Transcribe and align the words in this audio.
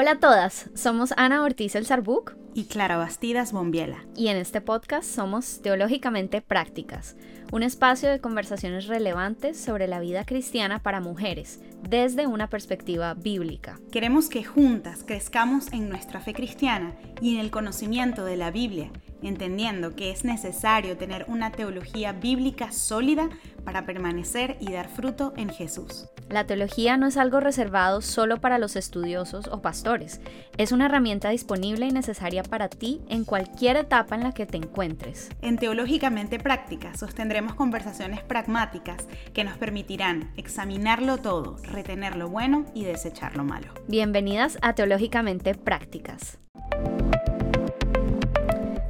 Hola 0.00 0.12
a 0.12 0.20
todas, 0.20 0.70
somos 0.76 1.12
Ana 1.16 1.42
Ortiz 1.42 1.74
El 1.74 1.84
Sarbuc 1.84 2.36
y 2.54 2.66
Clara 2.66 2.98
Bastidas 2.98 3.50
Bombiela. 3.50 4.06
Y 4.14 4.28
en 4.28 4.36
este 4.36 4.60
podcast 4.60 5.12
somos 5.12 5.60
Teológicamente 5.60 6.40
Prácticas, 6.40 7.16
un 7.50 7.64
espacio 7.64 8.08
de 8.08 8.20
conversaciones 8.20 8.86
relevantes 8.86 9.58
sobre 9.58 9.88
la 9.88 9.98
vida 9.98 10.24
cristiana 10.24 10.84
para 10.84 11.00
mujeres, 11.00 11.58
desde 11.82 12.28
una 12.28 12.48
perspectiva 12.48 13.14
bíblica. 13.14 13.80
Queremos 13.90 14.28
que 14.28 14.44
juntas 14.44 15.02
crezcamos 15.04 15.72
en 15.72 15.88
nuestra 15.88 16.20
fe 16.20 16.32
cristiana 16.32 16.94
y 17.20 17.34
en 17.34 17.40
el 17.40 17.50
conocimiento 17.50 18.24
de 18.24 18.36
la 18.36 18.52
Biblia 18.52 18.92
entendiendo 19.22 19.94
que 19.94 20.10
es 20.10 20.24
necesario 20.24 20.96
tener 20.96 21.24
una 21.28 21.50
teología 21.52 22.12
bíblica 22.12 22.72
sólida 22.72 23.28
para 23.64 23.84
permanecer 23.84 24.56
y 24.60 24.72
dar 24.72 24.88
fruto 24.88 25.32
en 25.36 25.50
Jesús. 25.50 26.08
La 26.28 26.46
teología 26.46 26.96
no 26.96 27.06
es 27.06 27.16
algo 27.16 27.40
reservado 27.40 28.02
solo 28.02 28.38
para 28.38 28.58
los 28.58 28.76
estudiosos 28.76 29.46
o 29.48 29.62
pastores, 29.62 30.20
es 30.58 30.72
una 30.72 30.86
herramienta 30.86 31.30
disponible 31.30 31.86
y 31.86 31.90
necesaria 31.90 32.42
para 32.42 32.68
ti 32.68 33.00
en 33.08 33.24
cualquier 33.24 33.76
etapa 33.76 34.14
en 34.14 34.22
la 34.22 34.32
que 34.32 34.46
te 34.46 34.58
encuentres. 34.58 35.30
En 35.40 35.56
Teológicamente 35.56 36.38
Práctica 36.38 36.94
sostendremos 36.96 37.54
conversaciones 37.54 38.22
pragmáticas 38.22 39.06
que 39.32 39.44
nos 39.44 39.56
permitirán 39.56 40.32
examinarlo 40.36 41.18
todo, 41.18 41.56
retener 41.62 42.16
lo 42.16 42.28
bueno 42.28 42.66
y 42.74 42.84
desechar 42.84 43.36
lo 43.36 43.44
malo. 43.44 43.68
Bienvenidas 43.86 44.58
a 44.62 44.74
Teológicamente 44.74 45.54
Prácticas. 45.54 46.38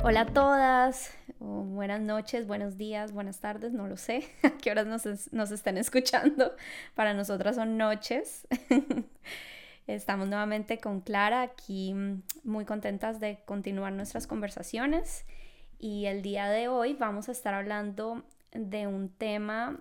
Hola 0.05 0.21
a 0.21 0.27
todas, 0.27 1.13
buenas 1.41 2.01
noches, 2.01 2.47
buenos 2.47 2.79
días, 2.79 3.11
buenas 3.13 3.41
tardes, 3.41 3.73
no 3.73 3.89
lo 3.89 3.97
sé 3.97 4.29
a 4.45 4.51
qué 4.51 4.71
horas 4.71 4.87
nos, 4.87 5.51
están 5.51 5.77
escuchando. 5.77 6.55
Para 6.95 7.15
nosotras 7.15 7.57
son 7.57 7.77
noches. 7.77 8.47
Estamos 9.89 10.29
nuevamente 10.29 10.79
con 10.79 11.01
Clara 11.01 11.43
aquí 11.43 11.93
mm, 11.95 12.23
muy 12.45 12.65
contentas 12.65 13.19
de 13.19 13.41
continuar 13.45 13.93
nuestras 13.93 14.29
conversaciones 14.29 15.25
y 15.81 16.07
el 16.07 16.23
día 16.23 16.49
de 16.49 16.69
hoy 16.69 16.95
vamos 16.95 17.29
a 17.29 17.33
estar 17.33 17.55
hablando 17.55 18.23
de 18.53 18.87
un 18.87 19.09
tema 19.09 19.81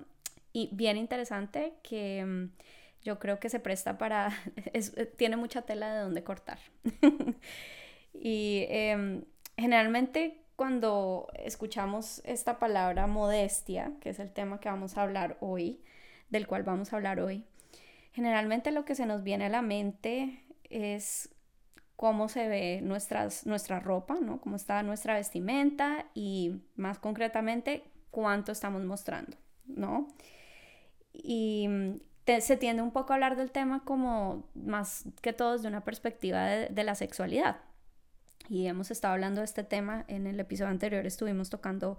bien 0.72 0.97
interesante 0.97 1.73
que 1.84 2.25
mm, 2.25 2.50
yo 3.03 3.19
creo 3.19 3.39
que 3.39 3.50
se 3.50 3.59
presta 3.59 4.00
para, 4.00 4.36
tiene 5.16 5.38
mucha 5.38 5.61
tela 5.61 5.94
de 5.94 6.02
donde 6.02 6.23
cortar. 6.23 6.58
y 8.13 8.66
em, 8.69 9.23
generalmente 9.58 10.44
cuando 10.55 11.27
escuchamos 11.33 12.22
esta 12.23 12.59
palabra 12.59 13.08
modestia, 13.08 13.91
que 14.02 14.09
es 14.09 14.19
el 14.19 14.31
tema 14.31 14.59
que 14.59 14.69
vamos 14.69 14.97
a 14.97 15.03
hablar 15.03 15.38
hoy, 15.39 15.81
del 16.30 16.47
cual 16.47 16.63
vamos 16.63 16.94
a 16.94 16.95
hablar 16.95 17.19
hoy, 17.19 17.45
generalmente 18.13 18.72
lo 18.72 18.85
que 18.85 18.95
se 18.95 19.05
nos 19.05 19.23
viene 19.23 19.45
a 19.45 19.50
la 19.50 19.61
mente 19.61 20.44
es 20.69 21.30
cómo 21.95 22.30
se 22.30 22.47
ve 22.47 22.80
nuestras, 22.81 23.45
nuestra 23.45 23.80
ropa, 23.80 24.17
¿no? 24.22 24.39
Cómo 24.39 24.55
está 24.55 24.81
nuestra 24.83 25.16
vestimenta 25.16 26.05
y 26.13 26.61
más 26.75 27.00
concretamente 27.00 27.83
cuánto 28.11 28.52
estamos 28.52 28.83
mostrando, 28.83 29.38
¿no? 29.66 30.08
Y 31.13 31.69
se 32.25 32.58
tiende 32.58 32.81
un 32.81 32.91
poco 32.91 33.13
a 33.13 33.16
hablar 33.16 33.35
del 33.35 33.52
tema 33.52 33.83
como 33.83 34.44
más 34.53 35.05
que 35.22 35.33
todo 35.33 35.53
desde 35.53 35.67
una 35.67 35.83
perspectiva 35.83 36.45
de 36.45 36.83
la 36.83 36.95
sexualidad, 36.95 37.58
y 38.50 38.67
hemos 38.67 38.92
estado 38.92 39.14
hablando 39.14 39.42
de 39.42 39.45
este 39.45 39.64
tema. 39.64 40.06
En 40.08 40.28
el 40.28 40.40
episodio 40.40 40.72
anterior 40.72 41.06
estuvimos 41.06 41.50
tocando 41.50 41.98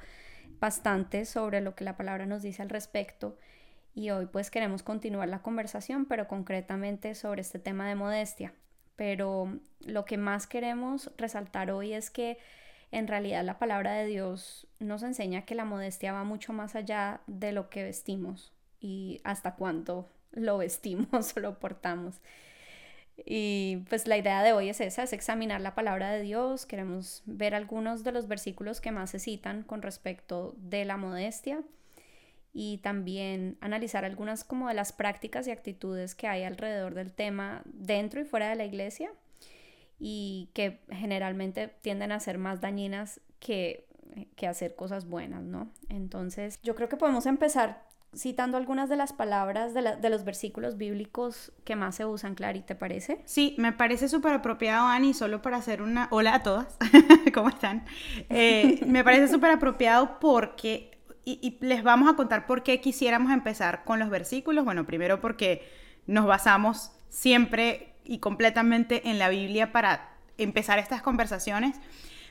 bastante 0.60 1.24
sobre 1.24 1.60
lo 1.60 1.74
que 1.74 1.84
la 1.84 1.96
palabra 1.96 2.26
nos 2.26 2.42
dice 2.42 2.62
al 2.62 2.70
respecto 2.70 3.36
y 3.94 4.10
hoy 4.10 4.26
pues 4.26 4.50
queremos 4.50 4.82
continuar 4.82 5.28
la 5.28 5.42
conversación, 5.42 6.06
pero 6.06 6.28
concretamente 6.28 7.14
sobre 7.14 7.40
este 7.40 7.58
tema 7.58 7.88
de 7.88 7.94
modestia. 7.94 8.54
Pero 8.96 9.58
lo 9.80 10.04
que 10.04 10.16
más 10.18 10.46
queremos 10.46 11.10
resaltar 11.16 11.70
hoy 11.70 11.92
es 11.92 12.10
que 12.10 12.38
en 12.90 13.06
realidad 13.06 13.44
la 13.44 13.58
palabra 13.58 13.92
de 13.92 14.06
Dios 14.06 14.66
nos 14.78 15.02
enseña 15.02 15.44
que 15.44 15.54
la 15.54 15.64
modestia 15.64 16.12
va 16.12 16.24
mucho 16.24 16.52
más 16.52 16.74
allá 16.74 17.20
de 17.26 17.52
lo 17.52 17.70
que 17.70 17.82
vestimos 17.82 18.52
y 18.80 19.20
hasta 19.24 19.54
cuánto 19.56 20.08
lo 20.30 20.58
vestimos 20.58 21.32
o 21.36 21.40
lo 21.40 21.58
portamos. 21.58 22.20
Y 23.24 23.84
pues 23.88 24.06
la 24.06 24.16
idea 24.16 24.42
de 24.42 24.52
hoy 24.52 24.68
es 24.68 24.80
esa, 24.80 25.02
es 25.02 25.12
examinar 25.12 25.60
la 25.60 25.74
palabra 25.74 26.10
de 26.10 26.22
Dios. 26.22 26.66
Queremos 26.66 27.22
ver 27.26 27.54
algunos 27.54 28.04
de 28.04 28.12
los 28.12 28.28
versículos 28.28 28.80
que 28.80 28.92
más 28.92 29.10
se 29.10 29.18
citan 29.18 29.62
con 29.62 29.82
respecto 29.82 30.54
de 30.58 30.84
la 30.84 30.96
modestia 30.96 31.62
y 32.52 32.78
también 32.78 33.56
analizar 33.60 34.04
algunas 34.04 34.44
como 34.44 34.68
de 34.68 34.74
las 34.74 34.92
prácticas 34.92 35.46
y 35.46 35.50
actitudes 35.50 36.14
que 36.14 36.28
hay 36.28 36.44
alrededor 36.44 36.94
del 36.94 37.12
tema 37.12 37.62
dentro 37.66 38.20
y 38.20 38.24
fuera 38.24 38.48
de 38.48 38.56
la 38.56 38.64
iglesia 38.64 39.10
y 39.98 40.50
que 40.54 40.80
generalmente 40.90 41.68
tienden 41.82 42.12
a 42.12 42.20
ser 42.20 42.38
más 42.38 42.60
dañinas 42.60 43.20
que, 43.40 43.86
que 44.36 44.46
hacer 44.46 44.76
cosas 44.76 45.06
buenas, 45.06 45.42
¿no? 45.42 45.72
Entonces 45.88 46.60
yo 46.62 46.74
creo 46.74 46.88
que 46.88 46.96
podemos 46.96 47.26
empezar 47.26 47.87
citando 48.16 48.56
algunas 48.56 48.88
de 48.88 48.96
las 48.96 49.12
palabras 49.12 49.74
de, 49.74 50.10
los 50.10 50.24
versículos 50.24 50.76
bíblicos 50.76 51.52
que 51.64 51.76
más 51.76 51.96
se 51.96 52.04
usan, 52.04 52.34
Clary, 52.34 52.62
¿te 52.62 52.74
parece? 52.74 53.20
Sí, 53.24 53.54
me 53.58 53.72
parece 53.72 54.08
súper 54.08 54.34
apropiado, 54.34 54.86
Ani, 54.86 55.14
solo 55.14 55.42
para 55.42 55.58
hacer 55.58 55.82
una... 55.82 56.08
Hola 56.10 56.36
a 56.36 56.42
todas, 56.42 56.76
¿cómo 57.34 57.48
están? 57.48 57.84
Eh, 58.30 58.80
me 58.86 59.04
parece 59.04 59.28
súper 59.28 59.50
apropiado 59.50 60.18
porque... 60.20 60.90
Y, 61.24 61.58
les 61.60 61.82
vamos 61.82 62.10
a 62.10 62.16
contar 62.16 62.46
por 62.46 62.62
qué 62.62 62.80
quisiéramos 62.80 63.30
empezar 63.32 63.84
con 63.84 63.98
los 63.98 64.08
versículos. 64.08 64.64
Bueno, 64.64 64.86
primero 64.86 65.20
porque 65.20 65.68
nos 66.06 66.24
basamos 66.24 66.90
siempre 67.10 67.92
y 68.02 68.18
completamente 68.18 69.10
en 69.10 69.18
la 69.18 69.28
Biblia 69.28 69.70
para 69.70 70.08
empezar 70.38 70.78
estas 70.78 71.02
conversaciones 71.02 71.78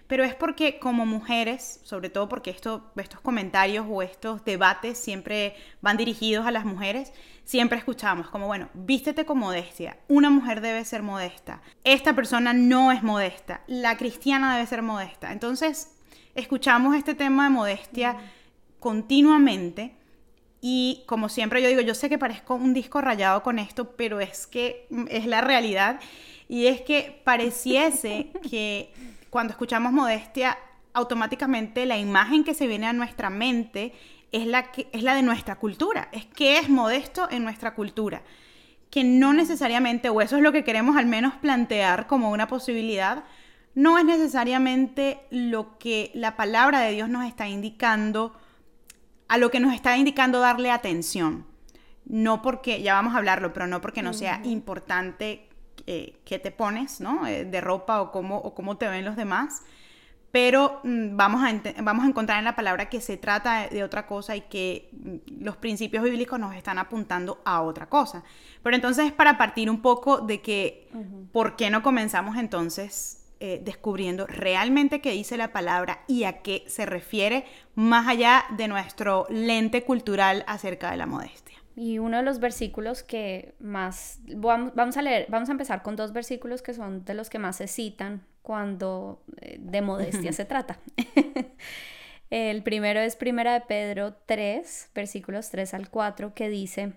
pero 0.07 0.23
es 0.23 0.34
porque 0.35 0.79
como 0.79 1.06
mujeres, 1.06 1.81
sobre 1.84 2.09
todo 2.09 2.29
porque 2.29 2.50
esto, 2.50 2.91
estos 2.95 3.22
comentarios 3.22 3.85
o 3.90 4.01
estos 4.01 4.44
debates 4.45 4.97
siempre 4.97 5.56
van 5.81 5.97
dirigidos 5.97 6.47
a 6.47 6.51
las 6.51 6.66
mujeres, 6.66 7.13
siempre 7.44 7.78
escuchamos 7.78 8.29
como, 8.29 8.47
bueno, 8.47 8.69
vístete 8.73 9.25
con 9.25 9.38
modestia, 9.38 9.97
una 10.07 10.29
mujer 10.29 10.62
debe 10.62 10.84
ser 10.85 11.03
modesta, 11.03 11.62
esta 11.84 12.13
persona 12.13 12.53
no 12.53 12.91
es 12.91 13.03
modesta, 13.03 13.62
la 13.68 13.97
cristiana 13.97 14.56
debe 14.56 14.68
ser 14.68 14.81
modesta. 14.81 15.31
Entonces, 15.31 15.94
escuchamos 16.35 16.95
este 16.95 17.16
tema 17.16 17.45
de 17.45 17.50
modestia 17.50 18.18
continuamente. 18.79 19.95
Y 20.62 21.03
como 21.06 21.29
siempre 21.29 21.62
yo 21.62 21.68
digo, 21.68 21.81
yo 21.81 21.94
sé 21.94 22.09
que 22.09 22.18
parezco 22.18 22.56
un 22.56 22.74
disco 22.74 23.01
rayado 23.01 23.44
con 23.44 23.59
esto, 23.59 23.95
pero 23.95 24.19
es 24.19 24.47
que 24.47 24.88
es 25.09 25.25
la 25.25 25.41
realidad. 25.41 26.00
Y 26.47 26.68
es 26.68 26.81
que 26.81 27.22
pareciese 27.24 28.31
que 28.50 28.91
cuando 29.29 29.51
escuchamos 29.51 29.91
modestia, 29.93 30.57
automáticamente 30.93 31.85
la 31.85 31.97
imagen 31.97 32.43
que 32.43 32.53
se 32.53 32.67
viene 32.67 32.88
a 32.88 32.93
nuestra 32.93 33.29
mente 33.29 33.93
es 34.31 34.45
la, 34.45 34.71
que, 34.71 34.89
es 34.91 35.03
la 35.03 35.15
de 35.15 35.21
nuestra 35.21 35.57
cultura, 35.57 36.09
es 36.11 36.25
que 36.25 36.57
es 36.59 36.69
modesto 36.69 37.29
en 37.29 37.43
nuestra 37.43 37.75
cultura, 37.75 38.23
que 38.89 39.03
no 39.03 39.33
necesariamente, 39.33 40.09
o 40.09 40.21
eso 40.21 40.38
es 40.38 40.41
lo 40.41 40.51
que 40.51 40.63
queremos 40.63 40.97
al 40.97 41.05
menos 41.05 41.35
plantear 41.35 42.07
como 42.07 42.31
una 42.31 42.47
posibilidad, 42.47 43.23
no 43.75 43.97
es 43.97 44.05
necesariamente 44.05 45.19
lo 45.29 45.77
que 45.77 46.11
la 46.15 46.35
palabra 46.35 46.79
de 46.79 46.94
Dios 46.94 47.09
nos 47.09 47.25
está 47.25 47.47
indicando, 47.47 48.35
a 49.27 49.38
lo 49.38 49.51
que 49.51 49.59
nos 49.59 49.73
está 49.73 49.97
indicando 49.97 50.39
darle 50.39 50.71
atención. 50.71 51.45
No 52.05 52.41
porque, 52.41 52.81
ya 52.81 52.94
vamos 52.94 53.13
a 53.13 53.17
hablarlo, 53.17 53.53
pero 53.53 53.67
no 53.67 53.81
porque 53.81 54.01
no 54.01 54.13
sea 54.13 54.41
importante 54.45 55.46
eh, 55.87 56.19
qué 56.25 56.37
te 56.37 56.51
pones, 56.51 56.99
¿no? 56.99 57.25
Eh, 57.25 57.45
de 57.45 57.61
ropa 57.61 58.01
o 58.01 58.11
cómo, 58.11 58.37
o 58.37 58.53
cómo 58.53 58.77
te 58.77 58.87
ven 58.87 59.05
los 59.05 59.15
demás. 59.15 59.63
Pero 60.31 60.81
mm, 60.83 61.15
vamos, 61.15 61.41
a 61.43 61.81
vamos 61.81 62.05
a 62.05 62.09
encontrar 62.09 62.39
en 62.39 62.45
la 62.45 62.55
palabra 62.55 62.89
que 62.89 62.99
se 62.99 63.15
trata 63.15 63.69
de 63.69 63.83
otra 63.83 64.05
cosa 64.05 64.35
y 64.35 64.41
que 64.41 64.89
mm, 64.91 65.43
los 65.43 65.55
principios 65.57 66.03
bíblicos 66.03 66.39
nos 66.39 66.53
están 66.55 66.77
apuntando 66.77 67.41
a 67.45 67.61
otra 67.61 67.87
cosa. 67.87 68.23
Pero 68.61 68.75
entonces, 68.75 69.11
para 69.13 69.37
partir 69.37 69.69
un 69.69 69.81
poco 69.81 70.19
de 70.19 70.41
que, 70.41 70.89
¿por 71.31 71.56
qué 71.56 71.69
no 71.69 71.81
comenzamos 71.81 72.35
entonces 72.35 73.23
eh, 73.39 73.62
descubriendo 73.63 74.27
realmente 74.27 75.00
qué 75.00 75.12
dice 75.12 75.38
la 75.38 75.53
palabra 75.53 76.00
y 76.07 76.25
a 76.25 76.41
qué 76.41 76.65
se 76.67 76.85
refiere, 76.85 77.45
más 77.75 78.07
allá 78.07 78.44
de 78.57 78.67
nuestro 78.67 79.25
lente 79.29 79.83
cultural 79.83 80.44
acerca 80.47 80.91
de 80.91 80.97
la 80.97 81.06
modestia? 81.06 81.46
Y 81.77 82.00
uno 82.00 82.18
de 82.18 82.24
los 82.24 82.39
versículos 82.39 83.03
que 83.03 83.53
más, 83.59 84.19
vamos 84.35 84.97
a 84.97 85.03
leer, 85.03 85.27
vamos 85.29 85.47
a 85.47 85.51
empezar 85.51 85.83
con 85.83 85.95
dos 85.95 86.12
versículos 86.12 86.63
que 86.63 86.74
son 86.74 87.06
de 87.06 87.13
los 87.13 87.29
que 87.29 87.38
más 87.38 87.57
se 87.57 87.68
citan 87.68 88.25
cuando 88.41 89.21
eh, 89.41 89.57
de 89.62 89.83
modestia 89.83 90.33
se 90.33 90.44
trata. 90.45 90.79
El 92.31 92.63
primero 92.63 93.00
es 93.00 93.15
Primera 93.15 93.53
de 93.53 93.62
Pedro 93.62 94.15
3, 94.25 94.89
versículos 94.95 95.51
3 95.51 95.75
al 95.75 95.91
4, 95.91 96.33
que 96.33 96.50
dice 96.50 96.94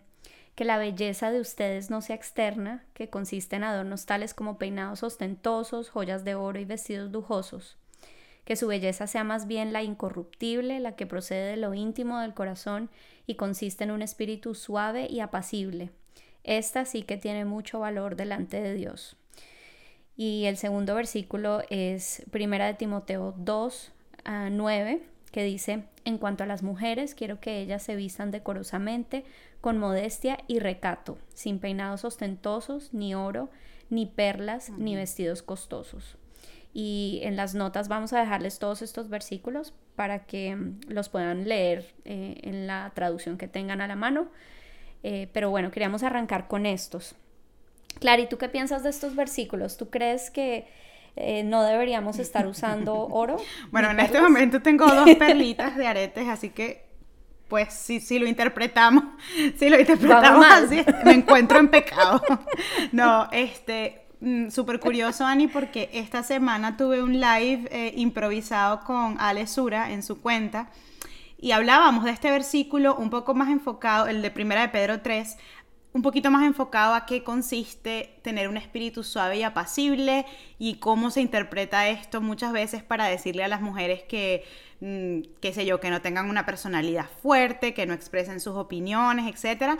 que 0.54 0.64
la 0.64 0.78
belleza 0.78 1.30
de 1.30 1.40
ustedes 1.40 1.90
no 1.90 2.00
sea 2.00 2.16
externa, 2.16 2.82
que 2.94 3.10
consiste 3.10 3.56
en 3.56 3.64
adornos 3.64 4.06
tales 4.06 4.32
como 4.32 4.56
peinados 4.56 5.02
ostentosos, 5.02 5.90
joyas 5.90 6.24
de 6.24 6.36
oro 6.36 6.58
y 6.58 6.64
vestidos 6.64 7.12
lujosos 7.12 7.76
que 8.44 8.56
su 8.56 8.66
belleza 8.66 9.06
sea 9.06 9.22
más 9.22 9.46
bien 9.46 9.72
la 9.72 9.84
incorruptible, 9.84 10.80
la 10.80 10.96
que 10.96 11.06
procede 11.06 11.50
de 11.50 11.56
lo 11.56 11.72
íntimo 11.72 12.18
del 12.18 12.34
corazón 12.34 12.90
y 13.30 13.36
consiste 13.36 13.84
en 13.84 13.92
un 13.92 14.02
espíritu 14.02 14.56
suave 14.56 15.06
y 15.08 15.20
apacible. 15.20 15.90
Esta 16.42 16.84
sí 16.84 17.02
que 17.02 17.16
tiene 17.16 17.44
mucho 17.44 17.78
valor 17.78 18.16
delante 18.16 18.60
de 18.60 18.74
Dios. 18.74 19.16
Y 20.16 20.46
el 20.46 20.56
segundo 20.56 20.96
versículo 20.96 21.62
es 21.70 22.24
Primera 22.32 22.66
de 22.66 22.74
Timoteo 22.74 23.32
2 23.38 23.92
a 24.24 24.50
9, 24.50 25.04
que 25.30 25.44
dice, 25.44 25.84
en 26.04 26.18
cuanto 26.18 26.42
a 26.42 26.46
las 26.48 26.64
mujeres, 26.64 27.14
quiero 27.14 27.38
que 27.38 27.60
ellas 27.60 27.84
se 27.84 27.94
vistan 27.94 28.32
decorosamente, 28.32 29.24
con 29.60 29.78
modestia 29.78 30.38
y 30.48 30.58
recato, 30.58 31.16
sin 31.32 31.60
peinados 31.60 32.04
ostentosos, 32.04 32.92
ni 32.92 33.14
oro, 33.14 33.48
ni 33.90 34.06
perlas, 34.06 34.70
ni 34.70 34.96
vestidos 34.96 35.44
costosos. 35.44 36.16
Y 36.74 37.20
en 37.22 37.36
las 37.36 37.54
notas 37.54 37.86
vamos 37.86 38.12
a 38.12 38.18
dejarles 38.18 38.58
todos 38.58 38.82
estos 38.82 39.08
versículos 39.08 39.72
para 40.00 40.20
que 40.20 40.56
mm, 40.56 40.78
los 40.88 41.10
puedan 41.10 41.46
leer 41.46 41.92
eh, 42.06 42.40
en 42.44 42.66
la 42.66 42.90
traducción 42.94 43.36
que 43.36 43.48
tengan 43.48 43.82
a 43.82 43.86
la 43.86 43.96
mano. 43.96 44.28
Eh, 45.02 45.28
pero 45.34 45.50
bueno, 45.50 45.70
queríamos 45.70 46.02
arrancar 46.02 46.48
con 46.48 46.64
estos. 46.64 47.14
Clary, 47.98 48.26
¿tú 48.26 48.38
qué 48.38 48.48
piensas 48.48 48.82
de 48.82 48.88
estos 48.88 49.14
versículos? 49.14 49.76
¿Tú 49.76 49.90
crees 49.90 50.30
que 50.30 50.66
eh, 51.16 51.42
no 51.44 51.62
deberíamos 51.64 52.18
estar 52.18 52.46
usando 52.46 52.94
oro? 53.10 53.36
bueno, 53.72 53.90
en 53.90 54.00
este 54.00 54.22
momento 54.22 54.62
tengo 54.62 54.86
dos 54.86 55.14
perlitas 55.18 55.76
de 55.76 55.86
aretes, 55.86 56.26
así 56.28 56.48
que 56.48 56.86
pues 57.48 57.70
si, 57.74 58.00
si 58.00 58.18
lo 58.18 58.26
interpretamos, 58.26 59.04
si 59.58 59.68
lo 59.68 59.78
interpretamos 59.78 60.46
así, 60.46 60.82
me 61.04 61.12
encuentro 61.12 61.58
en 61.58 61.68
pecado. 61.68 62.22
no, 62.92 63.28
este, 63.32 64.06
mm, 64.20 64.50
súper 64.50 64.80
curioso, 64.80 65.24
Ani, 65.24 65.48
porque 65.48 65.90
esta 65.92 66.22
semana 66.22 66.76
tuve 66.76 67.02
un 67.02 67.14
live 67.14 67.68
eh, 67.70 67.92
improvisado 67.96 68.80
con 68.80 69.16
Ale 69.18 69.46
Sura 69.46 69.92
en 69.92 70.02
su 70.02 70.20
cuenta 70.20 70.70
y 71.42 71.52
hablábamos 71.52 72.04
de 72.04 72.10
este 72.10 72.30
versículo 72.30 72.94
un 72.96 73.08
poco 73.08 73.34
más 73.34 73.48
enfocado, 73.48 74.06
el 74.08 74.20
de 74.20 74.30
Primera 74.30 74.60
de 74.60 74.68
Pedro 74.68 75.00
3, 75.00 75.38
un 75.92 76.02
poquito 76.02 76.30
más 76.30 76.46
enfocado 76.46 76.94
a 76.94 77.06
qué 77.06 77.24
consiste 77.24 78.20
tener 78.22 78.48
un 78.48 78.56
espíritu 78.56 79.02
suave 79.02 79.38
y 79.38 79.42
apacible 79.42 80.26
y 80.58 80.76
cómo 80.76 81.10
se 81.10 81.20
interpreta 81.20 81.88
esto 81.88 82.20
muchas 82.20 82.52
veces 82.52 82.82
para 82.82 83.06
decirle 83.06 83.42
a 83.42 83.48
las 83.48 83.62
mujeres 83.62 84.02
que, 84.02 84.44
mm, 84.80 85.40
qué 85.40 85.52
sé 85.52 85.64
yo, 85.64 85.80
que 85.80 85.90
no 85.90 86.02
tengan 86.02 86.28
una 86.28 86.46
personalidad 86.46 87.06
fuerte, 87.22 87.74
que 87.74 87.86
no 87.86 87.94
expresen 87.94 88.38
sus 88.38 88.54
opiniones, 88.54 89.26
etc. 89.26 89.78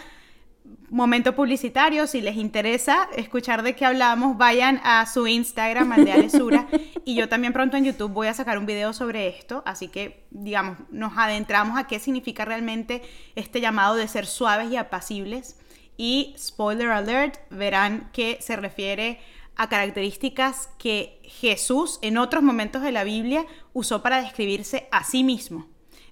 Momento 0.90 1.37
publicitario, 1.37 2.06
si 2.08 2.20
les 2.20 2.37
interesa 2.37 3.08
escuchar 3.17 3.62
de 3.62 3.76
qué 3.76 3.87
hablamos, 3.87 4.37
vayan 4.37 4.81
a 4.82 5.06
su 5.06 5.26
Instagram, 5.28 5.93
al 5.93 6.05
de 6.05 6.12
Alesura, 6.12 6.67
y 7.05 7.14
yo 7.14 7.28
también 7.28 7.52
pronto 7.52 7.76
en 7.76 7.84
YouTube 7.84 8.12
voy 8.12 8.26
a 8.26 8.34
sacar 8.34 8.58
un 8.58 8.67
video 8.67 8.93
sobre 8.93 9.28
esto, 9.28 9.62
así 9.67 9.87
que, 9.87 10.26
digamos, 10.31 10.78
nos 10.90 11.17
adentramos 11.17 11.78
a 11.78 11.87
qué 11.87 12.00
significa 12.00 12.44
realmente 12.44 13.02
este 13.37 13.61
llamado 13.61 13.94
de 13.94 14.08
ser 14.08 14.26
suaves 14.26 14.72
y 14.72 14.76
apacibles 14.76 15.56
y 15.96 16.34
spoiler 16.37 16.90
alert, 16.90 17.38
verán 17.50 18.11
que 18.12 18.38
se 18.40 18.56
refiere 18.56 19.20
a 19.55 19.69
características 19.69 20.70
que 20.78 21.20
Jesús 21.23 21.99
en 22.02 22.19
otros 22.19 22.43
momentos 22.43 22.82
de 22.82 22.93
la 22.93 23.05
Biblia 23.05 23.46
usó 23.75 24.02
para 24.02 24.23
describirse 24.23 24.88
a 24.90 25.05
sí 25.05 25.23
mismo. 25.23 25.69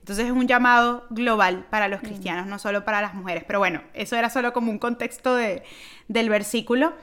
Entonces 0.09 0.25
es 0.25 0.33
un 0.33 0.49
llamado 0.49 1.05
global 1.11 1.67
para 1.69 1.87
los 1.87 2.01
cristianos, 2.01 2.47
no 2.47 2.59
solo 2.59 2.83
para 2.83 3.03
las 3.03 3.13
mujeres. 3.13 3.45
Pero 3.47 3.59
bueno, 3.59 3.83
eso 3.93 4.17
era 4.17 4.31
solo 4.31 4.55
como 4.55 4.71
un 4.71 4.79
contexto 4.79 5.35
de, 5.35 5.63
del 6.09 6.31
versículo. 6.31 6.95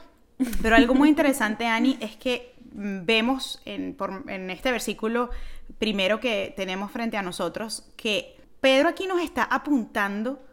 Pero 0.63 0.75
algo 0.75 0.95
muy 0.95 1.09
interesante, 1.09 1.67
Ani, 1.67 1.99
es 2.01 2.15
que 2.15 2.55
vemos 2.73 3.61
en, 3.65 3.95
en 4.27 4.49
este 4.49 4.71
versículo 4.71 5.29
primero 5.77 6.19
que 6.19 6.51
tenemos 6.57 6.91
frente 6.91 7.15
a 7.15 7.21
nosotros 7.21 7.87
que 7.95 8.37
Pedro 8.59 8.89
aquí 8.89 9.05
nos 9.05 9.21
está 9.21 9.43
apuntando 9.43 10.43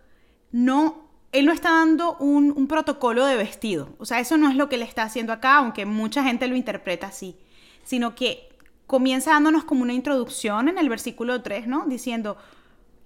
no 0.50 1.08
él 1.32 1.46
no 1.46 1.52
está 1.52 1.70
dando 1.70 2.18
un, 2.18 2.66
protocolo 2.68 3.24
de 3.24 3.36
vestido. 3.36 3.88
O 3.98 4.04
sea, 4.04 4.20
eso 4.20 4.36
no 4.36 4.50
es 4.50 4.56
lo 4.56 4.68
que 4.68 4.76
él 4.76 4.82
está 4.82 5.04
haciendo 5.04 5.32
acá, 5.32 5.56
aunque 5.56 5.86
mucha 5.86 6.22
gente 6.22 6.46
lo 6.46 6.54
interpreta 6.54 7.06
así. 7.06 7.38
Sino 7.82 8.14
que 8.14 8.50
comienza 8.92 9.30
dándonos 9.30 9.64
como 9.64 9.80
una 9.80 9.94
introducción 9.94 10.68
en 10.68 10.76
el 10.76 10.90
versículo 10.90 11.40
3, 11.40 11.66
¿no? 11.66 11.86
Diciendo 11.86 12.36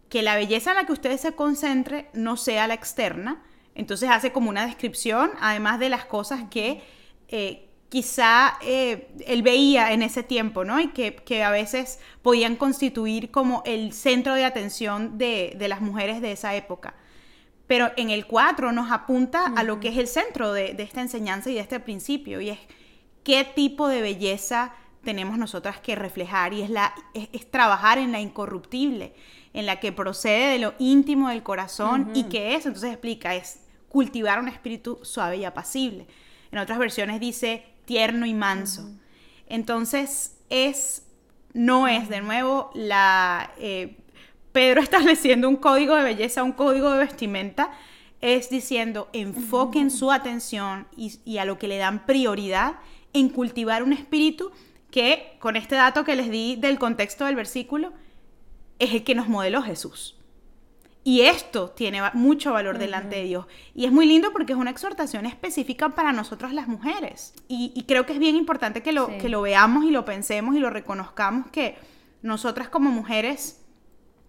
que 0.08 0.20
la 0.20 0.34
belleza 0.34 0.70
en 0.70 0.78
la 0.78 0.84
que 0.84 0.92
ustedes 0.92 1.20
se 1.20 1.36
concentre 1.36 2.10
no 2.12 2.36
sea 2.36 2.66
la 2.66 2.74
externa. 2.74 3.44
Entonces 3.76 4.10
hace 4.10 4.32
como 4.32 4.50
una 4.50 4.66
descripción, 4.66 5.30
además 5.38 5.78
de 5.78 5.88
las 5.88 6.04
cosas 6.04 6.42
que 6.50 6.82
eh, 7.28 7.68
quizá 7.88 8.58
eh, 8.62 9.12
él 9.28 9.42
veía 9.44 9.92
en 9.92 10.02
ese 10.02 10.24
tiempo, 10.24 10.64
¿no? 10.64 10.80
Y 10.80 10.88
que, 10.88 11.44
a 11.44 11.50
veces 11.52 12.00
podían 12.20 12.56
constituir 12.56 13.30
como 13.30 13.62
el 13.64 13.92
centro 13.92 14.34
de 14.34 14.44
atención 14.44 15.18
de, 15.18 15.54
de 15.56 15.68
las 15.68 15.82
mujeres 15.82 16.20
de 16.20 16.32
esa 16.32 16.56
época. 16.56 16.96
Pero 17.68 17.92
en 17.96 18.10
el 18.10 18.26
4 18.26 18.72
nos 18.72 18.90
apunta 18.90 19.52
a 19.56 19.62
lo 19.62 19.78
que 19.78 19.90
es 19.90 19.98
el 19.98 20.08
centro 20.08 20.52
de, 20.52 20.74
esta 20.80 21.00
enseñanza 21.00 21.48
y 21.48 21.54
de 21.54 21.60
este 21.60 21.78
principio, 21.78 22.40
y 22.40 22.50
es 22.50 22.58
qué 23.22 23.44
tipo 23.44 23.86
de 23.86 24.02
belleza 24.02 24.74
tenemos 25.06 25.38
nosotras 25.38 25.80
que 25.80 25.94
reflejar, 25.94 26.52
y 26.52 26.60
es, 26.60 26.68
la, 26.68 26.94
es, 27.14 27.50
trabajar 27.50 27.96
en 27.96 28.12
la 28.12 28.20
incorruptible, 28.20 29.14
en 29.54 29.64
la 29.64 29.80
que 29.80 29.92
procede 29.92 30.52
de 30.52 30.58
lo 30.58 30.74
íntimo 30.78 31.30
del 31.30 31.42
corazón, 31.42 32.10
y 32.12 32.24
que 32.24 32.54
es, 32.54 32.66
entonces 32.66 32.90
explica, 32.90 33.34
es 33.34 33.60
cultivar 33.88 34.38
un 34.38 34.48
espíritu 34.48 34.98
suave 35.02 35.38
y 35.38 35.44
apacible. 35.46 36.06
En 36.52 36.58
otras 36.58 36.78
versiones 36.78 37.20
dice 37.20 37.64
tierno 37.86 38.26
y 38.26 38.34
manso. 38.34 38.90
Entonces, 39.48 40.36
es, 40.50 41.06
no 41.54 41.88
es 41.88 42.10
de 42.10 42.20
nuevo 42.20 42.70
la... 42.74 43.52
Eh, 43.58 43.96
Pedro 44.52 44.80
estableciendo 44.82 45.48
un 45.48 45.56
código 45.56 45.94
de 45.96 46.02
belleza, 46.02 46.42
un 46.42 46.52
código 46.52 46.90
de 46.90 46.98
vestimenta, 46.98 47.70
es 48.20 48.50
diciendo, 48.50 49.08
enfoquen 49.12 49.90
su 49.90 50.10
atención 50.10 50.88
y, 50.96 51.38
a 51.38 51.44
lo 51.44 51.58
que 51.58 51.68
le 51.68 51.76
dan 51.76 52.06
prioridad 52.06 52.76
en 53.12 53.28
cultivar 53.28 53.82
un 53.82 53.92
espíritu 53.92 54.50
que, 54.96 55.36
con 55.40 55.56
este 55.56 55.74
dato 55.74 56.04
que 56.04 56.16
les 56.16 56.30
di 56.30 56.56
del 56.56 56.78
contexto 56.78 57.26
del 57.26 57.36
versículo, 57.36 57.92
es 58.78 58.94
el 58.94 59.04
que 59.04 59.14
nos 59.14 59.28
modeló 59.28 59.60
Jesús. 59.60 60.16
Y 61.04 61.20
esto 61.20 61.68
tiene 61.68 62.00
mucho 62.14 62.54
valor 62.54 62.78
delante 62.78 63.16
de 63.16 63.24
Dios. 63.24 63.46
Y 63.74 63.84
es 63.84 63.92
muy 63.92 64.06
lindo 64.06 64.32
porque 64.32 64.54
es 64.54 64.58
una 64.58 64.70
exhortación 64.70 65.26
específica 65.26 65.90
para 65.90 66.12
nosotras 66.14 66.54
las 66.54 66.66
mujeres. 66.66 67.34
Y, 67.46 67.84
creo 67.86 68.06
que 68.06 68.14
es 68.14 68.18
bien 68.18 68.36
importante 68.36 68.82
que 68.82 68.92
lo, 68.92 69.18
que 69.18 69.28
lo 69.28 69.42
veamos 69.42 69.84
y 69.84 69.90
lo 69.90 70.06
pensemos 70.06 70.56
y 70.56 70.60
lo 70.60 70.70
reconozcamos 70.70 71.50
que 71.50 71.76
nosotras 72.22 72.70
como 72.70 72.90
mujeres 72.90 73.60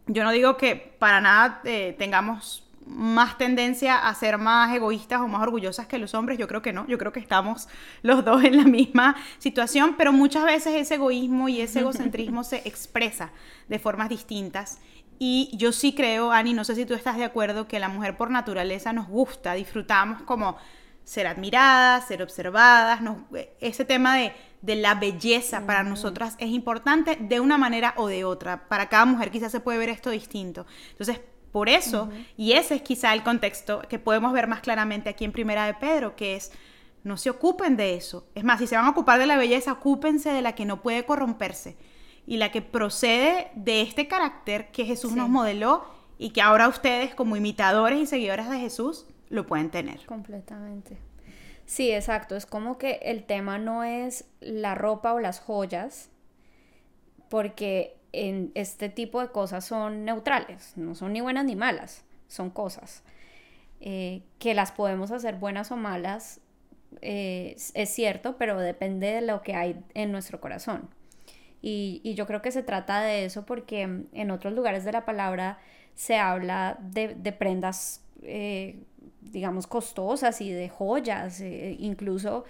yo 0.08 0.24
no 0.24 0.32
digo 0.32 0.58
que 0.58 0.76
para 1.00 1.22
nada 1.22 1.62
eh, 1.64 1.96
tengamos 1.98 2.67
más 2.88 3.38
tendencia 3.38 4.08
a 4.08 4.14
ser 4.16 4.38
más 4.38 4.74
egoístas 4.76 5.22
o 5.22 5.28
más 5.28 5.42
orgullosas 5.42 5.88
que 5.88 5.98
los 5.98 6.14
hombres, 6.14 6.38
yo 6.38 6.48
creo 6.48 6.62
que 6.62 6.74
no, 6.74 6.88
yo 6.88 6.98
creo 6.98 7.12
que 7.12 7.20
estamos 7.20 7.68
los 8.02 8.24
dos 8.24 8.44
en 8.44 8.58
la 8.58 8.64
misma 8.64 9.16
situación, 9.38 9.96
pero 9.98 10.14
muchas 10.14 10.46
veces 10.46 10.76
ese 10.76 10.96
egoísmo 10.96 11.50
y 11.50 11.62
ese 11.62 11.80
egocentrismo 11.80 12.44
se 12.44 12.68
expresa 12.68 13.32
de 13.68 13.80
formas 13.80 14.10
distintas. 14.10 14.80
Y 15.20 15.50
yo 15.54 15.72
sí 15.72 15.94
creo, 15.94 16.32
Ani, 16.32 16.54
no 16.54 16.64
sé 16.64 16.76
si 16.76 16.86
tú 16.86 16.94
estás 16.94 17.18
de 17.18 17.24
acuerdo, 17.24 17.68
que 17.68 17.80
la 17.80 17.90
mujer 17.90 18.18
por 18.18 18.30
naturaleza 18.30 18.94
nos 18.94 19.08
gusta, 19.08 19.54
disfrutamos 19.54 20.22
como 20.24 20.58
ser 21.04 21.26
admiradas, 21.26 22.08
ser 22.08 22.22
observadas, 22.22 23.00
ese 23.60 23.86
tema 23.86 24.16
de 24.16 24.34
de 24.62 24.76
la 24.76 24.96
belleza 24.96 25.66
para 25.66 25.84
nosotras 25.84 26.36
es 26.40 26.50
importante 26.50 27.16
de 27.20 27.40
una 27.40 27.58
manera 27.58 27.94
o 27.98 28.08
de 28.08 28.26
otra. 28.26 28.68
Para 28.68 28.90
cada 28.90 29.06
mujer 29.06 29.32
quizás 29.32 29.52
se 29.52 29.60
puede 29.60 29.78
ver 29.78 29.90
esto 29.90 30.10
distinto. 30.10 30.66
Entonces, 30.92 31.22
por 31.52 31.70
eso, 31.70 32.10
y 32.36 32.54
ese 32.54 32.76
es 32.76 32.82
quizá 32.82 33.14
el 33.14 33.24
contexto 33.24 33.82
que 33.90 34.00
podemos 34.00 34.34
ver 34.34 34.48
más 34.48 34.62
claramente 34.62 35.10
aquí 35.10 35.26
en 35.26 35.32
Primera 35.32 35.66
de 35.66 35.74
Pedro, 35.74 36.16
que 36.16 36.36
es, 36.36 36.52
no 37.04 37.18
se 37.18 37.30
ocupen 37.30 37.78
de 37.78 37.96
eso. 37.96 38.28
Es 38.36 38.44
más, 38.44 38.60
si 38.60 38.68
se 38.68 38.76
van 38.76 38.86
a 38.86 38.90
ocupar 38.90 39.20
de 39.20 39.26
la 39.26 39.38
belleza, 39.38 39.72
ocúpense 39.72 40.30
de 40.30 40.42
la 40.42 40.56
que 40.56 40.66
no 40.66 40.82
puede 40.82 41.06
corromperse 41.06 41.78
y 42.26 42.38
la 42.38 42.52
que 42.52 42.62
procede 42.62 43.50
de 43.56 43.82
este 43.82 44.08
carácter 44.08 44.72
que 44.72 44.86
Jesús 44.86 45.14
nos 45.14 45.30
modeló 45.30 45.86
y 46.18 46.32
que 46.32 46.42
ahora 46.42 46.68
ustedes 46.68 47.16
como 47.16 47.38
imitadores 47.38 48.00
y 48.00 48.06
seguidores 48.06 48.50
de 48.50 48.60
Jesús 48.60 49.06
lo 49.30 49.48
pueden 49.48 49.70
tener. 49.70 50.06
Completamente. 50.06 50.98
Sí, 51.66 51.92
exacto. 51.92 52.36
Es 52.36 52.46
como 52.46 52.78
que 52.78 53.00
el 53.04 53.24
tema 53.24 53.58
no 53.58 53.84
es 53.84 54.26
la 54.42 54.76
ropa 54.76 55.14
o 55.14 55.20
las 55.20 55.40
joyas, 55.40 56.10
porque 57.30 57.97
en 58.14 58.52
este 58.56 58.90
tipo 58.90 59.22
de 59.22 59.30
cosas 59.30 59.66
son 59.66 60.06
neutrales, 60.06 60.74
no 60.76 60.96
son 60.96 61.14
ni 61.14 61.22
buenas 61.22 61.46
ni 61.46 61.56
malas, 61.56 62.04
son 62.28 62.50
cosas. 62.50 63.04
Eh, 63.80 64.24
que 64.40 64.56
las 64.56 64.72
podemos 64.72 65.12
hacer 65.12 65.36
buenas 65.36 65.72
o 65.72 65.78
malas, 65.78 66.42
eh, 67.02 67.56
es 67.74 67.90
cierto, 67.90 68.38
pero 68.38 68.60
depende 68.60 69.12
de 69.12 69.22
lo 69.22 69.44
que 69.44 69.54
hay 69.54 69.80
en 69.94 70.12
nuestro 70.12 70.42
corazón. 70.42 70.90
Y, 71.62 72.14
yo 72.16 72.26
creo 72.28 72.42
que 72.42 72.52
se 72.52 72.64
trata 72.64 73.02
de 73.02 73.26
eso 73.26 73.46
porque 73.46 73.82
en 73.82 74.32
otros 74.32 74.54
lugares 74.54 74.86
de 74.86 74.92
la 74.92 75.06
palabra 75.06 75.60
se 75.96 76.16
habla 76.18 76.78
de, 76.80 77.10
prendas 77.34 78.04
eh, 78.24 78.80
digamos, 79.22 79.68
costosas 79.68 80.40
y 80.42 80.52
de 80.52 80.70
joyas, 80.70 81.42
incluso 81.42 82.46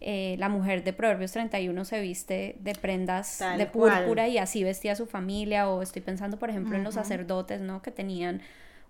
eh, 0.00 0.36
la 0.38 0.48
mujer 0.48 0.84
de 0.84 0.92
Proverbios 0.92 1.32
31 1.32 1.84
se 1.86 2.00
viste 2.00 2.56
de 2.60 2.74
prendas 2.74 3.42
de 3.56 3.66
púrpura 3.66 4.28
y 4.28 4.36
así 4.36 4.62
vestía 4.62 4.92
a 4.92 4.96
su 4.96 5.06
familia, 5.06 5.70
o 5.70 5.80
estoy 5.80 6.02
pensando, 6.02 6.38
por 6.38 6.50
ejemplo, 6.50 6.76
en 6.76 6.84
los 6.84 6.94
sacerdotes, 6.94 7.60
¿no? 7.60 7.80
Que 7.80 7.90
tenían 7.90 8.42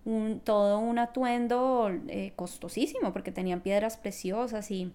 un, 0.03 0.41
todo 0.41 0.79
un 0.79 0.99
atuendo 0.99 1.91
eh, 2.07 2.33
costosísimo 2.35 3.13
porque 3.13 3.31
tenían 3.31 3.61
piedras 3.61 3.97
preciosas 3.97 4.69
y 4.69 4.91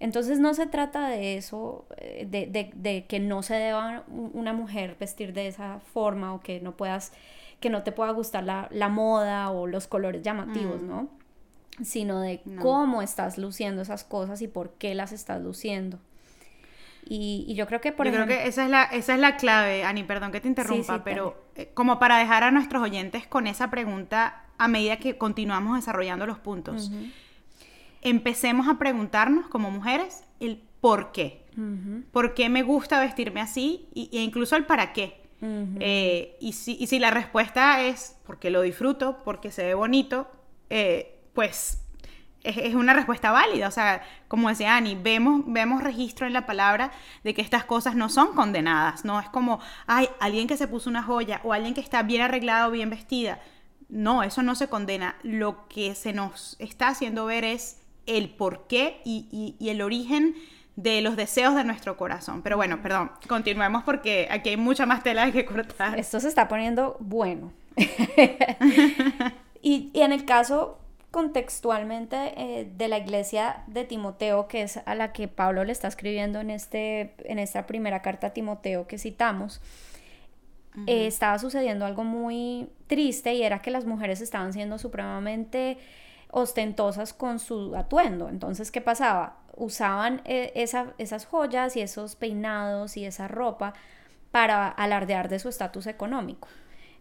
Entonces 0.00 0.40
no 0.40 0.54
se 0.54 0.66
trata 0.66 1.08
de 1.08 1.36
eso, 1.36 1.86
eh, 1.98 2.26
de, 2.28 3.04
que 3.06 3.20
no 3.20 3.44
se 3.44 3.54
deba 3.54 4.04
una 4.08 4.52
mujer 4.52 4.96
vestir 4.98 5.32
de 5.32 5.46
esa 5.46 5.78
forma 5.80 6.34
o 6.34 6.40
que 6.40 6.60
no 6.60 6.76
puedas, 6.76 7.12
que 7.60 7.70
no 7.70 7.84
te 7.84 7.92
pueda 7.92 8.10
gustar 8.10 8.42
la, 8.42 8.88
moda 8.88 9.50
o 9.50 9.68
los 9.68 9.86
colores 9.86 10.22
llamativos, 10.22 10.82
mm. 10.82 10.88
¿no? 10.88 11.21
Sino 11.80 12.20
de 12.20 12.42
cómo 12.60 13.02
estás 13.02 13.38
luciendo 13.38 13.82
esas 13.82 14.04
cosas 14.04 14.42
y 14.42 14.48
por 14.48 14.74
qué 14.74 14.94
las 14.94 15.12
estás 15.12 15.40
luciendo. 15.40 15.98
Y, 17.04 17.52
yo 17.54 17.66
creo 17.66 17.80
que 17.80 17.92
por 17.92 18.06
yo 18.06 18.12
creo 18.12 18.26
que 18.26 18.46
esa 18.46 18.64
es 18.64 18.70
la, 18.70 18.84
esa 18.84 19.14
es 19.14 19.20
la 19.20 19.36
clave, 19.36 19.84
Ani, 19.84 20.04
perdón 20.04 20.32
que 20.32 20.40
te 20.40 20.48
interrumpa, 20.48 21.02
pero 21.02 21.36
eh, 21.56 21.70
como 21.74 21.98
para 21.98 22.18
dejar 22.18 22.44
a 22.44 22.50
nuestros 22.50 22.82
oyentes 22.82 23.26
con 23.26 23.46
esa 23.46 23.70
pregunta 23.70 24.44
a 24.58 24.68
medida 24.68 24.98
que 24.98 25.18
continuamos 25.18 25.76
desarrollando 25.76 26.26
los 26.26 26.38
puntos 26.38 26.90
empecemos 28.02 28.68
a 28.68 28.78
preguntarnos 28.78 29.46
como 29.46 29.70
mujeres 29.70 30.24
el 30.40 30.60
por 30.80 31.12
qué. 31.12 31.40
¿Por 32.12 32.34
qué 32.34 32.48
me 32.48 32.62
gusta 32.62 32.98
vestirme 33.00 33.40
así? 33.40 33.86
Y, 33.94 34.10
e 34.12 34.22
incluso 34.22 34.56
el 34.56 34.66
para 34.66 34.92
qué. 34.92 35.22
Eh, 35.80 36.36
y, 36.40 36.52
si, 36.52 36.86
si, 36.86 36.98
la 36.98 37.10
respuesta 37.10 37.82
es 37.82 38.16
porque 38.24 38.50
lo 38.50 38.62
disfruto, 38.62 39.18
porque 39.24 39.50
se 39.50 39.64
ve 39.64 39.74
bonito, 39.74 40.30
eh, 40.70 41.18
pues 41.34 41.82
es, 42.44 42.74
una 42.74 42.94
respuesta 42.94 43.30
válida. 43.30 43.68
O 43.68 43.70
sea, 43.70 44.02
como 44.28 44.48
decía 44.48 44.76
Ani, 44.76 44.94
vemos, 44.94 45.42
vemos 45.46 45.82
registro 45.82 46.26
en 46.26 46.32
la 46.32 46.46
palabra 46.46 46.92
de 47.24 47.34
que 47.34 47.42
estas 47.42 47.64
cosas 47.64 47.94
no 47.94 48.08
son 48.08 48.34
condenadas. 48.34 49.04
No 49.04 49.20
es 49.20 49.28
como, 49.28 49.60
ay, 49.86 50.08
alguien 50.20 50.48
que 50.48 50.56
se 50.56 50.68
puso 50.68 50.90
una 50.90 51.02
joya 51.02 51.40
o 51.44 51.52
alguien 51.52 51.74
que 51.74 51.80
está 51.80 52.02
bien 52.02 52.22
arreglado, 52.22 52.70
bien 52.70 52.90
vestida. 52.90 53.40
No, 53.88 54.22
eso 54.22 54.42
no 54.42 54.54
se 54.54 54.68
condena. 54.68 55.16
Lo 55.22 55.68
que 55.68 55.94
se 55.94 56.12
nos 56.12 56.56
está 56.58 56.88
haciendo 56.88 57.26
ver 57.26 57.44
es 57.44 57.78
el 58.06 58.30
porqué 58.30 59.00
y, 59.04 59.56
y, 59.58 59.68
el 59.68 59.80
origen 59.80 60.34
de 60.74 61.02
los 61.02 61.14
deseos 61.14 61.54
de 61.54 61.64
nuestro 61.64 61.96
corazón. 61.96 62.42
Pero 62.42 62.56
bueno, 62.56 62.82
perdón, 62.82 63.12
continuemos 63.28 63.84
porque 63.84 64.26
aquí 64.30 64.48
hay 64.50 64.56
mucha 64.56 64.86
más 64.86 65.02
tela 65.02 65.30
que 65.30 65.44
cortar. 65.44 65.98
Esto 65.98 66.18
se 66.18 66.28
está 66.28 66.48
poniendo 66.48 66.96
bueno. 67.00 67.52
y, 69.62 69.90
en 69.94 70.12
el 70.12 70.24
caso 70.24 70.78
contextualmente 71.12 72.32
eh, 72.36 72.72
de 72.74 72.88
la 72.88 72.98
iglesia 72.98 73.62
de 73.68 73.84
Timoteo, 73.84 74.48
que 74.48 74.62
es 74.62 74.80
a 74.84 74.94
la 74.94 75.12
que 75.12 75.28
Pablo 75.28 75.62
le 75.62 75.70
está 75.70 75.86
escribiendo 75.86 76.40
en, 76.40 76.50
este, 76.50 77.14
en 77.30 77.38
esta 77.38 77.66
primera 77.66 78.02
carta 78.02 78.28
a 78.28 78.30
Timoteo 78.30 78.88
que 78.88 78.98
citamos, 78.98 79.60
eh, 80.86 81.06
estaba 81.06 81.38
sucediendo 81.38 81.84
algo 81.84 82.02
muy 82.02 82.70
triste 82.86 83.34
y 83.34 83.42
era 83.42 83.60
que 83.60 83.70
las 83.70 83.84
mujeres 83.84 84.22
estaban 84.22 84.54
siendo 84.54 84.78
supremamente 84.78 85.76
ostentosas 86.30 87.12
con 87.12 87.38
su 87.38 87.76
atuendo. 87.76 88.30
Entonces, 88.30 88.70
¿qué 88.70 88.80
pasaba? 88.80 89.36
Usaban 89.54 90.22
eh, 90.24 90.50
esas 90.54 91.26
joyas 91.26 91.76
y 91.76 91.82
esos 91.82 92.16
peinados 92.16 92.96
y 92.96 93.04
esa 93.04 93.28
ropa 93.28 93.74
para 94.30 94.66
alardear 94.66 95.28
de 95.28 95.38
su 95.38 95.50
estatus 95.50 95.86
económico. 95.86 96.48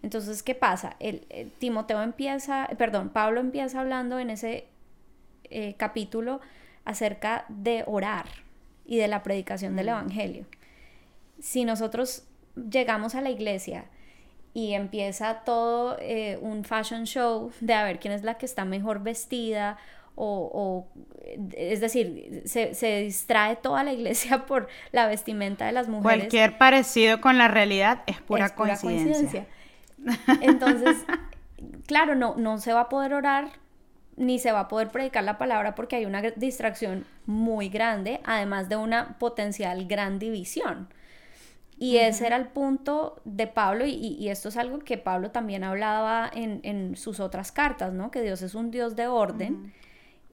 Entonces, 0.03 0.43
¿qué 0.43 0.55
pasa? 0.55 0.96
El, 1.00 1.22
Timoteo 1.60 2.01
empieza, 2.01 2.67
perdón, 2.77 3.10
Pablo 3.10 3.39
empieza 3.39 3.79
hablando 3.79 4.20
en 4.20 4.29
ese 4.29 4.67
eh, 5.50 5.75
capítulo 5.77 6.41
acerca 6.86 7.46
de 7.50 7.84
orar 7.86 8.25
y 8.86 8.98
de 8.98 9.08
la 9.08 9.24
predicación 9.24 9.75
del 9.75 9.88
mm. 9.88 9.89
Evangelio. 9.89 10.46
Si 11.39 11.65
nosotros 11.65 12.24
llegamos 12.55 13.15
a 13.15 13.22
la 13.22 13.29
iglesia 13.29 13.86
y 14.53 14.74
empieza 14.74 15.41
todo 15.46 15.98
eh, 16.00 16.38
un 16.41 16.63
fashion 16.65 17.05
show 17.05 17.51
de 17.62 17.74
a 17.74 17.84
ver 17.84 18.00
quién 18.00 18.13
es 18.13 18.24
la 18.24 18.38
que 18.38 18.46
está 18.46 18.65
mejor 18.65 19.01
vestida 19.01 19.77
o, 20.15 20.88
es 21.55 21.79
decir, 21.79 22.43
se, 22.46 23.01
distrae 23.01 23.55
toda 23.55 23.84
la 23.84 23.93
iglesia 23.93 24.46
por 24.46 24.67
la 24.91 25.08
vestimenta 25.08 25.65
de 25.65 25.72
las 25.72 25.88
mujeres. 25.88 26.20
Cualquier 26.20 26.58
parecido 26.58 27.22
con 27.22 27.38
la 27.38 27.48
realidad 27.48 28.03
es 28.05 28.22
pura, 28.22 28.53
coincidencia. 28.53 29.48
Entonces, 30.41 30.98
claro, 31.88 32.15
no, 32.15 32.36
no 32.38 32.58
se 32.58 32.74
va 32.74 32.81
a 32.81 32.89
poder 32.89 33.13
orar 33.13 33.50
ni 34.17 34.39
se 34.39 34.51
va 34.51 34.62
a 34.62 34.67
poder 34.67 34.89
predicar 34.89 35.24
la 35.24 35.38
palabra 35.38 35.74
porque 35.75 35.96
hay 35.96 36.05
una 36.05 36.22
distracción 36.22 37.05
muy 37.25 37.70
grande, 37.70 38.22
además 38.24 38.70
de 38.70 38.75
una 38.75 39.17
potencial 39.17 39.86
gran 39.86 40.20
división. 40.20 40.89
Y 41.77 41.98
ese 41.98 42.27
era 42.27 42.36
el 42.36 42.48
punto 42.48 43.20
de 43.25 43.48
Pablo, 43.48 43.86
y, 43.88 44.29
esto 44.29 44.50
es 44.50 44.58
algo 44.58 44.77
que 44.79 45.00
Pablo 45.00 45.31
también 45.31 45.63
hablaba 45.63 46.29
en, 46.31 46.96
sus 46.96 47.20
otras 47.20 47.51
cartas, 47.51 47.91
¿no? 47.91 48.12
Que 48.12 48.22
Dios 48.22 48.43
es 48.43 48.53
un 48.53 48.70
Dios 48.70 48.96
de 48.96 49.08
orden, 49.08 49.74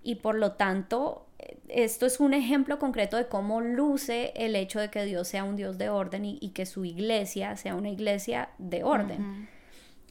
y 0.03 0.17
por 0.17 0.35
lo 0.35 0.53
tanto, 0.53 1.27
esto 1.69 2.05
es 2.05 2.21
un 2.21 2.35
ejemplo 2.35 2.79
concreto 2.79 3.17
de 3.17 3.29
cómo 3.29 3.63
luce 3.63 4.35
el 4.37 4.57
hecho 4.57 4.79
de 4.79 4.91
que 4.91 5.07
Dios 5.07 5.29
sea 5.29 5.45
un 5.45 5.57
Dios 5.57 5.79
de 5.79 5.89
orden 5.89 6.27
y, 6.27 6.51
que 6.51 6.67
su 6.67 6.85
iglesia 6.85 7.57
sea 7.57 7.75
una 7.75 7.89
iglesia 7.89 8.51
de 8.59 8.85
orden. 8.85 9.49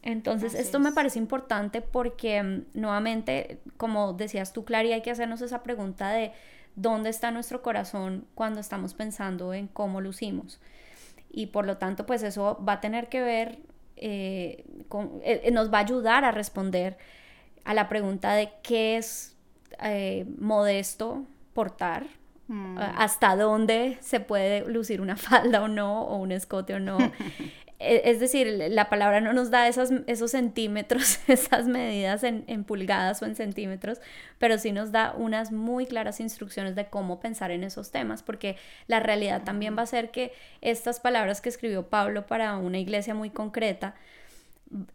Entonces, 0.07 0.55
esto 0.55 0.79
me 0.79 0.93
parece 0.93 1.19
importante 1.19 1.81
porque, 1.81 2.41
mm, 2.41 2.65
nuevamente, 2.73 3.59
como 3.75 4.13
decías 4.13 4.53
tú, 4.53 4.63
Clary, 4.63 4.93
hay 4.93 5.01
que 5.01 5.11
hacernos 5.11 5.41
esa 5.41 5.63
pregunta 5.63 6.09
de 6.09 6.31
dónde 6.75 7.09
está 7.09 7.31
nuestro 7.31 7.61
corazón 7.61 8.25
cuando 8.33 8.59
estamos 8.59 8.93
pensando 8.93 9.53
en 9.53 9.67
cómo 9.67 9.99
lucimos 9.99 10.59
y 11.29 11.47
por 11.47 11.65
lo 11.65 11.77
tanto 11.77 12.05
pues 12.05 12.23
eso 12.23 12.63
va 12.67 12.73
a 12.73 12.81
tener 12.81 13.09
que 13.09 13.21
ver, 13.21 13.59
eh, 13.95 14.65
con, 14.87 15.19
eh, 15.23 15.49
nos 15.51 15.71
va 15.71 15.79
a 15.79 15.81
ayudar 15.81 16.25
a 16.25 16.31
responder 16.31 16.97
a 17.63 17.73
la 17.73 17.89
pregunta 17.89 18.33
de 18.33 18.49
qué 18.63 18.97
es 18.97 19.35
eh, 19.83 20.25
modesto 20.39 21.25
portar, 21.53 22.07
mm. 22.47 22.77
hasta 22.79 23.35
dónde 23.35 23.97
se 24.01 24.19
puede 24.19 24.67
lucir 24.67 25.01
una 25.01 25.15
falda 25.17 25.61
o 25.61 25.67
no, 25.67 26.03
o 26.03 26.15
un 26.17 26.31
escote 26.31 26.75
o 26.75 26.79
no. 26.79 26.97
E, 27.79 28.09
es 28.09 28.19
decir, 28.19 28.47
la 28.69 28.89
palabra 28.89 29.21
no 29.21 29.33
nos 29.33 29.51
da 29.51 29.67
esas, 29.67 29.91
esos 30.07 30.31
centímetros, 30.31 31.19
esas 31.27 31.67
medidas 31.67 32.23
en, 32.23 32.63
pulgadas 32.63 33.21
o 33.21 33.25
en 33.25 33.35
centímetros, 33.35 33.99
pero 34.39 34.57
sí 34.57 34.71
nos 34.71 34.91
da 34.91 35.13
unas 35.17 35.51
muy 35.51 35.85
claras 35.85 36.19
instrucciones 36.19 36.75
de 36.75 36.87
cómo 36.87 37.19
pensar 37.19 37.51
en 37.51 37.63
esos 37.63 37.91
temas, 37.91 38.23
porque 38.23 38.57
la 38.87 38.99
realidad 38.99 39.43
también 39.43 39.77
va 39.77 39.83
a 39.83 39.87
ser 39.87 40.11
que 40.11 40.33
estas 40.61 40.99
palabras 40.99 41.41
que 41.41 41.49
escribió 41.49 41.87
Pablo 41.87 42.25
para 42.25 42.57
una 42.57 42.79
iglesia 42.79 43.13
muy 43.13 43.29
concreta 43.29 43.95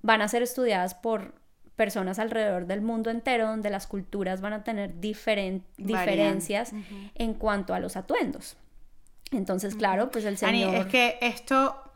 van 0.03 0.21
a 0.21 0.29
ser 0.29 0.43
estudiadas 0.43 0.95
por 0.95 1.35
personas 1.77 2.19
alrededor 2.19 2.67
del 2.67 2.83
mundo 2.83 3.11
entero, 3.11 3.47
donde 3.47 3.71
las 3.71 3.87
culturas 3.87 4.41
van 4.41 4.53
a 4.53 4.65
tener 4.65 5.01
diferencias 5.01 6.73
en 7.15 7.35
cuanto 7.35 7.75
a 7.75 7.81
los 7.81 7.97
atuendos. 7.97 8.57
Entonces, 9.31 9.75
claro, 9.75 10.11
pues 10.11 10.27
el 10.27 10.37
Señor... 10.37 10.75
es 10.75 10.87
que 10.87 11.17
esto 11.23 11.92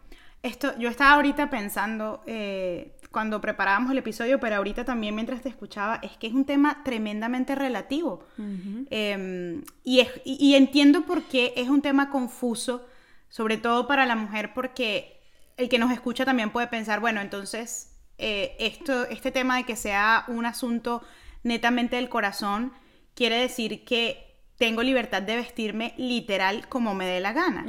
esto, 0.47 0.77
yo 0.79 0.89
estaba 0.89 1.13
ahorita 1.13 1.51
pensando 1.51 2.23
eh, 2.27 2.97
cuando 3.11 3.41
preparábamos 3.41 3.93
el 3.93 3.99
episodio, 3.99 4.41
pero 4.41 4.57
ahorita 4.57 4.85
también 4.85 5.15
mientras 5.15 5.43
te 5.43 5.49
escuchaba, 5.49 5.97
es 6.03 6.17
que 6.17 6.27
es 6.27 6.33
un 6.33 6.45
tema 6.45 6.83
tremendamente 6.85 7.55
relativo. 7.55 8.25
Em, 8.91 9.63
y, 9.85 10.55
entiendo 10.55 11.03
por 11.03 11.23
qué 11.25 11.55
es 11.57 11.69
un 11.69 11.83
tema 11.83 12.11
confuso, 12.11 12.87
sobre 13.29 13.57
todo 13.57 13.87
para 13.87 14.07
la 14.07 14.17
mujer, 14.17 14.53
porque 14.55 15.21
el 15.57 15.69
que 15.69 15.79
nos 15.79 15.93
escucha 15.93 16.25
también 16.25 16.51
puede 16.51 16.67
pensar, 16.67 17.01
bueno, 17.01 17.21
entonces 17.21 17.97
eh, 18.19 18.57
esto, 18.59 19.05
este 19.07 19.31
tema 19.31 19.57
de 19.57 19.65
que 19.65 19.77
sea 19.77 20.25
un 20.29 20.47
asunto 20.47 21.03
netamente 21.43 21.97
del 21.97 22.09
corazón, 22.09 22.73
quiere 23.15 23.37
decir 23.39 23.85
que 23.85 24.26
tengo 24.59 24.83
libertad 24.83 25.23
de 25.23 25.37
vestirme 25.37 25.93
literal 25.99 26.67
como 26.69 26.95
me 26.95 27.07
dé 27.07 27.21
la 27.21 27.33
gana. 27.33 27.65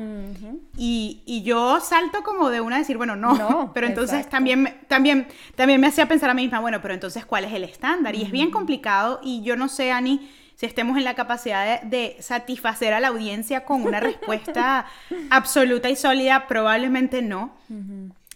y, 0.78 1.44
yo 1.44 1.80
salto 1.80 2.24
como 2.24 2.50
de 2.50 2.62
una 2.62 2.78
a 2.78 2.80
decir, 2.80 2.98
bueno, 2.98 3.16
no, 3.16 3.72
pero 3.74 3.88
entonces 3.88 4.28
también, 4.30 4.80
también, 4.88 5.28
también 5.56 5.80
me 5.80 5.88
hacía 5.88 6.08
pensar 6.08 6.30
a 6.30 6.34
mí 6.34 6.44
misma, 6.44 6.60
bueno, 6.60 6.82
pero 6.82 6.94
entonces, 6.94 7.26
¿cuál 7.26 7.46
es 7.46 7.54
el 7.54 7.64
estándar? 7.64 8.16
Y 8.16 8.24
es 8.24 8.32
bien 8.32 8.52
complicado 8.52 9.20
y 9.24 9.44
yo 9.44 9.56
no 9.56 9.68
sé, 9.68 9.92
Ani, 9.92 10.30
si 10.56 10.66
estemos 10.66 10.98
en 10.98 11.04
la 11.04 11.14
capacidad 11.14 11.82
de, 11.82 12.18
satisfacer 12.20 12.94
a 12.94 13.00
la 13.00 13.10
audiencia 13.10 13.66
con 13.66 13.84
una 13.84 14.00
respuesta 14.00 14.86
absoluta 15.30 15.90
y 15.90 15.96
sólida, 15.96 16.48
probablemente 16.48 17.22
no. 17.22 17.56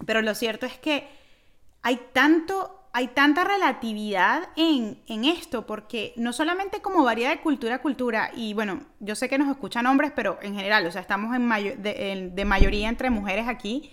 Pero 0.06 0.22
lo 0.22 0.36
cierto 0.36 0.66
es 0.66 0.78
que 0.78 1.08
hay 1.82 2.00
tanto 2.14 2.81
hay 2.94 3.08
tanta 3.10 3.44
relatividad 3.44 4.50
en, 4.58 4.98
esto, 5.08 5.66
porque 5.66 6.14
no 6.18 6.34
solamente 6.34 6.82
como 6.82 7.04
varía 7.04 7.30
de 7.30 7.40
cultura 7.40 7.76
a 7.76 7.82
cultura, 7.82 8.32
y 8.36 8.54
bueno, 8.54 8.82
yo 9.00 9.16
sé 9.16 9.30
que 9.30 9.38
nos 9.38 9.50
escuchan 9.50 9.86
hombres, 9.86 10.12
pero 10.16 10.38
en 10.42 10.56
general, 10.56 10.86
o 10.86 10.92
sea, 10.92 11.02
estamos 11.02 11.36
en 11.36 11.48
de, 11.82 12.46
mayoría 12.46 12.90
entre 12.90 13.10
mujeres 13.10 13.48
aquí, 13.48 13.92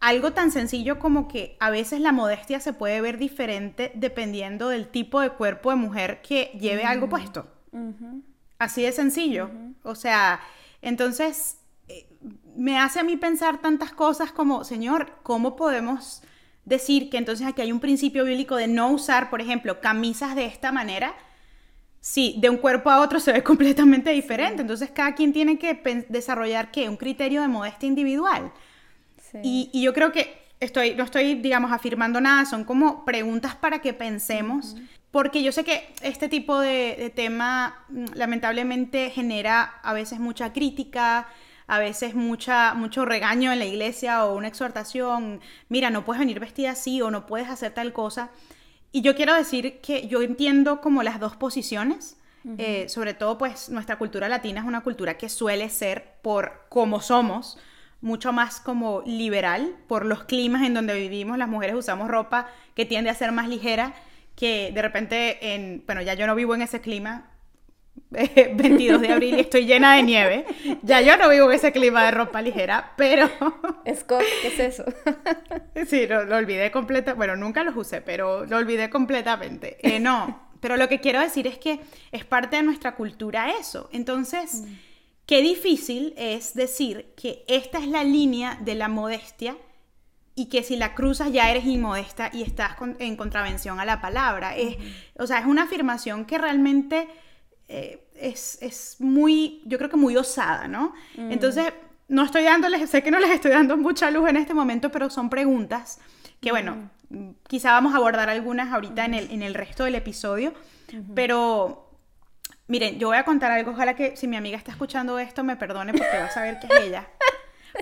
algo 0.00 0.32
tan 0.32 0.50
sencillo 0.50 0.98
como 0.98 1.28
que 1.28 1.56
a 1.60 1.70
veces 1.70 2.00
la 2.00 2.12
modestia 2.12 2.60
se 2.60 2.72
puede 2.72 3.00
ver 3.00 3.18
diferente 3.18 3.92
dependiendo 3.94 4.68
del 4.68 4.88
tipo 4.88 5.20
de 5.20 5.30
cuerpo 5.30 5.70
de 5.70 5.76
mujer 5.76 6.20
que 6.22 6.56
lleve 6.60 6.84
algo 6.84 7.08
puesto. 7.08 7.46
Así 8.58 8.82
de 8.82 8.92
sencillo. 8.92 9.50
O 9.82 9.94
sea, 9.94 10.40
entonces 10.82 11.58
eh, 11.88 12.06
me 12.54 12.78
hace 12.78 13.00
a 13.00 13.04
mí 13.04 13.16
pensar 13.16 13.60
tantas 13.60 13.92
cosas 13.92 14.30
como, 14.30 14.64
Señor, 14.64 15.12
¿cómo 15.22 15.56
podemos 15.56 16.22
decir 16.64 17.10
que 17.10 17.18
entonces 17.18 17.46
aquí 17.46 17.62
hay 17.62 17.72
un 17.72 17.80
principio 17.80 18.24
bíblico 18.24 18.56
de 18.56 18.68
no 18.68 18.90
usar, 18.90 19.30
por 19.30 19.40
ejemplo, 19.40 19.80
camisas 19.80 20.34
de 20.34 20.46
esta 20.46 20.72
manera, 20.72 21.14
sí, 22.00 22.36
de 22.38 22.50
un 22.50 22.58
cuerpo 22.58 22.90
a 22.90 23.00
otro 23.00 23.20
se 23.20 23.32
ve 23.32 23.42
completamente 23.44 24.10
diferente. 24.10 24.62
Entonces 24.62 24.90
cada 24.90 25.14
quien 25.14 25.32
tiene 25.32 25.58
que 25.58 26.06
desarrollar 26.08 26.70
¿qué? 26.70 26.88
un 26.88 26.96
criterio 26.96 27.42
de 27.42 27.48
modestia 27.48 27.86
individual. 27.86 28.52
Y, 29.42 29.68
y, 29.72 29.82
yo 29.82 29.92
creo 29.92 30.12
que 30.12 30.44
estoy, 30.60 30.94
no 30.94 31.02
estoy, 31.02 31.34
digamos, 31.34 31.72
afirmando 31.72 32.20
nada, 32.20 32.44
son 32.44 32.62
como 32.62 33.04
preguntas 33.04 33.56
para 33.56 33.80
que 33.80 33.92
pensemos, 33.92 34.76
porque 35.10 35.42
yo 35.42 35.50
sé 35.50 35.64
que 35.64 35.92
este 36.02 36.28
tipo 36.28 36.60
de, 36.60 36.94
de, 36.96 37.10
tema 37.10 37.84
mm, 37.88 38.04
lamentablemente 38.14 39.10
genera 39.10 39.80
a 39.82 39.92
veces 39.92 40.20
mucha 40.20 40.52
crítica, 40.52 41.26
a 41.66 41.78
veces 41.78 42.14
mucha, 42.14 42.74
mucho 42.74 43.04
regaño 43.04 43.52
en 43.52 43.58
la 43.58 43.64
iglesia 43.64 44.24
o 44.24 44.36
una 44.36 44.48
exhortación, 44.48 45.40
mira, 45.68 45.90
no 45.90 46.04
puedes 46.04 46.20
venir 46.20 46.40
vestida 46.40 46.72
así 46.72 47.00
o 47.00 47.10
no 47.10 47.26
puedes 47.26 47.48
hacer 47.48 47.72
tal 47.72 47.92
cosa. 47.92 48.30
Y 48.92 49.00
yo 49.00 49.16
quiero 49.16 49.34
decir 49.34 49.80
que 49.80 50.06
yo 50.06 50.22
entiendo 50.22 50.80
como 50.80 51.02
las 51.02 51.18
dos 51.18 51.36
posiciones, 51.36 52.16
eh, 52.58 52.90
sobre 52.90 53.14
todo 53.14 53.38
pues 53.38 53.70
nuestra 53.70 53.96
cultura 53.96 54.28
latina 54.28 54.60
es 54.60 54.66
una 54.66 54.82
cultura 54.82 55.16
que 55.16 55.30
suele 55.30 55.70
ser 55.70 56.16
por 56.20 56.66
cómo 56.68 57.00
somos, 57.00 57.58
mucho 58.02 58.34
más 58.34 58.60
como 58.60 59.02
liberal, 59.06 59.74
por 59.88 60.04
los 60.04 60.24
climas 60.24 60.62
en 60.62 60.74
donde 60.74 60.92
vivimos, 60.94 61.38
las 61.38 61.48
mujeres 61.48 61.74
usamos 61.74 62.08
ropa 62.08 62.48
que 62.74 62.84
tiende 62.84 63.08
a 63.08 63.14
ser 63.14 63.32
más 63.32 63.48
ligera, 63.48 63.94
que 64.36 64.70
de 64.74 64.82
repente 64.82 65.54
en, 65.54 65.82
bueno, 65.86 66.02
ya 66.02 66.12
yo 66.12 66.26
no 66.26 66.34
vivo 66.34 66.54
en 66.54 66.60
ese 66.60 66.82
clima, 66.82 67.30
22 68.54 69.00
de 69.00 69.12
abril 69.12 69.36
y 69.36 69.40
estoy 69.40 69.66
llena 69.66 69.96
de 69.96 70.02
nieve. 70.02 70.46
Ya 70.82 71.00
yo 71.00 71.16
no 71.16 71.28
vivo 71.28 71.50
en 71.50 71.56
ese 71.56 71.72
clima 71.72 72.04
de 72.04 72.10
ropa 72.12 72.40
ligera, 72.42 72.92
pero... 72.96 73.28
Scott, 73.96 74.22
¿qué 74.42 74.48
es 74.48 74.60
eso? 74.60 74.84
sí, 75.86 76.06
lo, 76.06 76.36
olvidé 76.36 76.70
completamente. 76.70 77.16
Bueno, 77.16 77.36
nunca 77.36 77.64
los 77.64 77.76
usé, 77.76 78.00
pero 78.00 78.46
lo 78.46 78.56
olvidé 78.56 78.90
completamente. 78.90 79.78
Eh, 79.82 80.00
no, 80.00 80.48
pero 80.60 80.76
lo 80.76 80.88
que 80.88 81.00
quiero 81.00 81.20
decir 81.20 81.46
es 81.46 81.58
que 81.58 81.80
es 82.12 82.24
parte 82.24 82.56
de 82.56 82.62
nuestra 82.62 82.94
cultura 82.94 83.50
eso. 83.58 83.88
Entonces, 83.92 84.62
mm. 84.62 84.74
qué 85.26 85.42
difícil 85.42 86.14
es 86.16 86.54
decir 86.54 87.12
que 87.16 87.44
esta 87.48 87.78
es 87.78 87.88
la 87.88 88.04
línea 88.04 88.58
de 88.60 88.74
la 88.74 88.88
modestia 88.88 89.56
y 90.36 90.46
que 90.46 90.62
si 90.62 90.76
la 90.76 90.94
cruzas 90.94 91.32
ya 91.32 91.50
eres 91.50 91.64
inmodesta 91.64 92.30
y 92.32 92.42
estás 92.42 92.76
en 92.98 93.16
contravención 93.16 93.78
a 93.78 93.84
la 93.84 94.00
palabra. 94.00 94.56
Es, 94.56 94.76
o 95.18 95.26
sea, 95.26 95.38
es 95.38 95.46
una 95.46 95.64
afirmación 95.64 96.24
que 96.24 96.38
realmente 96.38 97.08
eh, 97.68 98.03
es, 98.14 98.96
muy, 98.98 99.62
yo 99.64 99.78
creo 99.78 99.90
que 99.90 99.96
muy 99.96 100.16
osada, 100.16 100.68
¿no? 100.68 100.94
Mm. 101.16 101.32
Entonces, 101.32 101.72
no 102.08 102.22
estoy 102.22 102.44
dándoles, 102.44 102.88
sé 102.90 103.02
que 103.02 103.10
no 103.10 103.18
les 103.18 103.30
estoy 103.30 103.50
dando 103.50 103.76
mucha 103.76 104.10
luz 104.10 104.28
en 104.28 104.36
este 104.36 104.54
momento, 104.54 104.90
pero 104.90 105.10
son 105.10 105.30
preguntas 105.30 106.00
que, 106.40 106.50
bueno, 106.50 106.90
mm. 107.10 107.30
quizá 107.48 107.72
vamos 107.72 107.94
a 107.94 107.96
abordar 107.96 108.28
algunas 108.28 108.72
ahorita 108.72 109.04
en, 109.04 109.14
el, 109.14 109.30
en 109.30 109.42
el 109.42 109.54
resto 109.54 109.84
del 109.84 109.94
episodio, 109.94 110.54
pero 111.14 111.90
miren, 112.68 112.98
yo 112.98 113.08
voy 113.08 113.16
a 113.16 113.24
contar 113.24 113.50
algo, 113.50 113.72
ojalá 113.72 113.94
que 113.94 114.16
si 114.16 114.28
mi 114.28 114.36
amiga 114.36 114.56
está 114.56 114.70
escuchando 114.70 115.18
esto 115.18 115.42
me 115.42 115.56
perdone 115.56 115.92
porque 115.92 116.18
va 116.18 116.26
a 116.26 116.30
saber 116.30 116.58
que 116.60 116.66
es 116.66 116.82
ella. 116.84 117.08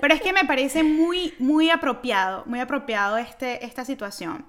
Pero 0.01 0.15
es 0.15 0.21
que 0.21 0.33
me 0.33 0.43
parece 0.43 0.83
muy, 0.83 1.35
muy 1.37 1.69
apropiado, 1.69 2.43
muy 2.47 2.59
apropiado 2.59 3.17
este, 3.17 3.63
esta 3.63 3.85
situación. 3.85 4.43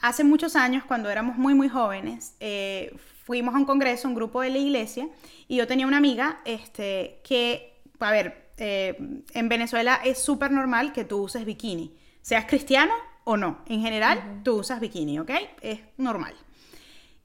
Hace 0.00 0.22
muchos 0.22 0.54
años, 0.54 0.84
cuando 0.84 1.10
éramos 1.10 1.36
muy, 1.36 1.52
muy 1.52 1.68
jóvenes, 1.68 2.36
eh, 2.38 2.94
fuimos 3.24 3.54
a 3.54 3.58
un 3.58 3.64
congreso, 3.64 4.06
un 4.06 4.14
grupo 4.14 4.42
de 4.42 4.50
la 4.50 4.58
iglesia, 4.58 5.08
y 5.48 5.56
yo 5.56 5.66
tenía 5.66 5.86
una 5.86 5.96
amiga 5.96 6.40
este, 6.44 7.20
que, 7.24 7.80
a 7.98 8.10
ver, 8.10 8.50
eh, 8.58 9.22
en 9.32 9.48
Venezuela 9.48 10.00
es 10.04 10.22
súper 10.22 10.50
normal 10.50 10.92
que 10.92 11.04
tú 11.04 11.22
uses 11.22 11.44
bikini, 11.44 11.96
seas 12.20 12.44
cristiano 12.44 12.92
o 13.24 13.36
no. 13.36 13.64
En 13.66 13.80
general, 13.80 14.42
tú 14.44 14.56
usas 14.56 14.78
bikini, 14.78 15.18
¿ok? 15.18 15.30
Es 15.62 15.80
normal. 15.96 16.34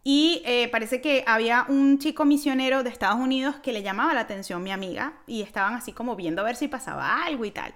Y 0.01 0.41
eh, 0.45 0.69
parece 0.69 1.01
que 1.01 1.25
había 1.27 1.65
un 1.67 1.99
chico 1.99 2.23
misionero 2.23 2.83
de 2.83 2.89
Estados 2.89 3.19
Unidos 3.19 3.57
que 3.61 3.73
le 3.73 3.83
llamaba 3.83 4.13
la 4.13 4.21
atención 4.21 4.63
mi 4.63 4.71
amiga 4.71 5.13
y 5.27 5.41
estaban 5.41 5.75
así 5.75 5.91
como 5.91 6.15
viendo 6.15 6.41
a 6.41 6.45
ver 6.45 6.55
si 6.55 6.69
pasaba 6.69 7.25
algo 7.25 7.43
y 7.43 7.51
tal. 7.51 7.73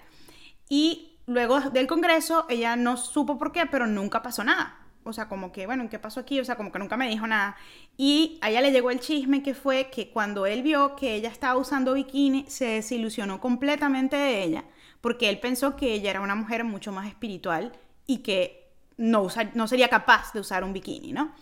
Y 0.70 1.20
luego 1.28 1.60
del 1.60 1.86
congreso 1.86 2.46
ella 2.48 2.78
no 2.78 2.96
supo 2.96 3.38
por 3.38 3.52
qué, 3.52 3.66
pero 3.66 3.86
nunca 3.86 4.22
pasó 4.22 4.46
nada 4.46 4.83
o 5.04 5.14
sea, 5.14 5.28
como 5.28 5.52
que, 5.52 5.66
bueno, 5.66 5.90
¿qué 5.90 6.00
pasó 6.00 6.20
aquí? 6.20 6.40
O 6.40 6.46
sea, 6.46 6.56
como 6.56 6.72
que 6.72 6.80
nunca 6.80 6.98
me 6.98 7.10
dijo 7.10 7.28
nada. 7.28 7.56
Y 7.98 8.38
a 8.42 8.50
ella 8.50 8.62
le 8.62 8.72
llegó 8.72 8.92
el 8.92 9.00
chisme 9.00 9.44
que 9.44 9.54
fue 9.54 9.90
que 9.90 10.10
cuando 10.10 10.46
él 10.46 10.64
vio 10.64 10.96
que 10.96 11.16
ella 11.16 11.30
estaba 11.30 11.60
usando 11.60 11.94
bikini, 11.94 12.46
se 12.48 12.66
desilusionó 12.66 13.40
completamente 13.40 14.16
de 14.16 14.44
ella, 14.44 14.64
porque 15.02 15.30
él 15.30 15.40
pensó 15.40 15.76
que 15.76 15.94
ella 15.94 16.12
era 16.12 16.22
una 16.22 16.36
mujer 16.36 16.64
mucho 16.64 16.92
más 16.92 17.08
espiritual 17.08 17.74
y 18.08 18.20
que 18.20 18.72
no, 18.98 19.28
no 19.54 19.68
sería 19.68 19.90
capaz 19.90 20.34
de 20.34 20.40
usar 20.40 20.64
un 20.64 20.74
bikini, 20.74 21.12
¿no? 21.14 21.34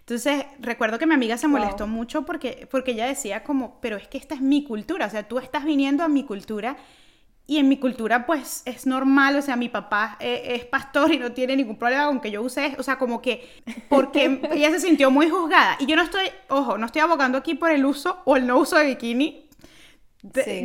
Entonces, 0.00 0.44
recuerdo 0.58 0.98
que 0.98 1.06
mi 1.06 1.14
amiga 1.14 1.38
se 1.38 1.46
molestó 1.46 1.86
mucho 1.86 2.24
porque, 2.24 2.66
porque 2.70 2.92
ella 2.92 3.06
decía 3.06 3.44
como, 3.44 3.80
pero 3.80 3.96
es 3.96 4.08
que 4.08 4.18
esta 4.18 4.34
es 4.34 4.40
mi 4.40 4.64
cultura, 4.64 5.06
o 5.06 5.10
sea, 5.10 5.28
tú 5.28 5.38
estás 5.38 5.64
viniendo 5.64 6.02
a 6.02 6.08
mi 6.08 6.24
cultura 6.24 6.76
y 7.50 7.58
en 7.58 7.68
mi 7.68 7.78
cultura, 7.78 8.26
pues 8.26 8.62
es 8.64 8.86
normal, 8.86 9.34
o 9.34 9.42
sea, 9.42 9.56
mi 9.56 9.68
papá 9.68 10.16
eh, 10.20 10.54
es, 10.54 10.64
pastor 10.66 11.12
y 11.12 11.18
no 11.18 11.32
tiene 11.32 11.56
ningún 11.56 11.76
problema 11.76 12.06
con 12.06 12.20
que 12.20 12.30
yo 12.30 12.42
use, 12.42 12.76
o 12.78 12.84
sea, 12.84 12.96
como 12.96 13.20
que, 13.20 13.44
porque 13.88 14.40
ella 14.52 14.70
se 14.70 14.78
sintió 14.78 15.10
muy 15.10 15.28
juzgada. 15.28 15.76
Y 15.80 15.86
yo 15.86 15.96
no 15.96 16.02
estoy, 16.02 16.28
ojo, 16.48 16.78
no 16.78 16.86
estoy 16.86 17.02
abogando 17.02 17.36
aquí 17.38 17.54
por 17.54 17.72
el 17.72 17.84
uso 17.84 18.22
o 18.24 18.36
el 18.36 18.46
no 18.46 18.56
uso 18.56 18.76
de 18.76 18.84
bikini. 18.84 19.48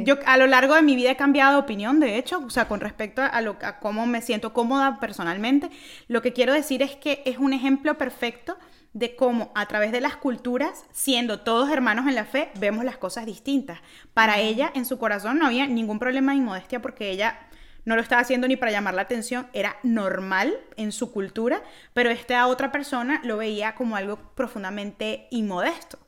Yo 0.03 0.17
a 0.27 0.37
lo 0.37 0.45
largo 0.45 0.75
de 0.75 0.83
mi 0.83 0.95
vida 0.95 1.09
he 1.09 1.15
cambiado 1.15 1.53
de 1.53 1.57
opinión, 1.57 1.99
de 1.99 2.19
hecho, 2.19 2.43
o 2.45 2.51
sea, 2.51 2.67
con 2.67 2.79
respecto 2.79 3.23
a, 3.23 3.41
lo, 3.41 3.57
a 3.63 3.79
cómo 3.79 4.05
me 4.05 4.21
siento 4.21 4.53
cómoda 4.53 4.99
personalmente. 4.99 5.71
Lo 6.07 6.21
que 6.21 6.33
quiero 6.33 6.53
decir 6.53 6.83
es 6.83 6.95
que 6.95 7.23
es 7.25 7.39
un 7.39 7.53
ejemplo 7.53 7.97
perfecto 7.97 8.59
de 8.95 9.15
cómo 9.15 9.51
a 9.55 9.67
través 9.67 9.91
de 9.91 9.99
las 9.99 10.15
culturas, 10.15 10.85
siendo 10.93 11.41
todos 11.41 11.69
hermanos 11.69 12.07
en 12.07 12.15
la 12.15 12.23
fe, 12.23 12.49
vemos 12.57 12.85
las 12.85 12.97
cosas 12.97 13.25
distintas. 13.25 13.79
Para 14.13 14.39
ella, 14.39 14.71
en 14.73 14.85
su 14.85 14.97
corazón, 14.97 15.37
no 15.37 15.47
había 15.47 15.67
ningún 15.67 15.99
problema 15.99 16.31
de 16.31 16.37
inmodestia 16.37 16.81
porque 16.81 17.11
ella 17.11 17.37
no 17.83 17.95
lo 17.95 18.01
estaba 18.01 18.21
haciendo 18.21 18.47
ni 18.47 18.55
para 18.55 18.71
llamar 18.71 18.93
la 18.93 19.01
atención, 19.01 19.47
era 19.51 19.75
normal 19.83 20.55
en 20.77 20.93
su 20.93 21.11
cultura, 21.11 21.61
pero 21.93 22.09
esta 22.09 22.47
otra 22.47 22.71
persona 22.71 23.19
lo 23.25 23.35
veía 23.35 23.75
como 23.75 23.97
algo 23.97 24.17
profundamente 24.33 25.27
inmodesto. 25.29 25.99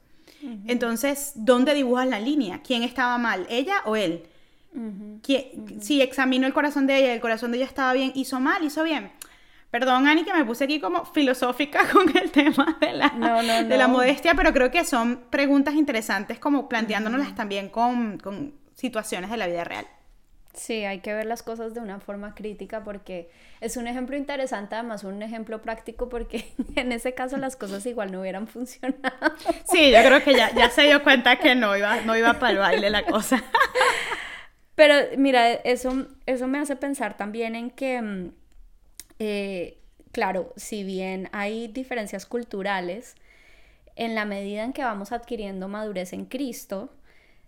Entonces, 0.66 1.34
¿dónde 1.36 1.74
dibujas 1.74 2.08
la 2.08 2.22
línea? 2.22 2.62
¿Quién 2.64 2.84
estaba 2.84 3.18
mal, 3.18 3.46
ella 3.50 3.82
o 3.86 3.98
él? 3.98 4.24
Si 5.82 6.02
examinó 6.02 6.48
el 6.48 6.54
corazón 6.54 6.88
de 6.88 7.00
ella, 7.00 7.14
el 7.14 7.20
corazón 7.20 7.52
de 7.52 7.58
ella 7.58 7.66
estaba 7.66 7.92
bien, 7.92 8.14
hizo 8.16 8.40
mal, 8.40 8.64
hizo 8.64 8.84
bien. 8.84 9.12
Perdón, 9.72 10.08
Ani, 10.08 10.24
que 10.24 10.34
me 10.34 10.46
puse 10.46 10.64
aquí 10.64 10.80
como 10.80 11.06
filosófica 11.06 11.88
con 11.92 12.16
el 12.16 12.32
tema 12.32 12.78
de 12.80 12.94
la, 12.94 13.64
De 13.64 13.78
la 13.78 13.88
modestia, 13.88 14.34
pero 14.34 14.54
creo 14.54 14.72
que 14.72 14.86
son 14.86 15.26
preguntas 15.30 15.76
interesantes 15.76 16.40
como 16.40 16.70
planteándonoslas 16.70 17.36
también 17.36 17.70
con, 17.70 18.18
con 18.18 18.54
situaciones 18.76 19.30
de 19.30 19.38
la 19.38 19.48
vida 19.48 19.64
real. 19.64 19.86
Sí, 20.58 20.86
hay 20.86 21.02
que 21.02 21.14
ver 21.14 21.28
las 21.28 21.44
cosas 21.44 21.76
de 21.76 21.82
una 21.82 22.00
forma 22.00 22.34
crítica 22.34 22.84
porque 22.84 23.30
es 23.62 23.78
un 23.78 23.86
ejemplo 23.86 24.18
interesante, 24.18 24.74
además 24.74 25.04
un 25.04 25.22
ejemplo 25.22 25.62
práctico 25.62 26.10
porque 26.10 26.52
en 26.76 26.92
ese 26.92 27.14
caso 27.14 27.38
las 27.38 27.56
cosas 27.56 27.86
igual 27.86 28.12
no 28.12 28.22
hubieran 28.22 28.48
funcionado. 28.48 29.36
Sí, 29.66 29.92
yo 29.92 30.00
creo 30.00 30.24
que 30.24 30.34
ya, 30.34 30.52
ya 30.56 30.70
se 30.72 30.84
dio 30.84 31.04
cuenta 31.04 31.36
que 31.38 31.54
no 31.54 31.78
iba, 31.78 32.02
no 32.02 32.18
iba 32.18 32.34
para 32.40 32.52
el 32.54 32.58
baile 32.58 32.90
la 32.90 33.06
cosa. 33.06 33.44
Pero 34.74 34.94
mira, 35.18 35.54
eso, 35.54 36.08
eso 36.26 36.48
me 36.48 36.60
hace 36.60 36.76
pensar 36.76 37.18
también 37.18 37.56
en 37.56 37.70
que 37.70 38.02
mm, 38.02 38.32
eh, 39.20 39.78
claro, 40.12 40.54
si 40.56 40.84
bien 40.84 41.30
hay 41.32 41.68
diferencias 41.68 42.26
culturales, 42.26 43.16
en 43.96 44.16
la 44.16 44.26
medida 44.26 44.64
en 44.64 44.74
que 44.74 44.84
vamos 44.84 45.12
adquiriendo 45.12 45.68
madurez 45.68 46.14
en 46.14 46.26
Cristo, 46.26 46.90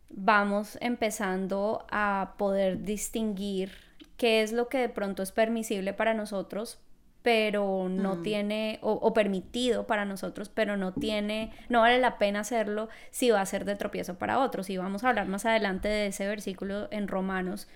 vamos 0.10 0.78
empezando 0.82 1.86
a 1.92 2.34
poder 2.38 2.84
distinguir 2.84 3.72
qué 4.18 4.42
es 4.42 4.52
lo 4.52 4.68
que 4.68 4.80
de 4.80 4.90
pronto 4.90 5.24
es 5.24 5.32
permisible 5.32 5.94
para 5.94 6.14
nosotros, 6.14 6.80
pero 7.22 7.88
no 7.90 8.16
mm. 8.16 8.24
tiene, 8.24 8.80
o, 8.82 9.14
permitido 9.14 9.86
para 9.86 10.06
nosotros, 10.06 10.50
pero 10.50 10.78
no 10.78 10.94
tiene, 10.94 11.52
no 11.70 11.82
vale 11.82 12.00
la 12.00 12.18
pena 12.18 12.40
hacerlo 12.40 12.90
si 13.12 13.30
va 13.30 13.42
a 13.42 13.46
ser 13.46 13.66
de 13.66 13.76
tropiezo 13.76 14.16
para 14.16 14.40
otros. 14.40 14.70
Y 14.70 14.78
vamos 14.78 15.04
a 15.04 15.10
hablar 15.10 15.28
más 15.28 15.46
adelante 15.46 15.88
de 15.88 16.08
ese 16.08 16.28
versículo 16.28 16.88
en 16.92 17.08
Romanos, 17.08 17.68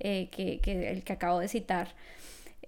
eh, 0.00 0.28
que, 0.30 0.60
que, 0.60 0.90
el 0.90 1.04
que 1.04 1.12
acabo 1.12 1.38
de 1.38 1.48
citar. 1.48 1.88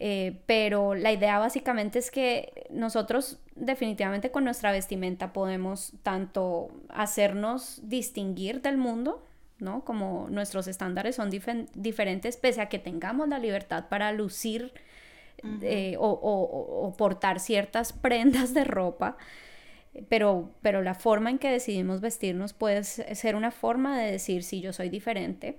Eh, 0.02 0.40
pero 0.46 0.94
la 0.94 1.12
idea 1.12 1.38
básicamente 1.38 1.98
es 1.98 2.10
que 2.10 2.66
nosotros 2.70 3.38
definitivamente 3.54 4.30
con 4.30 4.44
nuestra 4.44 4.72
vestimenta 4.72 5.34
podemos 5.34 5.92
tanto 6.02 6.70
hacernos 6.88 7.82
distinguir 7.82 8.62
del 8.62 8.78
mundo, 8.78 9.22
¿no? 9.58 9.84
Como 9.84 10.28
nuestros 10.30 10.68
estándares 10.68 11.16
son 11.16 11.28
diferentes, 11.28 12.38
pese 12.38 12.62
a 12.62 12.70
que 12.70 12.78
tengamos 12.78 13.28
la 13.28 13.38
libertad 13.38 13.88
para 13.90 14.10
lucir 14.12 14.72
eh, 15.60 15.96
o, 15.98 16.94
portar 16.96 17.38
ciertas 17.38 17.92
prendas 17.92 18.54
de 18.54 18.64
ropa, 18.64 19.18
pero, 20.08 20.50
pero 20.62 20.80
la 20.80 20.94
forma 20.94 21.28
en 21.28 21.38
que 21.38 21.50
decidimos 21.50 22.00
vestirnos 22.00 22.54
puede 22.54 22.84
ser 22.84 23.36
una 23.36 23.50
forma 23.50 23.98
de 23.98 24.12
decir 24.12 24.44
si 24.44 24.62
yo 24.62 24.72
soy 24.72 24.88
diferente. 24.88 25.58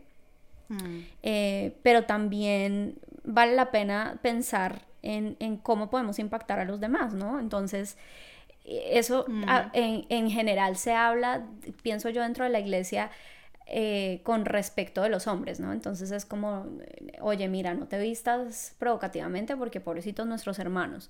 Mm. 0.69 0.99
Eh, 1.21 1.75
pero 1.83 2.05
también 2.05 2.95
vale 3.23 3.55
la 3.55 3.71
pena 3.71 4.19
pensar 4.21 4.85
en, 5.01 5.57
cómo 5.57 5.89
podemos 5.89 6.19
impactar 6.19 6.59
a 6.59 6.65
los 6.65 6.79
demás, 6.79 7.13
¿no? 7.13 7.39
Entonces, 7.39 7.97
eso 8.65 9.25
en, 9.73 10.05
en, 10.09 10.29
general 10.29 10.77
se 10.77 10.93
habla, 10.93 11.45
pienso 11.81 12.09
yo, 12.09 12.21
dentro 12.21 12.43
de 12.45 12.51
la 12.51 12.59
iglesia 12.59 13.09
eh, 13.73 14.19
con 14.23 14.43
respecto 14.43 15.01
de 15.01 15.07
los 15.07 15.27
hombres, 15.27 15.61
¿no? 15.61 15.71
Entonces 15.71 16.11
es 16.11 16.25
como, 16.25 16.67
oye, 17.21 17.47
mira, 17.47 17.73
no 17.73 17.87
te 17.87 17.97
vistas 17.99 18.75
provocativamente 18.79 19.55
porque 19.55 19.79
pobrecitos 19.79 20.27
nuestros 20.27 20.59
hermanos. 20.59 21.09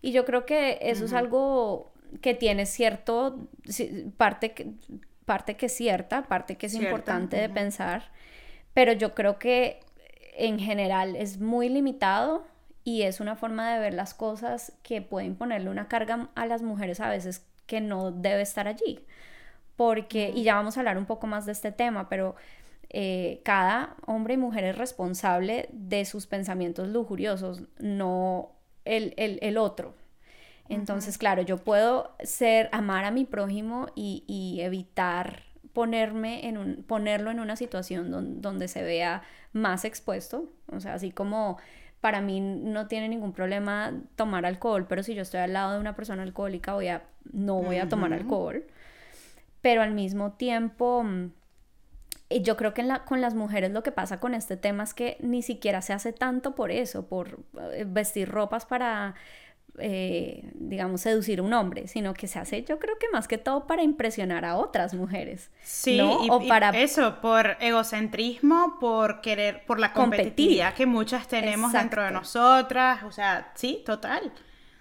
Y 0.00 0.12
yo 0.12 0.24
creo 0.24 0.46
que 0.46 0.78
eso 0.80 1.04
es 1.04 1.12
algo 1.12 1.92
que 2.22 2.32
tiene 2.32 2.64
cierto, 2.64 3.46
parte 4.16 4.52
que, 4.52 4.72
parte 5.26 5.58
que 5.58 5.66
es 5.66 5.74
cierta, 5.74 6.22
parte 6.22 6.56
que 6.56 6.64
es 6.64 6.74
importante 6.74 7.36
de 7.36 7.50
pensar, 7.50 8.10
pero 8.72 8.94
yo 8.94 9.14
creo 9.14 9.38
que 9.38 9.80
en 10.32 10.58
general 10.58 11.16
es 11.16 11.38
muy 11.38 11.68
limitado 11.68 12.44
y 12.84 13.02
es 13.02 13.20
una 13.20 13.36
forma 13.36 13.72
de 13.72 13.80
ver 13.80 13.94
las 13.94 14.14
cosas 14.14 14.72
que 14.82 15.02
pueden 15.02 15.36
ponerle 15.36 15.70
una 15.70 15.88
carga 15.88 16.28
a 16.34 16.46
las 16.46 16.62
mujeres 16.62 17.00
a 17.00 17.08
veces 17.08 17.46
que 17.66 17.80
no 17.80 18.10
debe 18.10 18.42
estar 18.42 18.66
allí. 18.66 19.00
Porque, 19.76 20.32
y 20.34 20.42
ya 20.42 20.56
vamos 20.56 20.76
a 20.76 20.80
hablar 20.80 20.98
un 20.98 21.06
poco 21.06 21.26
más 21.26 21.46
de 21.46 21.52
este 21.52 21.72
tema, 21.72 22.08
pero 22.08 22.34
eh, 22.90 23.40
cada 23.44 23.96
hombre 24.06 24.34
y 24.34 24.36
mujer 24.36 24.64
es 24.64 24.76
responsable 24.76 25.68
de 25.72 26.04
sus 26.04 26.26
pensamientos 26.26 26.88
lujuriosos, 26.88 27.62
no 27.78 28.52
el, 28.84 29.14
el, 29.16 29.56
otro. 29.56 29.94
Entonces, 30.68 31.18
claro, 31.18 31.42
yo 31.42 31.58
puedo 31.58 32.14
ser, 32.22 32.68
amar 32.72 33.04
a 33.04 33.10
mi 33.10 33.24
prójimo 33.24 33.86
y, 33.94 34.24
y 34.26 34.60
evitar 34.60 35.51
ponerme 35.72 36.48
en 36.48 36.58
un, 36.58 36.82
ponerlo 36.84 37.30
en 37.30 37.40
una 37.40 37.56
situación 37.56 38.40
donde 38.40 38.68
se 38.68 38.82
vea 38.82 39.22
más 39.52 39.84
expuesto. 39.84 40.50
O 40.68 40.80
sea, 40.80 40.94
así 40.94 41.10
como 41.10 41.58
para 42.00 42.20
mí 42.20 42.40
no 42.40 42.88
tiene 42.88 43.08
ningún 43.08 43.32
problema 43.32 43.92
tomar 44.16 44.44
alcohol, 44.44 44.86
pero 44.88 45.02
si 45.02 45.14
yo 45.14 45.22
estoy 45.22 45.40
al 45.40 45.52
lado 45.52 45.74
de 45.74 45.80
una 45.80 45.94
persona 45.94 46.22
alcohólica, 46.22 46.74
voy 46.74 46.88
a, 46.88 47.04
no 47.32 47.62
voy 47.62 47.76
a 47.76 47.88
tomar 47.88 48.12
alcohol. 48.12 48.64
Pero 49.60 49.82
al 49.82 49.92
mismo 49.92 50.32
tiempo, 50.32 51.04
mm, 51.04 51.30
yo 52.42 52.56
creo 52.56 52.74
que 52.74 52.84
con 53.04 53.20
las 53.20 53.34
mujeres 53.34 53.70
lo 53.70 53.82
que 53.82 53.92
pasa 53.92 54.18
con 54.18 54.34
este 54.34 54.56
tema 54.56 54.82
es 54.82 54.94
que 54.94 55.16
ni 55.20 55.42
siquiera 55.42 55.80
se 55.80 55.92
hace 55.92 56.12
tanto 56.12 56.56
por 56.56 56.70
eso, 56.70 57.06
por 57.06 57.38
eh, 57.72 57.84
vestir 57.86 58.28
ropas 58.28 58.66
para 58.66 59.14
eh, 59.78 60.50
digamos, 60.54 61.00
seducir 61.00 61.40
a 61.40 61.42
un 61.42 61.52
hombre, 61.52 61.88
sino 61.88 62.14
que 62.14 62.26
se 62.26 62.38
hace, 62.38 62.62
yo 62.62 62.78
creo 62.78 62.98
que 62.98 63.08
más 63.10 63.26
que 63.26 63.38
todo 63.38 63.66
para 63.66 63.82
impresionar 63.82 64.44
a 64.44 64.56
otras 64.56 64.94
mujeres. 64.94 65.50
Sí, 65.62 65.98
o 66.00 66.46
para... 66.46 66.70
eso, 66.70 67.20
por 67.20 67.56
egocentrismo, 67.60 68.76
por 68.80 69.20
querer, 69.20 69.64
por 69.64 69.80
la 69.80 69.92
competitividad 69.92 70.74
que 70.74 70.86
muchas 70.86 71.26
tenemos 71.26 71.72
dentro 71.72 72.02
de 72.04 72.10
nosotras, 72.10 73.02
o 73.04 73.12
sea, 73.12 73.52
sí, 73.54 73.82
total. 73.86 74.32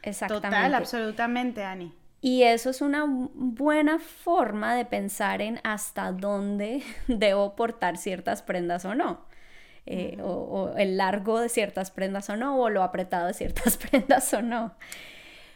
Exactamente. 0.03 0.47
Total, 0.47 0.75
absolutamente, 0.75 1.63
Ani. 1.63 1.93
Y 2.21 2.43
eso 2.43 2.69
es 2.69 2.81
una 2.81 3.05
buena 3.07 3.97
forma 3.97 4.75
de 4.75 4.85
pensar 4.85 5.41
en 5.41 5.59
hasta 5.63 6.11
dónde 6.11 6.83
debo 7.07 7.55
portar 7.55 7.97
ciertas 7.97 8.43
prendas 8.43 8.85
o 8.85 8.93
no. 8.93 9.25
Eh, 9.87 10.17
o, 10.21 10.73
el 10.77 10.97
largo 10.97 11.39
de 11.39 11.49
ciertas 11.49 11.89
prendas 11.89 12.29
o 12.29 12.37
no, 12.37 12.59
o 12.59 12.69
lo 12.69 12.83
apretado 12.83 13.27
de 13.27 13.33
ciertas 13.33 13.77
prendas 13.89 14.33
o 14.33 14.41
no. 14.41 14.73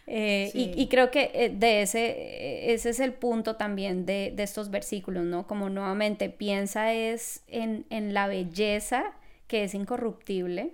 Eh, 0.08 0.52
y, 0.54 0.88
creo 0.88 1.10
que 1.10 1.32
eh, 1.34 1.50
de 1.50 1.82
ese, 1.82 2.74
ese 2.74 2.90
es 2.92 3.00
el 3.00 3.14
punto 3.14 3.56
también 3.56 4.06
de, 4.06 4.32
de, 4.36 4.44
estos 4.44 4.70
versículos, 4.70 5.24
¿no? 5.24 5.48
Como 5.48 5.70
nuevamente 5.70 6.30
piensa 6.30 6.94
es 6.94 7.44
en, 7.48 7.88
en 7.90 8.14
la 8.14 8.28
belleza 8.28 9.14
que 9.48 9.64
es 9.64 9.74
incorruptible 9.74 10.74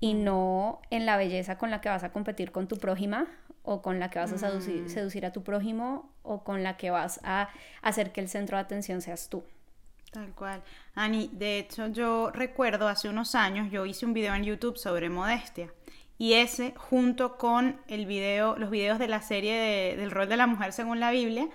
y 0.00 0.12
no 0.14 0.82
en 0.90 1.06
la 1.06 1.16
belleza 1.16 1.56
con 1.56 1.70
la 1.70 1.80
que 1.80 1.88
vas 1.88 2.04
a 2.04 2.12
competir 2.12 2.52
con 2.52 2.68
tu 2.68 2.76
prójima 2.76 3.26
o 3.62 3.80
con 3.80 4.00
la 4.00 4.10
que 4.10 4.18
vas 4.18 4.32
a 4.32 4.38
seducir, 4.38 4.82
mm. 4.82 4.88
seducir 4.88 5.24
a 5.24 5.32
tu 5.32 5.42
prójimo 5.42 6.12
o 6.22 6.44
con 6.44 6.62
la 6.62 6.76
que 6.76 6.90
vas 6.90 7.20
a 7.22 7.48
hacer 7.80 8.12
que 8.12 8.20
el 8.20 8.28
centro 8.28 8.56
de 8.56 8.62
atención 8.62 9.00
seas 9.00 9.28
tú. 9.28 9.44
Tal 10.12 10.34
cual. 10.34 10.62
Ani, 10.94 11.30
de 11.32 11.58
hecho 11.58 11.86
yo 11.86 12.30
recuerdo 12.32 12.86
hace 12.86 13.08
unos 13.08 13.34
años 13.34 13.70
yo 13.70 13.86
hice 13.86 14.04
un 14.04 14.12
video 14.12 14.34
en 14.34 14.44
YouTube 14.44 14.76
sobre 14.76 15.08
modestia 15.08 15.72
y 16.18 16.34
ese 16.34 16.74
junto 16.76 17.38
con 17.38 17.80
el 17.88 18.04
video, 18.04 18.54
los 18.58 18.68
videos 18.68 18.98
de 18.98 19.08
la 19.08 19.22
serie 19.22 19.96
del 19.96 20.10
rol 20.10 20.28
de 20.28 20.36
la 20.36 20.46
mujer 20.46 20.74
según 20.74 21.00
la 21.00 21.12
Biblia, 21.12 21.48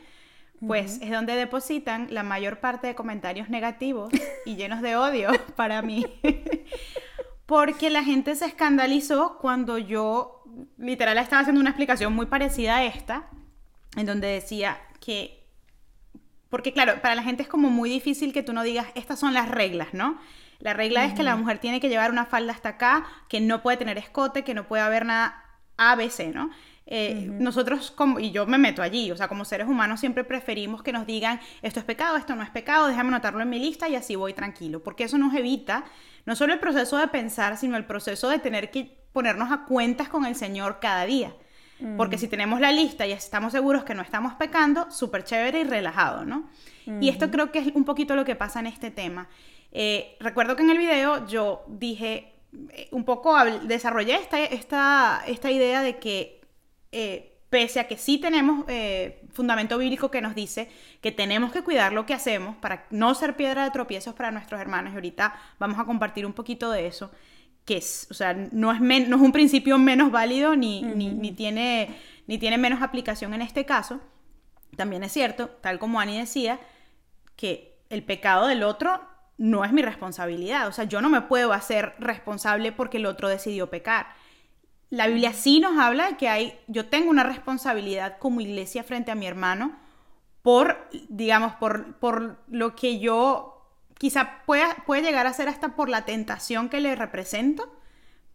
pues 0.65 1.00
es 1.04 1.12
donde 1.12 1.36
depositan 1.36 2.08
la 2.10 2.24
mayor 2.24 2.60
parte 2.60 2.88
de 2.88 2.96
comentarios 2.96 3.48
negativos 3.48 4.10
y 4.43 4.56
llenos 4.56 4.82
de 4.82 4.96
odio 4.96 5.30
para 5.56 5.84
mí. 5.84 6.08
Porque 7.46 7.91
la 7.91 8.04
gente 8.04 8.36
se 8.36 8.46
escandalizó 8.46 9.38
cuando 9.38 9.78
yo 9.78 10.43
literal 10.80 11.20
estaba 11.20 11.41
haciendo 11.41 11.62
una 11.62 11.70
explicación 11.70 12.12
muy 12.13 12.26
parecida 12.26 12.78
a 12.78 12.86
esta, 12.86 13.30
en 13.96 14.08
donde 14.08 14.28
decía 14.28 14.80
que 15.00 15.37
porque 16.49 16.73
claro, 16.73 17.01
para 17.01 17.15
la 17.15 17.23
gente 17.23 17.43
es 17.43 17.49
como 17.49 17.69
muy 17.69 17.89
difícil 17.89 18.33
que 18.33 18.43
tú 18.43 18.53
no 18.53 18.63
digas, 18.63 18.88
estas 18.95 19.19
son 19.19 19.33
las 19.33 19.49
reglas, 19.49 19.93
¿no? 19.93 20.19
La 20.60 20.73
regla 20.73 21.05
es 21.05 21.13
que 21.13 21.23
la 21.23 21.36
mujer 21.36 21.60
tiene 21.60 21.79
que 21.79 21.89
llevar 21.89 22.10
una 22.10 22.25
falda 22.25 22.51
hasta 22.51 22.69
acá, 22.69 23.05
que 23.29 23.39
no 23.39 23.62
puede 23.62 23.77
tener 23.77 23.97
escote, 23.97 24.43
que 24.43 24.55
no 24.55 24.67
puede 24.67 24.81
haber 24.81 25.05
nada 25.05 25.43
ABC, 25.77 26.33
¿no? 26.33 26.49
Eh, 26.89 27.27
nosotros, 27.29 27.91
como, 27.91 28.17
y 28.17 28.31
yo 28.31 28.45
me 28.45 28.57
meto 28.57 28.81
allí, 28.81 29.12
o 29.12 29.17
sea, 29.17 29.27
como 29.27 29.43
seres 29.43 29.67
humanos 29.67 29.99
siempre 29.99 30.23
preferimos 30.23 30.81
que 30.81 30.93
nos 30.93 31.05
digan, 31.05 31.41
esto 31.62 31.81
es 31.81 31.86
pecado, 31.86 32.15
esto 32.15 32.36
no 32.36 32.43
es 32.43 32.49
pecado, 32.49 32.88
déjame 32.88 33.10
anotarlo 33.10 33.41
en 33.41 33.49
mi 33.49 33.60
lista 33.60 33.89
y 33.89 33.95
así 33.95 34.15
voy 34.15 34.33
tranquilo, 34.33 34.81
porque 34.81 35.03
eso 35.03 35.17
nos 35.17 35.33
evita 35.36 35.83
no 36.25 36.36
solo 36.36 36.53
el 36.53 36.60
proceso 36.60 36.97
de 36.97 37.07
pensar, 37.10 37.57
sino 37.57 37.75
el 37.75 37.86
proceso 37.86 38.29
de 38.29 38.39
tener 38.39 38.71
que 38.71 39.05
ponernos 39.12 39.51
a 39.51 39.65
cuentas 39.65 40.07
con 40.07 40.25
el 40.25 40.36
Señor 40.36 40.79
cada 40.79 41.05
día. 41.05 41.33
Porque 41.95 42.15
mm. 42.15 42.19
si 42.19 42.27
tenemos 42.27 42.59
la 42.59 42.71
lista 42.71 43.05
y 43.05 43.11
estamos 43.11 43.51
seguros 43.51 43.83
que 43.83 43.93
no 43.93 44.01
estamos 44.01 44.33
pecando, 44.33 44.89
súper 44.89 45.23
chévere 45.23 45.61
y 45.61 45.63
relajado, 45.63 46.25
¿no? 46.25 46.49
Y 47.01 47.09
esto 47.09 47.29
creo 47.29 47.51
que 47.51 47.59
es 47.59 47.75
un 47.75 47.83
poquito 47.83 48.15
lo 48.15 48.23
que 48.23 48.35
pasa 48.35 48.59
en 48.59 48.67
este 48.67 48.91
tema. 48.91 49.27
Eh, 49.71 50.15
recuerdo 50.19 50.55
que 50.55 50.63
en 50.63 50.69
el 50.69 50.77
video 50.77 51.27
yo 51.27 51.65
dije, 51.67 52.33
eh, 52.71 52.87
un 52.91 53.03
poco 53.03 53.35
desarrollé 53.63 54.15
esta, 54.15 54.39
esta, 54.43 55.21
esta 55.27 55.51
idea 55.51 55.81
de 55.81 55.97
que 55.97 56.41
eh, 56.91 57.37
pese 57.49 57.79
a 57.79 57.87
que 57.87 57.97
sí 57.97 58.17
tenemos 58.17 58.65
fundamento 59.31 59.77
bíblico 59.77 60.09
que 60.09 60.21
nos 60.21 60.35
dice 60.35 60.69
que 61.01 61.11
tenemos 61.11 61.51
que 61.51 61.61
cuidar 61.61 61.93
lo 61.93 62.05
que 62.05 62.13
hacemos 62.13 62.55
para 62.57 62.85
no 62.89 63.13
ser 63.13 63.35
piedra 63.35 63.63
de 63.63 63.71
tropiezos 63.71 64.15
para 64.15 64.31
nuestros 64.31 64.59
hermanos, 64.59 64.93
y 64.93 64.95
ahorita 64.95 65.35
vamos 65.59 65.79
a 65.79 65.85
compartir 65.85 66.25
un 66.25 66.33
poquito 66.33 66.71
de 66.71 66.87
eso, 66.87 67.11
que 67.67 67.75
es, 67.75 68.08
o 68.10 68.13
sea, 68.13 68.34
no 68.34 68.71
es, 68.71 68.80
no 68.80 69.15
es 69.17 69.21
un 69.21 69.34
principio 69.34 69.77
menos 69.77 70.10
válido 70.10 70.56
ni, 70.56 70.82
ni, 70.82 71.32
tiene, 71.34 71.99
ni 72.25 72.38
tiene 72.38 72.58
menos 72.58 72.82
aplicación 72.82 73.34
en 73.34 73.41
este 73.41 73.65
caso. 73.65 73.99
También 74.77 75.03
es 75.03 75.12
cierto, 75.12 75.49
tal 75.49 75.77
como 75.77 75.99
Ani 75.99 76.17
decía, 76.17 76.62
que 77.36 77.77
el 77.89 78.03
pecado 78.03 78.47
del 78.47 78.63
otro 78.63 79.01
no 79.38 79.65
es 79.65 79.73
mi 79.73 79.82
responsabilidad. 79.82 80.69
O 80.69 80.71
sea, 80.71 80.86
yo 80.86 81.01
no 81.01 81.10
me 81.10 81.21
puedo 81.23 81.51
hacer 81.51 81.93
responsable 81.99 82.71
porque 82.71 82.97
el 82.97 83.06
otro 83.06 83.27
decidió 83.27 83.69
pecar. 83.69 84.08
La 84.89 85.08
Biblia 85.08 85.34
sí 85.34 85.60
nos 85.60 85.77
habla 85.77 86.08
de 86.08 86.15
que 86.15 86.30
hay, 86.30 86.58
yo 86.67 86.86
tengo 86.86 87.10
una 87.10 87.23
responsabilidad 87.23 88.17
como 88.17 88.39
iglesia 88.39 88.86
frente 88.86 89.12
a 89.12 89.15
mi 89.15 89.27
hermano 89.27 89.77
por, 90.41 90.89
digamos, 91.10 91.53
por, 91.56 91.95
por 91.95 92.39
lo 92.47 92.77
que 92.77 92.99
yo 92.99 93.57
quizá 93.97 94.43
pueda, 94.45 94.83
puede 94.86 95.01
llegar 95.01 95.27
a 95.27 95.33
ser 95.33 95.47
hasta 95.49 95.75
por 95.75 95.89
la 95.89 96.05
tentación 96.05 96.69
que 96.69 96.81
le 96.81 96.95
represento, 96.95 97.71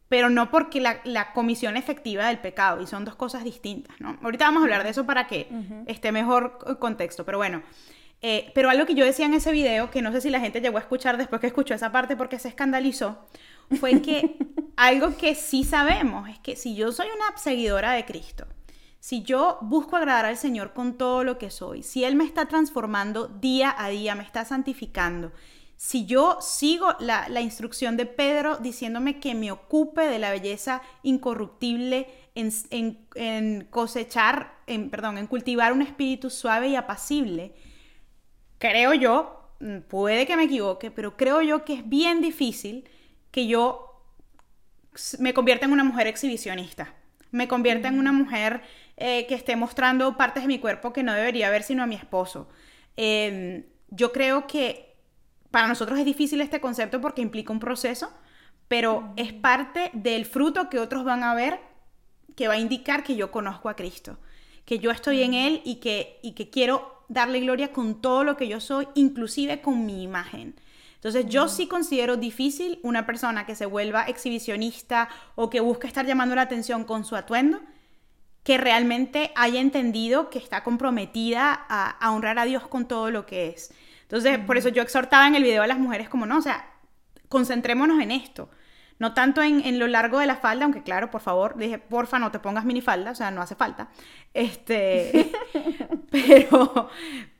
pero 0.08 0.28
no 0.28 0.50
porque 0.50 0.80
la, 0.80 1.32
comisión 1.32 1.76
efectiva 1.76 2.26
del 2.28 2.38
pecado, 2.38 2.82
y 2.82 2.86
son 2.86 3.04
dos 3.04 3.14
cosas 3.14 3.44
distintas, 3.44 3.98
¿no? 4.00 4.18
Ahorita 4.22 4.44
vamos 4.44 4.60
a 4.60 4.64
hablar 4.64 4.84
de 4.84 4.90
eso 4.90 5.06
para 5.06 5.26
que 5.26 5.48
esté 5.86 6.12
mejor 6.12 6.78
contexto, 6.78 7.24
pero 7.24 7.38
bueno. 7.38 7.62
Eh, 8.20 8.52
pero 8.54 8.70
algo 8.70 8.86
que 8.86 8.94
yo 8.94 9.04
decía 9.04 9.26
en 9.26 9.34
ese 9.34 9.50
video, 9.50 9.90
que 9.90 10.00
no 10.00 10.12
sé 10.12 10.20
si 10.20 10.30
la 10.30 10.38
gente 10.38 10.60
llegó 10.60 10.76
a 10.76 10.80
escuchar 10.80 11.16
después 11.16 11.40
que 11.40 11.48
escuchó 11.48 11.74
esa 11.74 11.90
parte 11.90 12.16
porque 12.16 12.38
se 12.38 12.48
escandalizó, 12.48 13.26
fue 13.80 14.00
que 14.00 14.36
algo 14.76 15.16
que 15.16 15.34
sí 15.34 15.64
sabemos 15.64 16.28
es 16.28 16.38
que 16.38 16.56
si 16.56 16.76
yo 16.76 16.92
soy 16.92 17.08
una 17.08 17.36
seguidora 17.36 17.92
de 17.92 18.04
Cristo, 18.04 18.46
si 19.02 19.24
yo 19.24 19.58
busco 19.62 19.96
agradar 19.96 20.26
al 20.26 20.36
Señor 20.36 20.74
con 20.74 20.96
todo 20.96 21.24
lo 21.24 21.36
que 21.36 21.50
soy, 21.50 21.82
si 21.82 22.04
Él 22.04 22.14
me 22.14 22.22
está 22.22 22.46
transformando 22.46 23.26
día 23.26 23.74
a 23.76 23.88
día, 23.88 24.14
me 24.14 24.22
está 24.22 24.44
santificando, 24.44 25.32
si 25.76 26.06
yo 26.06 26.38
sigo 26.40 26.94
la, 27.00 27.40
instrucción 27.40 27.96
de 27.96 28.06
Pedro 28.06 28.58
diciéndome 28.58 29.18
que 29.18 29.34
me 29.34 29.50
ocupe 29.50 30.02
de 30.02 30.20
la 30.20 30.30
belleza 30.30 30.82
incorruptible 31.02 32.06
en, 32.36 33.66
cosechar, 33.70 34.54
en, 34.68 34.88
perdón, 34.88 35.18
en 35.18 35.26
cultivar 35.26 35.72
un 35.72 35.82
espíritu 35.82 36.30
suave 36.30 36.68
y 36.68 36.76
apacible, 36.76 37.54
creo 38.58 38.94
yo, 38.94 39.50
mm, 39.58 39.78
puede 39.88 40.28
que 40.28 40.36
me 40.36 40.44
equivoque, 40.44 40.92
pero 40.92 41.16
creo 41.16 41.42
yo 41.42 41.64
que 41.64 41.74
es 41.74 41.88
bien 41.88 42.20
difícil 42.20 42.88
que 43.32 43.48
yo 43.48 44.00
me 45.18 45.34
convierta 45.34 45.66
en 45.66 45.72
una 45.72 45.82
mujer 45.82 46.06
exhibicionista, 46.06 46.94
me 47.32 47.48
convierta 47.48 47.88
en 47.88 47.98
una 47.98 48.12
mujer 48.12 48.62
eh, 49.04 49.26
que 49.26 49.34
esté 49.34 49.56
mostrando 49.56 50.16
partes 50.16 50.44
de 50.44 50.46
mi 50.46 50.60
cuerpo 50.60 50.92
que 50.92 51.02
no 51.02 51.12
debería 51.12 51.50
ver 51.50 51.64
sino 51.64 51.82
a 51.82 51.86
mi 51.86 51.96
esposo. 51.96 52.48
Em, 52.96 53.64
yo 53.88 54.12
creo 54.12 54.46
que 54.46 54.94
para 55.50 55.66
nosotros 55.66 55.98
es 55.98 56.04
difícil 56.04 56.40
este 56.40 56.60
concepto 56.60 57.00
porque 57.00 57.20
implica 57.20 57.52
un 57.52 57.58
proceso, 57.58 58.12
pero 58.68 59.12
es 59.16 59.32
parte 59.32 59.90
del 59.92 60.24
fruto 60.24 60.70
que 60.70 60.78
otros 60.78 61.02
van 61.02 61.24
a 61.24 61.34
ver 61.34 61.58
que 62.36 62.46
va 62.46 62.54
a 62.54 62.58
indicar 62.58 63.02
que 63.02 63.16
yo 63.16 63.32
conozco 63.32 63.68
a 63.68 63.74
Cristo. 63.74 64.18
que 64.64 64.78
yo 64.78 64.92
estoy 64.92 65.24
en 65.24 65.34
Él 65.34 65.62
y 65.64 65.80
que, 65.80 66.20
y 66.22 66.32
que 66.34 66.48
quiero 66.48 67.04
darle 67.08 67.40
gloria 67.40 67.72
con 67.72 68.00
todo 68.00 68.22
lo 68.22 68.36
que 68.36 68.46
yo 68.46 68.60
soy, 68.60 68.86
inclusive 68.94 69.60
con 69.60 69.84
mi 69.84 70.04
imagen. 70.04 70.54
Entonces 70.94 71.26
yo 71.26 71.48
sí 71.48 71.66
considero 71.66 72.16
difícil 72.16 72.78
una 72.84 73.04
persona 73.04 73.46
que 73.46 73.56
se 73.56 73.66
vuelva 73.66 74.04
exhibicionista 74.04 75.08
o 75.34 75.50
que 75.50 75.58
busque 75.58 75.88
estar 75.88 76.06
llamando 76.06 76.36
la 76.36 76.42
atención 76.42 76.84
con 76.84 77.04
su 77.04 77.16
atuendo, 77.16 77.60
que 78.42 78.58
realmente 78.58 79.32
haya 79.36 79.60
entendido 79.60 80.30
que 80.30 80.38
está 80.38 80.64
comprometida 80.64 81.66
a, 81.68 82.12
honrar 82.12 82.38
a 82.38 82.44
Dios 82.44 82.66
con 82.66 82.86
todo 82.86 83.10
lo 83.10 83.24
que 83.24 83.48
es. 83.48 83.72
Entonces, 84.02 84.38
por 84.38 84.56
eso 84.56 84.68
yo 84.68 84.82
exhortaba 84.82 85.26
en 85.26 85.34
el 85.34 85.42
video 85.44 85.62
a 85.62 85.66
las 85.66 85.78
mujeres 85.78 86.08
como, 86.08 86.26
no, 86.26 86.38
o 86.38 86.42
sea, 86.42 86.72
concentrémonos 87.28 88.00
en 88.00 88.10
esto. 88.10 88.50
No 89.02 89.14
tanto 89.14 89.42
en, 89.42 89.80
lo 89.80 89.88
largo 89.88 90.20
de 90.20 90.28
la 90.28 90.36
falda, 90.36 90.64
aunque 90.64 90.84
claro, 90.84 91.10
por 91.10 91.20
favor, 91.20 91.56
dije, 91.56 91.76
porfa, 91.76 92.20
no 92.20 92.30
te 92.30 92.38
pongas 92.38 92.64
minifalda, 92.64 93.10
o 93.10 93.14
sea, 93.16 93.32
no 93.32 93.42
hace 93.42 93.56
falta. 93.56 93.88
Este, 94.32 95.32
pero 96.12 96.88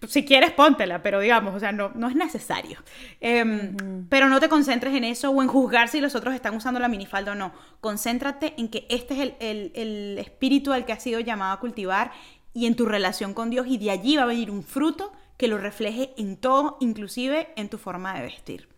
si 0.08 0.24
quieres, 0.24 0.50
póntela, 0.50 1.04
pero 1.04 1.20
digamos, 1.20 1.54
o 1.54 1.60
sea, 1.60 1.70
no, 1.70 1.92
no 1.94 2.08
es 2.08 2.16
necesario. 2.16 2.80
Em, 3.20 4.08
pero 4.08 4.28
no 4.28 4.40
te 4.40 4.48
concentres 4.48 4.92
en 4.92 5.04
eso 5.04 5.30
o 5.30 5.40
en 5.40 5.46
juzgar 5.46 5.86
si 5.86 6.00
los 6.00 6.16
otros 6.16 6.34
están 6.34 6.56
usando 6.56 6.80
la 6.80 6.88
minifalda 6.88 7.30
o 7.30 7.36
no. 7.36 7.52
Concéntrate 7.80 8.54
en 8.58 8.66
que 8.66 8.84
este 8.88 9.14
es 9.14 9.20
el, 9.20 9.36
el, 9.38 9.72
el 9.76 10.18
espíritu 10.18 10.72
al 10.72 10.84
que 10.84 10.94
has 10.94 11.02
sido 11.04 11.20
llamado 11.20 11.52
a 11.52 11.60
cultivar 11.60 12.10
y 12.52 12.66
en 12.66 12.74
tu 12.74 12.86
relación 12.86 13.34
con 13.34 13.50
Dios 13.50 13.68
y 13.68 13.78
de 13.78 13.92
allí 13.92 14.16
va 14.16 14.24
a 14.24 14.26
venir 14.26 14.50
un 14.50 14.64
fruto 14.64 15.12
que 15.36 15.46
lo 15.46 15.58
refleje 15.58 16.12
en 16.16 16.38
todo, 16.38 16.76
inclusive 16.80 17.50
en 17.54 17.68
tu 17.68 17.78
forma 17.78 18.14
de 18.14 18.22
vestir. 18.22 18.68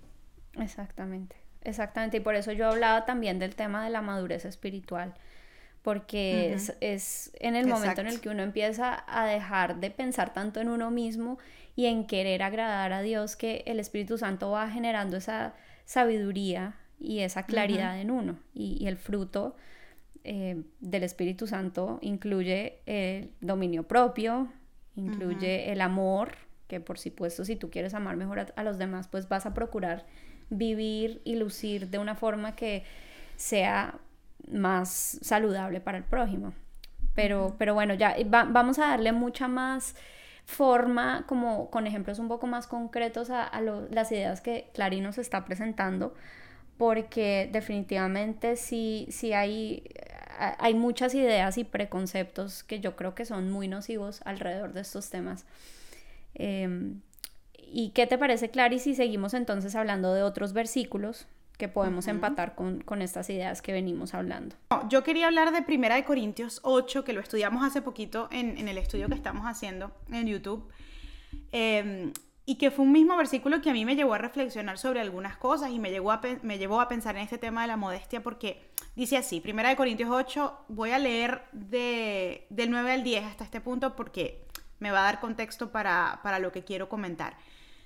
Exactamente. 0.52 1.43
Exactamente, 1.64 2.18
y 2.18 2.20
por 2.20 2.34
eso 2.34 2.52
yo 2.52 2.68
hablaba 2.68 3.06
también 3.06 3.38
del 3.38 3.54
tema 3.54 3.82
de 3.84 3.90
la 3.90 4.02
madurez 4.02 4.44
espiritual, 4.44 5.14
porque 5.82 6.56
es, 6.80 7.32
en 7.40 7.56
el 7.56 7.66
momento 7.66 8.02
en 8.02 8.06
el 8.06 8.20
que 8.20 8.28
uno 8.28 8.42
empieza 8.42 9.04
a 9.06 9.26
dejar 9.26 9.80
de 9.80 9.90
pensar 9.90 10.32
tanto 10.32 10.60
en 10.60 10.68
uno 10.68 10.90
mismo 10.90 11.38
y 11.74 11.86
en 11.86 12.06
querer 12.06 12.42
agradar 12.42 12.92
a 12.92 13.02
Dios 13.02 13.36
que 13.36 13.64
el 13.66 13.80
Espíritu 13.80 14.18
Santo 14.18 14.50
va 14.50 14.70
generando 14.70 15.16
esa 15.16 15.54
sabiduría 15.86 16.76
y 17.00 17.20
esa 17.20 17.44
claridad 17.44 18.00
en 18.00 18.10
uno. 18.10 18.38
Y, 18.54 18.86
el 18.86 18.96
fruto 18.96 19.56
eh, 20.22 20.62
del 20.80 21.02
Espíritu 21.02 21.46
Santo 21.46 21.98
incluye 22.02 22.78
el 22.86 23.30
dominio 23.40 23.88
propio, 23.88 24.48
incluye 24.96 25.72
el 25.72 25.80
amor, 25.80 26.36
que 26.68 26.80
por 26.80 26.98
supuesto 26.98 27.44
si 27.44 27.56
tú 27.56 27.70
quieres 27.70 27.94
amar 27.94 28.16
mejor 28.16 28.52
a 28.54 28.62
los 28.62 28.78
demás, 28.78 29.08
pues 29.08 29.28
vas 29.28 29.44
a 29.46 29.54
procurar 29.54 30.06
vivir 30.50 31.20
y 31.24 31.36
lucir 31.36 31.88
de 31.88 31.98
una 31.98 32.14
forma 32.14 32.54
que 32.54 32.84
sea 33.36 33.94
más 34.50 35.18
saludable 35.22 35.80
para 35.80 35.98
el 35.98 36.04
prójimo. 36.04 36.52
Pero, 37.14 37.54
pero 37.58 37.74
bueno, 37.74 37.94
ya 37.94 38.16
vamos 38.26 38.78
a 38.78 38.88
darle 38.88 39.12
mucha 39.12 39.48
más 39.48 39.94
forma, 40.44 41.24
como 41.26 41.70
con 41.70 41.86
ejemplos 41.86 42.18
un 42.18 42.28
poco 42.28 42.46
más 42.46 42.66
concretos 42.66 43.30
a, 43.30 43.50
las 43.90 44.12
ideas 44.12 44.40
que 44.40 44.70
Clarín 44.74 45.04
nos 45.04 45.18
está 45.18 45.44
presentando, 45.44 46.14
porque 46.76 47.48
definitivamente 47.52 48.56
sí, 48.56 49.06
sí 49.10 49.32
hay, 49.32 49.84
hay 50.58 50.74
muchas 50.74 51.14
ideas 51.14 51.56
y 51.56 51.64
preconceptos 51.64 52.64
que 52.64 52.80
yo 52.80 52.96
creo 52.96 53.14
que 53.14 53.24
son 53.24 53.50
muy 53.50 53.68
nocivos 53.68 54.20
alrededor 54.24 54.72
de 54.72 54.80
estos 54.80 55.08
temas. 55.08 55.46
Em, 56.34 57.00
¿Y 57.72 57.90
qué 57.90 58.06
te 58.06 58.18
parece, 58.18 58.50
Clary, 58.50 58.78
si 58.78 58.94
seguimos 58.94 59.34
entonces 59.34 59.74
hablando 59.74 60.14
de 60.14 60.22
otros 60.22 60.52
versículos 60.52 61.26
que 61.56 61.68
podemos 61.68 62.08
empatar 62.08 62.54
con, 62.56 63.02
estas 63.02 63.30
ideas 63.30 63.62
que 63.62 63.72
venimos 63.72 64.12
hablando? 64.14 64.56
yo 64.88 65.04
quería 65.04 65.26
hablar 65.26 65.52
de 65.52 65.62
Primera 65.62 65.94
de 65.94 66.04
Corintios 66.04 66.60
8, 66.64 67.04
que 67.04 67.12
lo 67.12 67.20
estudiamos 67.20 67.64
hace 67.64 67.80
poquito 67.80 68.28
en, 68.32 68.66
el 68.66 68.78
estudio 68.78 69.08
que 69.08 69.14
estamos 69.14 69.46
haciendo 69.46 69.92
en 70.10 70.26
YouTube. 70.26 70.68
Em, 71.52 72.12
y 72.46 72.56
que 72.56 72.70
fue 72.70 72.84
un 72.84 72.92
mismo 72.92 73.16
versículo 73.16 73.62
que 73.62 73.70
a 73.70 73.72
mí 73.72 73.84
me 73.84 73.96
llevó 73.96 74.14
a 74.14 74.18
reflexionar 74.18 74.78
sobre 74.78 75.00
algunas 75.00 75.36
cosas 75.36 75.70
y 75.70 75.78
me, 75.78 75.90
llevó 75.90 76.12
a, 76.12 76.20
me 76.42 76.58
llevó 76.58 76.80
a 76.80 76.88
pensar 76.88 77.16
en 77.16 77.22
este 77.22 77.38
tema 77.38 77.62
de 77.62 77.68
la 77.68 77.76
modestia 77.76 78.22
porque 78.22 78.70
dice 78.96 79.16
así, 79.16 79.40
Primera 79.40 79.70
de 79.70 79.76
Corintios 79.76 80.10
8, 80.10 80.66
voy 80.68 80.90
a 80.90 80.98
leer 80.98 81.44
de, 81.52 82.46
del 82.50 82.70
9 82.70 82.92
al 82.92 83.02
10 83.02 83.24
hasta 83.24 83.44
este 83.44 83.60
punto 83.60 83.96
porque 83.96 84.44
me 84.78 84.90
va 84.90 85.00
a 85.00 85.04
dar 85.04 85.20
contexto 85.20 85.72
para, 85.72 86.20
para 86.22 86.38
lo 86.38 86.52
que 86.52 86.64
quiero 86.64 86.88
comentar. 86.88 87.36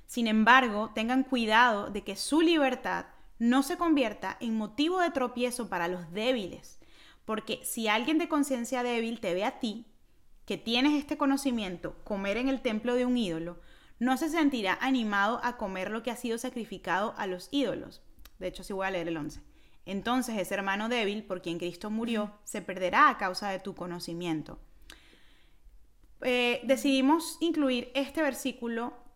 Sin 0.08 0.26
embargo, 0.26 0.90
tengan 0.94 1.22
cuidado 1.22 1.90
de 1.90 2.02
que 2.02 2.16
su 2.16 2.40
libertad 2.40 3.04
no 3.38 3.62
se 3.62 3.76
convierta 3.76 4.38
en 4.40 4.56
motivo 4.56 5.00
de 5.00 5.10
tropiezo 5.10 5.68
para 5.68 5.86
los 5.86 6.10
débiles, 6.12 6.80
porque 7.26 7.60
si 7.62 7.88
alguien 7.88 8.16
de 8.16 8.26
conciencia 8.26 8.82
débil 8.82 9.20
te 9.20 9.34
ve 9.34 9.44
a 9.44 9.60
ti, 9.60 9.84
que 10.46 10.56
tienes 10.56 10.94
este 10.94 11.18
conocimiento, 11.18 11.94
comer 12.04 12.38
en 12.38 12.48
el 12.48 12.62
templo 12.62 12.94
de 12.94 13.04
un 13.04 13.18
ídolo, 13.18 13.60
no 13.98 14.16
se 14.16 14.30
sentirá 14.30 14.78
animado 14.80 15.40
a 15.44 15.58
comer 15.58 15.90
lo 15.90 16.02
que 16.02 16.10
ha 16.10 16.16
sido 16.16 16.38
sacrificado 16.38 17.14
a 17.18 17.26
los 17.26 17.48
ídolos. 17.50 18.00
De 18.38 18.46
hecho, 18.46 18.64
sí 18.64 18.72
voy 18.72 18.86
a 18.86 18.90
leer 18.90 19.08
el 19.08 19.16
11. 19.18 19.42
Entonces 19.84 20.38
ese 20.38 20.54
hermano 20.54 20.88
débil, 20.88 21.22
por 21.22 21.42
quien 21.42 21.58
Cristo 21.58 21.90
murió, 21.90 22.32
se 22.44 22.62
perderá 22.62 23.10
a 23.10 23.18
causa 23.18 23.50
de 23.50 23.58
tu 23.58 23.74
conocimiento. 23.74 24.58
Eh, 26.22 26.62
decidimos 26.64 27.36
incluir 27.40 27.92
este 27.94 28.22
versículo 28.22 29.07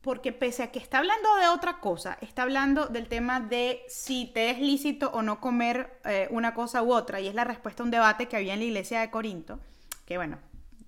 porque 0.00 0.32
pese 0.32 0.62
a 0.62 0.70
que 0.70 0.78
está 0.78 0.98
hablando 0.98 1.34
de 1.36 1.48
otra 1.48 1.78
cosa, 1.78 2.16
está 2.20 2.42
hablando 2.42 2.86
del 2.86 3.08
tema 3.08 3.40
de 3.40 3.82
si 3.88 4.26
te 4.32 4.50
es 4.50 4.58
lícito 4.58 5.10
o 5.10 5.22
no 5.22 5.40
comer 5.40 6.00
eh, 6.04 6.28
una 6.30 6.54
cosa 6.54 6.82
u 6.82 6.92
otra, 6.92 7.20
y 7.20 7.28
es 7.28 7.34
la 7.34 7.44
respuesta 7.44 7.82
a 7.82 7.84
un 7.84 7.90
debate 7.90 8.26
que 8.26 8.36
había 8.36 8.54
en 8.54 8.60
la 8.60 8.64
iglesia 8.64 9.00
de 9.00 9.10
Corinto, 9.10 9.60
que 10.06 10.16
bueno, 10.16 10.38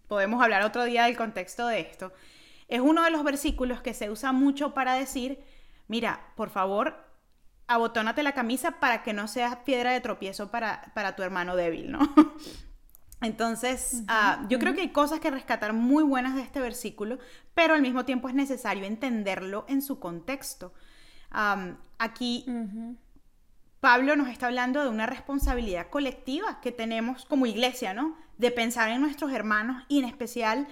podemos 0.08 0.42
hablar 0.42 0.62
otro 0.62 0.84
día 0.84 1.04
del 1.04 1.16
contexto 1.16 1.66
de 1.66 1.80
esto, 1.80 2.12
es 2.68 2.80
uno 2.80 3.02
de 3.02 3.10
los 3.10 3.22
versículos 3.22 3.82
que 3.82 3.92
se 3.92 4.10
usa 4.10 4.32
mucho 4.32 4.72
para 4.72 4.94
decir, 4.94 5.44
mira, 5.88 6.20
por 6.36 6.48
favor, 6.48 6.96
abotónate 7.66 8.22
la 8.22 8.32
camisa 8.32 8.80
para 8.80 9.02
que 9.02 9.12
no 9.12 9.28
seas 9.28 9.56
piedra 9.56 9.92
de 9.92 10.00
tropiezo 10.00 10.50
para, 10.50 10.90
para 10.94 11.16
tu 11.16 11.22
hermano 11.22 11.54
débil, 11.54 11.92
¿no? 11.92 11.98
Entonces, 13.22 14.02
ah, 14.08 14.44
yo 14.48 14.58
creo 14.58 14.74
que 14.74 14.80
hay 14.80 14.90
cosas 14.90 15.20
que 15.20 15.30
rescatar 15.30 15.72
muy 15.72 16.02
buenas 16.02 16.34
de 16.34 16.42
este 16.42 16.60
versículo, 16.60 17.18
pero 17.54 17.74
al 17.74 17.80
mismo 17.80 18.04
tiempo 18.04 18.28
es 18.28 18.34
necesario 18.34 18.84
entenderlo 18.84 19.64
en 19.68 19.80
su 19.80 19.98
contexto. 20.00 20.74
aquí 21.98 22.44
Pablo 23.80 24.14
nos 24.16 24.28
está 24.28 24.46
hablando 24.46 24.82
de 24.82 24.88
una 24.88 25.06
responsabilidad 25.06 25.88
colectiva 25.88 26.60
que 26.60 26.72
tenemos 26.72 27.24
como 27.24 27.46
iglesia, 27.46 27.94
¿no? 27.94 28.16
De 28.38 28.50
pensar 28.50 28.90
en 28.90 29.00
nuestros 29.00 29.32
hermanos 29.32 29.82
y 29.88 29.98
en 30.00 30.04
especial 30.04 30.68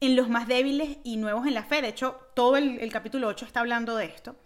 en 0.00 0.16
los 0.16 0.28
más 0.28 0.48
débiles 0.48 0.98
y 1.04 1.16
nuevos 1.16 1.46
en 1.46 1.54
la 1.54 1.64
fe. 1.64 1.82
De 1.82 1.88
hecho, 1.88 2.20
todo 2.34 2.56
el, 2.56 2.80
el 2.80 2.92
capítulo 2.92 3.28
8 3.28 3.46
está 3.46 3.60
hablando 3.60 3.96
de 3.96 4.06
esto. 4.06 4.36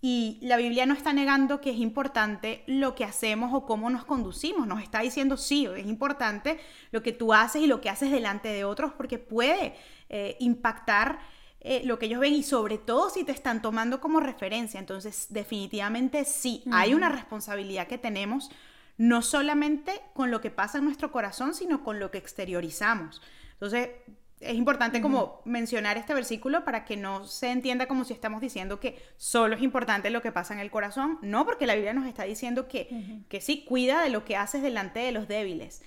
Y 0.00 0.38
la 0.42 0.56
Biblia 0.56 0.86
no 0.86 0.94
está 0.94 1.12
negando 1.12 1.60
que 1.60 1.70
es 1.70 1.78
importante 1.78 2.62
lo 2.66 2.94
que 2.94 3.04
hacemos 3.04 3.52
o 3.52 3.66
cómo 3.66 3.90
nos 3.90 4.04
conducimos. 4.04 4.66
Nos 4.66 4.82
está 4.82 5.00
diciendo, 5.00 5.36
sí, 5.36 5.66
es 5.66 5.86
importante 5.86 6.60
lo 6.92 7.02
que 7.02 7.12
tú 7.12 7.34
haces 7.34 7.62
y 7.62 7.66
lo 7.66 7.80
que 7.80 7.90
haces 7.90 8.10
delante 8.10 8.48
de 8.48 8.64
otros 8.64 8.92
porque 8.92 9.18
puede 9.18 9.74
eh, 10.08 10.36
impactar 10.38 11.18
eh, 11.60 11.82
lo 11.84 11.98
que 11.98 12.06
ellos 12.06 12.20
ven 12.20 12.34
y 12.34 12.44
sobre 12.44 12.78
todo 12.78 13.10
si 13.10 13.24
te 13.24 13.32
están 13.32 13.60
tomando 13.60 14.00
como 14.00 14.20
referencia. 14.20 14.78
Entonces, 14.78 15.26
definitivamente 15.30 16.24
sí, 16.24 16.62
hay 16.70 16.94
una 16.94 17.08
responsabilidad 17.08 17.88
que 17.88 17.98
tenemos 17.98 18.50
no 18.98 19.22
solamente 19.22 20.00
con 20.12 20.30
lo 20.30 20.40
que 20.40 20.50
pasa 20.50 20.78
en 20.78 20.84
nuestro 20.84 21.10
corazón, 21.10 21.54
sino 21.54 21.82
con 21.82 21.98
lo 21.98 22.10
que 22.10 22.18
exteriorizamos. 22.18 23.20
Entonces, 23.52 23.90
es 24.40 24.54
importante 24.54 25.00
como 25.00 25.40
mencionar 25.44 25.96
este 25.96 26.14
versículo 26.14 26.64
para 26.64 26.84
que 26.84 26.96
no 26.96 27.26
se 27.26 27.50
entienda 27.50 27.88
como 27.88 28.04
si 28.04 28.12
estamos 28.12 28.40
diciendo 28.40 28.78
que 28.78 29.02
solo 29.16 29.56
es 29.56 29.62
importante 29.62 30.10
lo 30.10 30.22
que 30.22 30.32
pasa 30.32 30.54
en 30.54 30.60
el 30.60 30.70
corazón. 30.70 31.18
No, 31.22 31.44
porque 31.44 31.66
la 31.66 31.74
Biblia 31.74 31.92
nos 31.92 32.06
está 32.06 32.24
diciendo 32.24 32.68
que, 32.68 33.22
que 33.28 33.40
sí, 33.40 33.64
cuida 33.64 34.02
de 34.02 34.10
lo 34.10 34.24
que 34.24 34.36
haces 34.36 34.62
delante 34.62 35.00
de 35.00 35.12
los 35.12 35.28
débiles. 35.28 35.82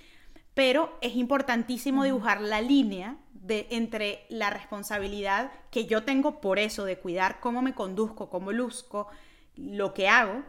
Pero 0.54 0.98
es 1.00 1.16
importantísimo 1.16 2.04
dibujar 2.04 2.40
la 2.40 2.60
línea 2.60 3.16
de, 3.32 3.66
entre 3.70 4.26
la 4.28 4.50
responsabilidad 4.50 5.50
que 5.70 5.86
yo 5.86 6.04
tengo 6.04 6.40
por 6.40 6.58
eso, 6.58 6.84
de 6.84 6.98
cuidar 6.98 7.40
cómo 7.40 7.62
me 7.62 7.74
conduzco, 7.74 8.28
cómo 8.28 8.52
luzco, 8.52 9.08
lo 9.56 9.94
que 9.94 10.08
hago, 10.08 10.42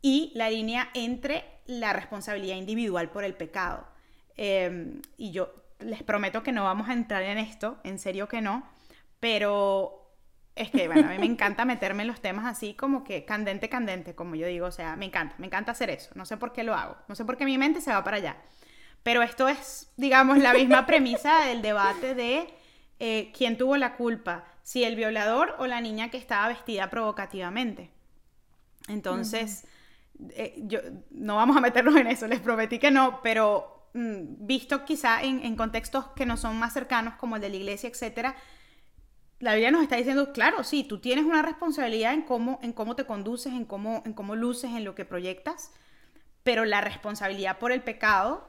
y 0.00 0.32
la 0.34 0.50
línea 0.50 0.90
entre 0.94 1.44
la 1.66 1.92
responsabilidad 1.92 2.56
individual 2.56 3.10
por 3.10 3.24
el 3.24 3.34
pecado. 3.34 3.86
Em, 4.36 5.02
y 5.18 5.30
yo 5.32 5.61
les 5.84 6.02
prometo 6.02 6.42
que 6.42 6.52
no 6.52 6.64
vamos 6.64 6.88
a 6.88 6.92
entrar 6.92 7.22
en 7.22 7.38
esto, 7.38 7.78
en 7.84 7.98
serio 7.98 8.28
que 8.28 8.40
no, 8.40 8.66
pero 9.20 10.02
es 10.54 10.70
que, 10.70 10.86
bueno, 10.86 11.08
a 11.08 11.12
mí 11.12 11.18
me 11.18 11.26
encanta 11.26 11.64
meterme 11.64 12.02
en 12.02 12.08
los 12.08 12.20
temas 12.20 12.44
así 12.44 12.74
como 12.74 13.04
que 13.04 13.24
candente, 13.24 13.68
candente, 13.68 14.14
como 14.14 14.34
yo 14.34 14.46
digo, 14.46 14.66
o 14.66 14.72
sea, 14.72 14.96
me 14.96 15.06
encanta, 15.06 15.34
me 15.38 15.46
encanta 15.46 15.72
hacer 15.72 15.90
eso, 15.90 16.10
no 16.14 16.26
sé 16.26 16.36
por 16.36 16.52
qué 16.52 16.62
lo 16.62 16.74
hago, 16.74 16.96
no 17.08 17.14
sé 17.14 17.24
por 17.24 17.36
qué 17.36 17.44
mi 17.44 17.56
mente 17.58 17.80
se 17.80 17.92
va 17.92 18.04
para 18.04 18.18
allá, 18.18 18.36
pero 19.02 19.22
esto 19.22 19.48
es, 19.48 19.92
digamos, 19.96 20.38
la 20.38 20.52
misma 20.52 20.86
premisa 20.86 21.44
del 21.46 21.62
debate 21.62 22.14
de 22.14 22.52
eh, 23.00 23.32
quién 23.36 23.56
tuvo 23.56 23.76
la 23.76 23.96
culpa, 23.96 24.44
si 24.62 24.84
el 24.84 24.94
violador 24.94 25.56
o 25.58 25.66
la 25.66 25.80
niña 25.80 26.10
que 26.10 26.18
estaba 26.18 26.48
vestida 26.48 26.88
provocativamente. 26.88 27.90
Entonces, 28.88 29.66
eh, 30.30 30.54
yo, 30.58 30.80
no 31.10 31.36
vamos 31.36 31.56
a 31.56 31.60
meternos 31.60 31.96
en 31.96 32.06
eso, 32.06 32.26
les 32.28 32.40
prometí 32.40 32.78
que 32.78 32.90
no, 32.90 33.20
pero 33.22 33.81
visto 33.94 34.84
quizá 34.84 35.22
en, 35.22 35.54
contextos 35.56 36.08
que 36.16 36.26
no 36.26 36.36
son 36.36 36.58
más 36.58 36.72
cercanos, 36.72 37.14
como 37.14 37.36
el 37.36 37.42
de 37.42 37.50
la 37.50 37.56
iglesia, 37.56 37.88
etcétera, 37.88 38.36
la 39.38 39.54
Biblia 39.54 39.70
nos 39.70 39.82
está 39.82 39.96
diciendo, 39.96 40.32
claro, 40.32 40.62
sí, 40.62 40.84
tú 40.84 41.00
tienes 41.00 41.24
una 41.24 41.42
responsabilidad 41.42 42.14
en 42.14 42.22
cómo, 42.22 42.60
en 42.62 42.72
cómo 42.72 42.94
te 42.94 43.04
conduces, 43.04 43.52
en 43.52 43.64
cómo, 43.64 44.02
en 44.06 44.12
cómo 44.12 44.36
luces, 44.36 44.70
en 44.70 44.84
lo 44.84 44.94
que 44.94 45.04
proyectas, 45.04 45.72
pero 46.44 46.64
la 46.64 46.80
responsabilidad 46.80 47.58
por 47.58 47.72
el 47.72 47.82
pecado 47.82 48.48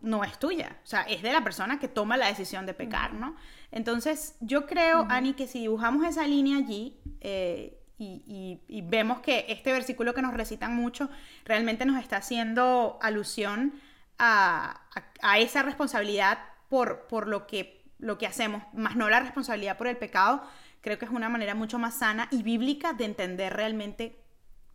no 0.00 0.24
es 0.24 0.38
tuya, 0.38 0.78
o 0.82 0.86
sea, 0.86 1.02
es 1.02 1.22
de 1.22 1.32
la 1.32 1.44
persona 1.44 1.78
que 1.78 1.86
toma 1.86 2.16
la 2.16 2.26
decisión 2.26 2.66
de 2.66 2.74
pecar, 2.74 3.14
¿no? 3.14 3.36
Entonces, 3.70 4.36
yo 4.40 4.66
creo, 4.66 5.06
Ani, 5.08 5.34
que 5.34 5.46
si 5.46 5.60
dibujamos 5.60 6.04
esa 6.06 6.26
línea 6.26 6.58
allí 6.58 7.00
eh, 7.20 7.78
y, 7.98 8.82
vemos 8.84 9.20
que 9.20 9.46
este 9.48 9.72
versículo 9.72 10.12
que 10.12 10.22
nos 10.22 10.34
recitan 10.34 10.74
mucho 10.74 11.08
realmente 11.44 11.84
nos 11.84 12.00
está 12.00 12.16
haciendo 12.16 12.98
alusión 13.00 13.74
a, 14.24 15.38
esa 15.38 15.62
responsabilidad 15.62 16.38
por, 16.68 17.08
por 17.08 17.26
lo, 17.26 17.48
que, 17.48 17.84
lo 17.98 18.18
que 18.18 18.26
hacemos, 18.26 18.62
más 18.72 18.94
no 18.94 19.10
la 19.10 19.18
responsabilidad 19.18 19.76
por 19.76 19.88
el 19.88 19.96
pecado, 19.96 20.42
creo 20.80 20.98
que 20.98 21.04
es 21.04 21.10
una 21.10 21.28
manera 21.28 21.54
mucho 21.56 21.78
más 21.78 21.98
sana 21.98 22.28
y 22.30 22.44
bíblica 22.44 22.92
de 22.92 23.04
entender 23.04 23.52
realmente 23.52 24.16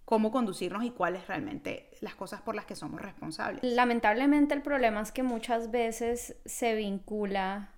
cómo 0.04 0.32
conducirnos 0.32 0.84
y 0.84 0.92
cuáles 0.92 1.28
realmente 1.28 1.90
las 2.02 2.16
cosas 2.16 2.42
por 2.42 2.56
las 2.56 2.66
que 2.66 2.76
somos 2.76 3.02
responsables. 3.02 3.64
Lamentablemente 3.64 4.54
el 4.54 4.62
problema 4.62 5.02
es 5.02 5.12
que 5.12 5.24
muchas 5.24 5.72
veces 5.72 6.36
se 6.46 6.76
vincula, 6.76 7.72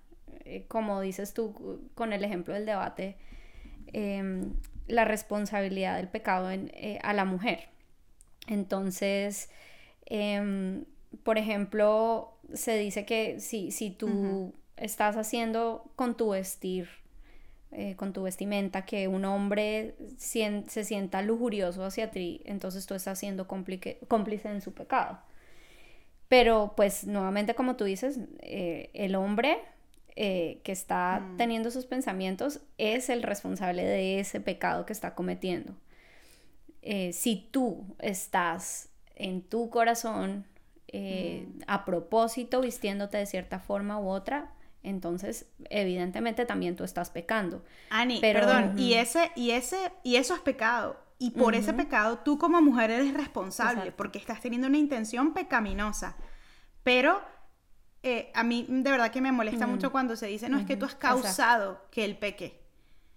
eh, 0.44 0.64
como 0.66 1.00
dices 1.00 1.34
tú 1.34 1.88
con 1.94 2.12
el 2.12 2.24
ejemplo 2.24 2.54
del 2.54 2.66
debate, 2.66 3.16
em, 3.92 4.54
la 4.88 5.04
responsabilidad 5.04 5.96
del 5.96 6.08
pecado 6.08 6.50
eh, 6.50 6.98
a 7.02 7.12
la 7.12 7.24
mujer. 7.24 7.68
Entonces, 8.48 9.50
em, 10.06 10.84
por 11.22 11.38
ejemplo, 11.38 12.38
se 12.52 12.76
dice 12.76 13.04
que 13.04 13.40
si, 13.40 13.70
si 13.70 13.90
tú 13.90 14.54
estás 14.76 15.16
haciendo 15.16 15.90
con 15.96 16.16
tu 16.16 16.30
vestir 16.30 16.88
eh, 17.72 17.94
con 17.94 18.12
tu 18.12 18.24
vestimenta, 18.24 18.84
que 18.84 19.06
un 19.06 19.24
hombre 19.24 19.94
se 20.16 20.84
sienta 20.84 21.22
lujurioso 21.22 21.84
hacia 21.84 22.10
ti, 22.10 22.40
entonces 22.44 22.84
tú 22.84 22.94
estás 22.94 23.16
siendo 23.16 23.46
cómplice 23.46 24.48
en 24.48 24.60
su 24.60 24.74
pecado. 24.74 25.20
Pero 26.26 26.72
pues 26.76 27.06
nuevamente 27.06 27.54
como 27.54 27.76
tú 27.76 27.84
dices, 27.84 28.18
eh, 28.40 28.90
el 28.92 29.14
hombre 29.14 29.58
eh, 30.16 30.60
que 30.64 30.72
está 30.72 31.20
mm. 31.20 31.36
teniendo 31.36 31.68
esos 31.68 31.86
pensamientos 31.86 32.60
es 32.76 33.08
el 33.08 33.22
responsable 33.22 33.84
de 33.84 34.18
ese 34.18 34.40
pecado 34.40 34.84
que 34.84 34.92
está 34.92 35.14
cometiendo. 35.14 35.76
si 37.12 37.48
tú 37.52 37.84
estás 38.00 38.88
en 39.14 39.42
tu 39.42 39.70
corazón 39.70 40.44
mm. 40.92 41.62
a 41.66 41.84
propósito 41.84 42.60
vistiéndote 42.60 43.18
de 43.18 43.26
cierta 43.26 43.58
forma 43.58 43.98
u 43.98 44.08
otra, 44.08 44.52
entonces 44.82 45.46
evidentemente 45.68 46.46
también 46.46 46.76
tú 46.76 46.84
estás 46.84 47.10
pecando. 47.10 47.62
Ani, 47.90 48.18
perdón, 48.20 48.78
y 48.78 48.94
ese 48.94 49.30
y 49.36 49.50
ese 49.50 49.92
y 50.02 50.16
eso 50.16 50.34
es 50.34 50.40
pecado. 50.40 50.96
Y 51.18 51.32
por 51.32 51.54
ese 51.54 51.74
pecado 51.74 52.20
tú 52.20 52.38
como 52.38 52.62
mujer 52.62 52.90
eres 52.90 53.12
responsable 53.12 53.92
porque 53.92 54.18
estás 54.18 54.40
teniendo 54.40 54.68
una 54.68 54.78
intención 54.78 55.34
pecaminosa. 55.34 56.16
Pero 56.82 57.20
eh, 58.02 58.30
a 58.34 58.42
mí 58.42 58.64
de 58.66 58.90
verdad 58.90 59.10
que 59.10 59.20
me 59.20 59.30
molesta 59.30 59.66
mucho 59.66 59.92
cuando 59.92 60.16
se 60.16 60.26
dice, 60.26 60.48
no, 60.48 60.58
es 60.58 60.64
que 60.64 60.76
tú 60.76 60.86
has 60.86 60.94
causado 60.94 61.82
que 61.90 62.04
él 62.06 62.16
peque. 62.16 62.59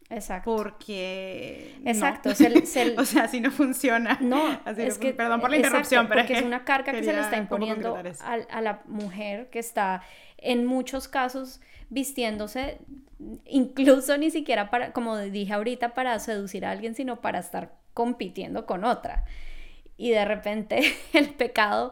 Exacto. 0.10 0.56
Porque. 0.56 1.76
Exacto. 1.86 2.30
o 2.98 3.06
sea, 3.06 3.24
así 3.24 3.40
no 3.40 3.52
funciona. 3.52 4.18
No, 4.22 4.60
es 4.78 4.98
que, 4.98 5.14
perdón 5.14 5.42
por 5.42 5.50
la 5.50 5.58
interrupción, 5.58 6.08
pero 6.08 6.22
porque 6.22 6.34
es, 6.40 6.44
una 6.46 6.64
carga 6.64 6.92
que 6.92 7.04
se 7.04 7.14
le 7.14 7.22
está 7.22 7.38
imponiendo 7.38 7.96
a, 7.96 8.34
a, 8.34 8.62
la 8.62 8.82
mujer 8.86 9.50
que 9.50 9.60
está 9.60 10.04
en 10.38 10.66
muchos 10.66 11.08
casos 11.08 11.62
vistiéndose, 11.90 12.80
incluso 13.46 14.18
ni 14.18 14.32
siquiera 14.32 14.70
para, 14.70 14.92
como 14.92 15.18
dije 15.18 15.54
ahorita, 15.54 15.94
para 15.94 16.18
seducir 16.20 16.66
a 16.66 16.72
alguien, 16.72 16.96
sino 16.96 17.22
para 17.22 17.40
estar 17.40 17.74
compitiendo 17.94 18.66
con 18.66 18.84
otra. 18.84 19.26
Y 19.96 20.10
de 20.10 20.26
repente 20.26 20.82
el 21.14 21.30
pecado 21.30 21.92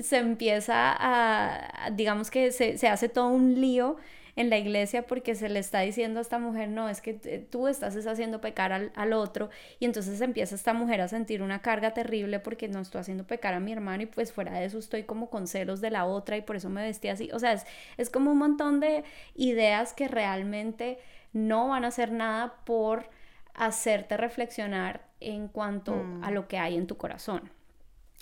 se 0.00 0.18
empieza 0.18 0.94
a, 0.98 1.90
digamos 1.92 2.30
que 2.30 2.52
se, 2.52 2.78
se 2.78 2.88
hace 2.88 3.08
todo 3.08 3.28
un 3.28 3.60
lío 3.60 3.96
en 4.38 4.50
la 4.50 4.56
iglesia 4.56 5.04
porque 5.04 5.34
se 5.34 5.48
le 5.48 5.58
está 5.58 5.80
diciendo 5.80 6.20
a 6.20 6.22
esta 6.22 6.38
mujer, 6.38 6.68
no, 6.68 6.88
es 6.88 7.00
que 7.00 7.12
tú 7.50 7.66
estás 7.66 7.96
haciendo 8.06 8.40
pecar 8.40 8.72
al, 8.72 9.12
otro 9.12 9.50
y 9.80 9.84
entonces 9.84 10.20
empieza 10.20 10.54
esta 10.54 10.72
mujer 10.72 11.00
a 11.00 11.08
sentir 11.08 11.42
una 11.42 11.60
carga 11.60 11.92
terrible 11.92 12.38
porque 12.38 12.68
no 12.68 12.78
estoy 12.78 13.00
haciendo 13.00 13.26
pecar 13.26 13.54
a 13.54 13.58
mi 13.58 13.72
hermano 13.72 14.04
y 14.04 14.06
pues 14.06 14.32
fuera 14.32 14.52
de 14.52 14.64
eso 14.64 14.78
estoy 14.78 15.02
como 15.02 15.28
con 15.28 15.48
celos 15.48 15.80
de 15.80 15.90
la 15.90 16.06
otra 16.06 16.36
y 16.36 16.42
por 16.42 16.54
eso 16.54 16.70
me 16.70 16.84
vestí 16.84 17.08
así. 17.08 17.30
O 17.32 17.40
sea, 17.40 17.52
es, 17.52 17.66
es 17.96 18.10
como 18.10 18.30
un 18.30 18.38
montón 18.38 18.78
de 18.78 19.02
ideas 19.34 19.92
que 19.92 20.06
realmente 20.06 21.00
no 21.32 21.66
van 21.66 21.84
a 21.84 21.88
hacer 21.88 22.12
nada 22.12 22.54
por 22.64 23.10
hacerte 23.54 24.16
reflexionar 24.16 25.04
en 25.18 25.48
cuanto 25.48 25.96
mm. 25.96 26.22
a 26.22 26.30
lo 26.30 26.46
que 26.46 26.58
hay 26.58 26.76
en 26.76 26.86
tu 26.86 26.96
corazón, 26.96 27.50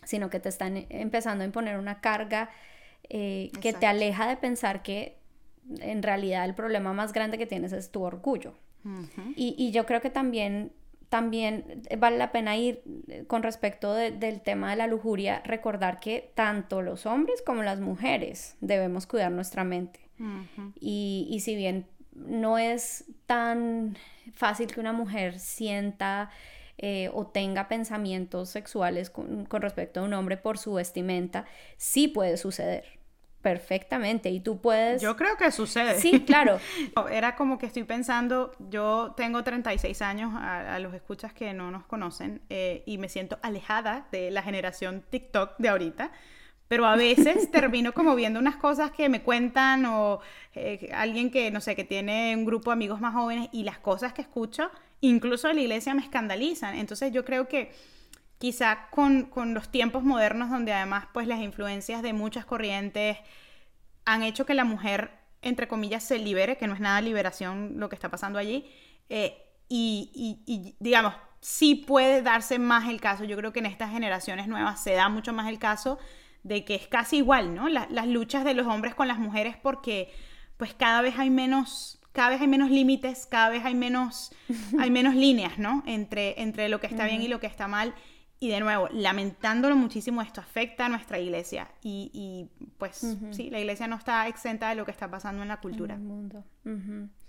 sino 0.03 0.31
que 0.31 0.41
te 0.41 0.49
están 0.49 0.87
empezando 0.89 1.43
a 1.43 1.47
imponer 1.47 1.79
una 1.79 2.01
carga 2.01 2.49
eh, 3.11 3.51
que 3.61 3.75
te 3.75 3.85
aleja 3.85 4.27
de 4.27 4.39
pensar 4.39 4.83
que 4.83 5.26
en 5.81 6.03
realidad 6.03 6.45
el 6.45 6.55
problema 6.55 6.93
más 6.93 7.13
grande 7.13 7.39
que 7.39 7.47
tienes 7.47 7.73
es 7.73 7.91
tu 7.91 8.03
orgullo. 8.03 8.55
y, 9.35 9.73
yo 9.73 9.85
creo 9.85 10.01
que 10.01 10.11
también, 10.11 10.73
también 11.09 11.83
vale 11.99 12.19
la 12.19 12.31
pena 12.31 12.57
ir 12.57 12.83
eh, 13.09 13.25
con 13.27 13.43
respecto 13.43 13.95
del 13.95 14.41
tema 14.43 14.71
de 14.71 14.77
la 14.77 14.87
lujuria, 14.87 15.43
recordar 15.45 15.99
que 15.99 16.31
tanto 16.35 16.83
los 16.83 17.05
hombres 17.05 17.43
como 17.43 17.65
las 17.65 17.81
mujeres 17.81 18.57
debemos 18.61 19.07
cuidar 19.07 19.33
nuestra 19.33 19.65
mente. 19.65 20.01
y, 20.81 21.39
si 21.41 21.57
bien 21.57 21.87
no 22.15 22.59
es 22.59 23.05
tan 23.27 23.97
fácil 24.33 24.69
que 24.69 24.81
una 24.81 24.93
mujer 24.93 25.39
sienta 25.39 26.31
eh, 26.79 27.11
o 27.13 27.27
tenga 27.27 27.69
pensamientos 27.69 28.51
sexuales 28.51 29.11
con, 29.11 29.47
con, 29.47 29.63
respecto 29.63 30.01
a 30.01 30.05
un 30.05 30.13
hombre 30.15 30.37
por 30.37 30.59
su 30.59 30.75
vestimenta, 30.75 31.45
sí 31.77 32.09
puede 32.09 32.37
suceder 32.37 32.96
perfectamente 33.47 34.29
y 34.29 34.41
tú 34.41 34.61
puedes... 34.61 35.01
Yo 35.01 35.15
creo 35.15 35.37
que 35.37 35.53
sucede. 35.53 36.01
Sí, 36.01 36.25
claro. 36.27 36.59
Era 37.13 37.37
como 37.37 37.59
que 37.59 37.67
estoy 37.67 37.85
pensando, 37.85 38.51
yo 38.59 39.15
tengo 39.17 39.45
36 39.45 40.03
años, 40.03 40.35
a, 40.37 40.81
los 40.81 40.93
escuchas 40.95 41.33
que 41.33 41.55
no 41.55 41.71
nos 41.71 41.85
conocen, 41.87 42.43
eh, 42.51 42.83
y 42.87 42.99
me 42.99 43.09
siento 43.09 43.39
alejada 43.43 44.09
de 44.11 44.33
la 44.33 44.43
generación 44.43 45.05
TikTok 45.11 45.59
de 45.59 45.69
ahorita, 45.69 46.11
pero 46.67 46.87
a 46.87 46.97
veces 46.97 47.49
termino 47.53 47.95
como 47.95 48.17
viendo 48.17 48.41
unas 48.41 48.57
cosas 48.57 48.91
que 48.91 49.09
me 49.09 49.23
cuentan 49.23 49.87
o 49.87 50.19
eh, 50.57 50.91
alguien 50.93 51.31
que, 51.31 51.53
no 51.53 51.61
sé, 51.61 51.77
que 51.77 51.85
tiene 51.85 52.35
un 52.35 52.47
grupo 52.47 52.71
de 52.71 52.73
amigos 52.73 53.01
más 53.01 53.15
jóvenes 53.15 53.49
y 53.53 53.63
las 53.63 53.79
cosas 53.79 54.13
que 54.13 54.23
escucho, 54.23 54.73
incluso 55.01 55.47
de 55.47 55.55
la 55.55 55.61
iglesia, 55.61 55.95
me 55.95 56.03
escandalizan. 56.03 56.75
Entonces 56.75 57.13
yo 57.13 57.25
creo 57.25 57.47
que 57.47 57.71
quizá 58.39 58.89
con, 58.91 59.31
los 59.55 59.71
tiempos 59.71 60.03
modernos 60.03 60.51
donde 60.51 60.73
además 60.73 61.07
pues 61.13 61.27
las 61.27 61.41
influencias 61.41 62.03
de 62.03 62.13
muchas 62.13 62.45
corrientes 62.45 63.19
han 64.05 64.23
hecho 64.23 64.47
que 64.47 64.55
la 64.55 64.65
mujer, 64.65 65.11
entre 65.43 65.69
comillas, 65.69 66.05
se 66.05 66.19
libere, 66.19 66.57
que 66.57 66.67
no 66.67 66.75
es 66.75 66.81
nada 66.81 67.01
liberación 67.01 67.75
lo 67.77 67.89
que 67.89 67.97
está 67.97 68.09
pasando 68.09 68.39
allí, 68.39 68.71
eh, 69.09 69.43
y, 69.69 70.77
digamos, 70.79 71.15
sí 71.41 71.75
puede 71.75 72.23
darse 72.23 72.61
más 72.61 72.89
el 72.89 73.01
caso, 73.01 73.25
yo 73.25 73.37
creo 73.37 73.53
que 73.53 73.59
en 73.59 73.67
estas 73.67 73.91
generaciones 73.91 74.47
nuevas 74.47 74.81
se 74.81 74.93
da 74.93 75.09
mucho 75.09 75.33
más 75.33 75.49
el 75.49 75.59
caso 75.59 75.99
de 76.45 76.65
que 76.65 76.77
es 76.77 76.87
casi 76.87 77.17
igual, 77.17 77.55
¿no? 77.55 77.69
las 77.69 78.07
luchas 78.07 78.45
de 78.45 78.55
los 78.55 78.69
hombres 78.69 78.95
con 78.95 79.09
las 79.09 79.19
mujeres 79.19 79.57
porque 79.61 80.13
pues 80.57 80.73
cada 80.73 81.03
vez 81.03 81.19
hay 81.19 81.31
menos 81.31 81.97
cada 82.17 82.31
vez 82.31 82.41
hay 82.41 82.49
menos 82.49 82.71
límites, 82.71 83.29
cada 83.31 83.51
vez 83.51 83.63
hay 83.67 83.75
menos, 83.75 84.33
hay 84.79 84.91
menos 84.91 85.15
líneas, 85.27 85.59
¿no? 85.59 85.83
Entre, 85.87 86.41
entre 86.41 86.71
lo 86.71 86.81
que 86.81 86.87
está 86.87 87.05
bien 87.05 87.21
y 87.21 87.29
lo 87.29 87.41
que 87.41 87.47
está 87.47 87.69
mal. 87.69 87.95
Y 88.39 88.51
de 88.51 88.61
nuevo, 88.61 88.89
lamentándolo 88.93 89.77
muchísimo, 89.77 90.21
esto 90.21 90.41
afecta 90.41 90.87
a 90.87 90.89
nuestra 90.89 91.19
iglesia. 91.19 91.69
Y, 91.83 92.51
pues 92.79 93.17
sí, 93.31 93.51
la 93.51 93.59
iglesia 93.59 93.87
no 93.87 93.97
está 93.97 94.29
exenta 94.29 94.69
de 94.69 94.75
lo 94.75 94.85
que 94.85 94.91
está 94.91 95.11
pasando 95.11 95.43
en 95.43 95.49
la 95.49 95.61
cultura. 95.61 95.95
En 95.95 96.01
el 96.03 96.07
mundo. 96.07 96.45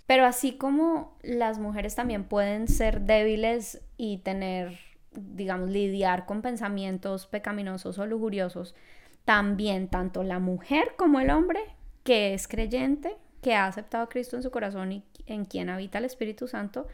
Pero 0.05 0.25
así 0.25 0.53
como 0.53 1.17
las 1.21 1.59
mujeres 1.59 1.95
también 1.95 2.25
pueden 2.25 2.67
ser 2.67 3.01
débiles 3.01 3.81
y 3.97 4.19
tener, 4.19 4.79
digamos, 5.11 5.69
lidiar 5.69 6.25
con 6.25 6.41
pensamientos 6.41 7.27
pecaminosos 7.27 7.99
o 7.99 8.05
lujuriosos, 8.05 8.75
también 9.23 9.89
tanto 9.89 10.23
la 10.23 10.39
mujer 10.39 10.93
como 10.97 11.19
el 11.19 11.29
hombre 11.29 11.59
que 12.03 12.33
es 12.33 12.47
creyente, 12.47 13.15
que 13.41 13.55
ha 13.55 13.67
aceptado 13.67 14.05
a 14.05 14.09
Cristo 14.09 14.37
en 14.37 14.43
su 14.43 14.51
corazón 14.51 14.91
y 14.93 15.03
en 15.25 15.45
quien 15.45 15.69
habita 15.69 15.97
el 15.97 16.05
Espíritu 16.05 16.47
Santo, 16.47 16.87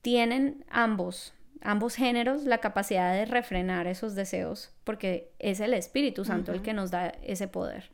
tienen 0.00 0.64
ambos 0.70 1.34
ambos 1.62 1.94
géneros 1.94 2.44
la 2.44 2.58
capacidad 2.58 3.12
de 3.12 3.24
refrenar 3.24 3.86
esos 3.86 4.14
deseos, 4.14 4.72
porque 4.84 5.30
es 5.38 5.60
el 5.60 5.74
Espíritu 5.74 6.24
Santo 6.24 6.52
el 6.52 6.62
que 6.62 6.72
nos 6.72 6.90
da 6.90 7.08
ese 7.22 7.48
poder. 7.48 7.90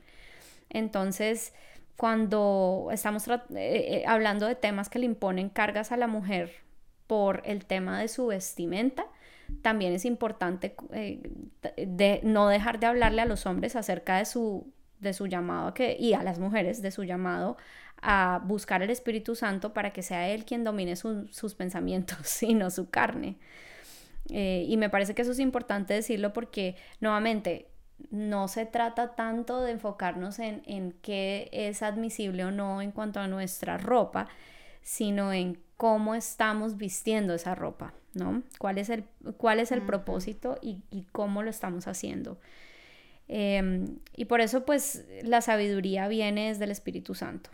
Entonces, 0.71 1.53
cuando 1.97 2.89
estamos 2.93 3.29
eh, 3.29 3.41
eh, 3.55 4.05
hablando 4.07 4.47
de 4.47 4.55
temas 4.55 4.89
que 4.89 4.99
le 4.99 5.07
imponen 5.07 5.49
cargas 5.49 5.93
a 5.93 5.97
la 5.97 6.07
mujer 6.07 6.53
por 7.07 7.43
el 7.45 7.65
tema 7.65 8.01
de 8.01 8.09
su 8.09 8.27
vestimenta, 8.27 9.07
también 9.61 9.93
es 9.93 10.05
importante 10.05 10.75
eh, 10.93 11.21
de 11.77 12.21
no 12.23 12.49
dejar 12.49 12.81
de 12.81 12.87
hablarle 12.87 13.23
a 13.23 13.27
los 13.27 13.47
hombres 13.47 13.77
acerca 13.77 14.19
de 14.19 14.25
su 14.25 14.73
de 15.03 15.13
su 15.13 15.27
llamado 15.27 15.75
que, 15.75 15.97
y 15.99 16.15
a 16.15 16.23
las 16.23 16.39
mujeres 16.39 16.81
de 16.81 16.93
su 16.93 17.03
llamado 17.03 17.57
a 18.03 18.43
buscar 18.45 18.83
el 18.83 18.91
Espíritu 18.91 19.35
Santo 19.37 19.73
para 19.73 19.93
que 19.93 20.03
sea 20.03 20.29
Él 20.29 20.45
quien 20.45 20.65
domine 20.65 20.97
sus 20.97 21.55
pensamientos 21.55 22.43
y 22.43 22.55
no 22.55 22.71
su 22.71 22.91
carne. 22.91 23.39
Eh, 24.31 24.67
y 24.69 24.77
me 24.77 24.91
parece 24.91 25.15
que 25.15 25.23
eso 25.23 25.33
es 25.33 25.39
importante 25.39 25.95
decirlo 25.95 26.33
porque, 26.33 26.77
nuevamente, 27.01 27.69
no 28.11 28.49
se 28.49 28.67
trata 28.67 29.15
tanto 29.15 29.61
de 29.61 29.73
enfocarnos 29.73 30.41
en, 30.41 30.63
en 30.67 30.93
qué 31.03 31.49
es 31.53 31.83
admisible 31.83 32.45
o 32.45 32.51
no 32.51 32.83
en 32.83 32.91
cuanto 32.91 33.21
a 33.21 33.29
nuestra 33.29 33.79
ropa, 33.79 34.29
sino 34.83 35.33
en 35.33 35.59
cómo 35.77 36.15
estamos 36.15 36.77
vistiendo 36.77 37.35
esa 37.35 37.55
ropa, 37.55 37.95
¿no? 38.15 38.43
¿Cuál 38.59 38.79
es 38.79 38.89
el, 38.89 39.05
cuál 39.37 39.61
es 39.61 39.73
el 39.73 39.83
propósito 39.83 40.59
y, 40.61 40.83
y, 40.91 41.05
cómo 41.13 41.43
lo 41.43 41.51
estamos 41.51 41.87
haciendo? 41.87 42.39
Em, 43.29 43.99
y 44.17 44.25
por 44.27 44.41
eso, 44.41 44.65
pues, 44.65 45.05
la 45.23 45.41
sabiduría 45.41 46.09
viene 46.09 46.49
desde 46.49 46.65
el 46.65 46.71
Espíritu 46.71 47.15
Santo. 47.15 47.51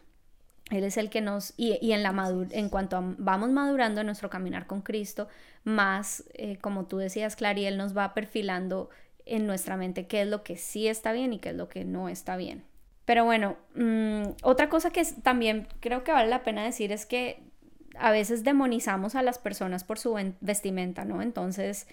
Él 0.71 0.85
es 0.85 0.97
el 0.97 1.11
que 1.11 1.21
nos, 1.21 1.55
y, 1.57 1.79
y 1.81 1.93
en, 1.93 2.03
la 2.03 2.13
madur 2.13 2.49
en 2.51 2.69
cuanto 2.69 3.15
vamos 3.19 3.51
madurando 3.51 4.01
en 4.01 4.07
nuestro 4.07 4.31
caminar 4.31 4.67
con 4.67 4.83
Cristo, 4.83 5.29
más, 5.65 6.25
eh, 6.35 6.59
como 6.61 6.87
tú 6.87 6.99
decías, 6.99 7.37
Clary, 7.37 7.67
Él 7.67 7.77
nos 7.77 7.97
va 7.97 8.15
perfilando 8.15 8.91
en 9.25 9.47
nuestra 9.47 9.77
mente 9.77 10.07
qué 10.07 10.23
es 10.23 10.29
lo 10.29 10.43
que 10.43 10.57
sí 10.57 10.89
está 10.89 11.13
bien 11.13 11.33
y 11.33 11.39
qué 11.39 11.51
es 11.51 11.57
lo 11.57 11.69
que 11.69 11.85
no 11.85 12.09
está 12.09 12.37
bien. 12.37 12.65
Pero 13.05 13.25
bueno, 13.25 13.57
mm, 13.75 14.23
otra 14.43 14.69
cosa 14.69 14.91
que 14.91 15.03
también 15.23 15.69
creo 15.81 16.05
que 16.05 16.13
vale 16.13 16.29
la 16.29 16.43
pena 16.43 16.65
decir 16.65 16.93
es 16.93 17.07
que 17.07 17.43
a 17.99 18.11
veces 18.11 18.45
demonizamos 18.45 19.15
a 19.15 19.23
las 19.23 19.39
personas 19.39 19.85
por 19.85 19.99
su 19.99 20.15
vestimenta, 20.41 21.05
¿no? 21.05 21.23
Entonces, 21.23 21.87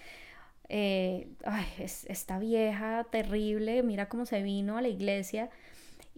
eh, 0.68 1.28
ay, 1.44 1.66
es, 1.78 2.04
esta 2.06 2.38
vieja 2.38 3.06
terrible, 3.10 3.82
mira 3.82 4.08
cómo 4.08 4.26
se 4.26 4.42
vino 4.42 4.76
a 4.76 4.82
la 4.82 4.88
iglesia 4.88 5.50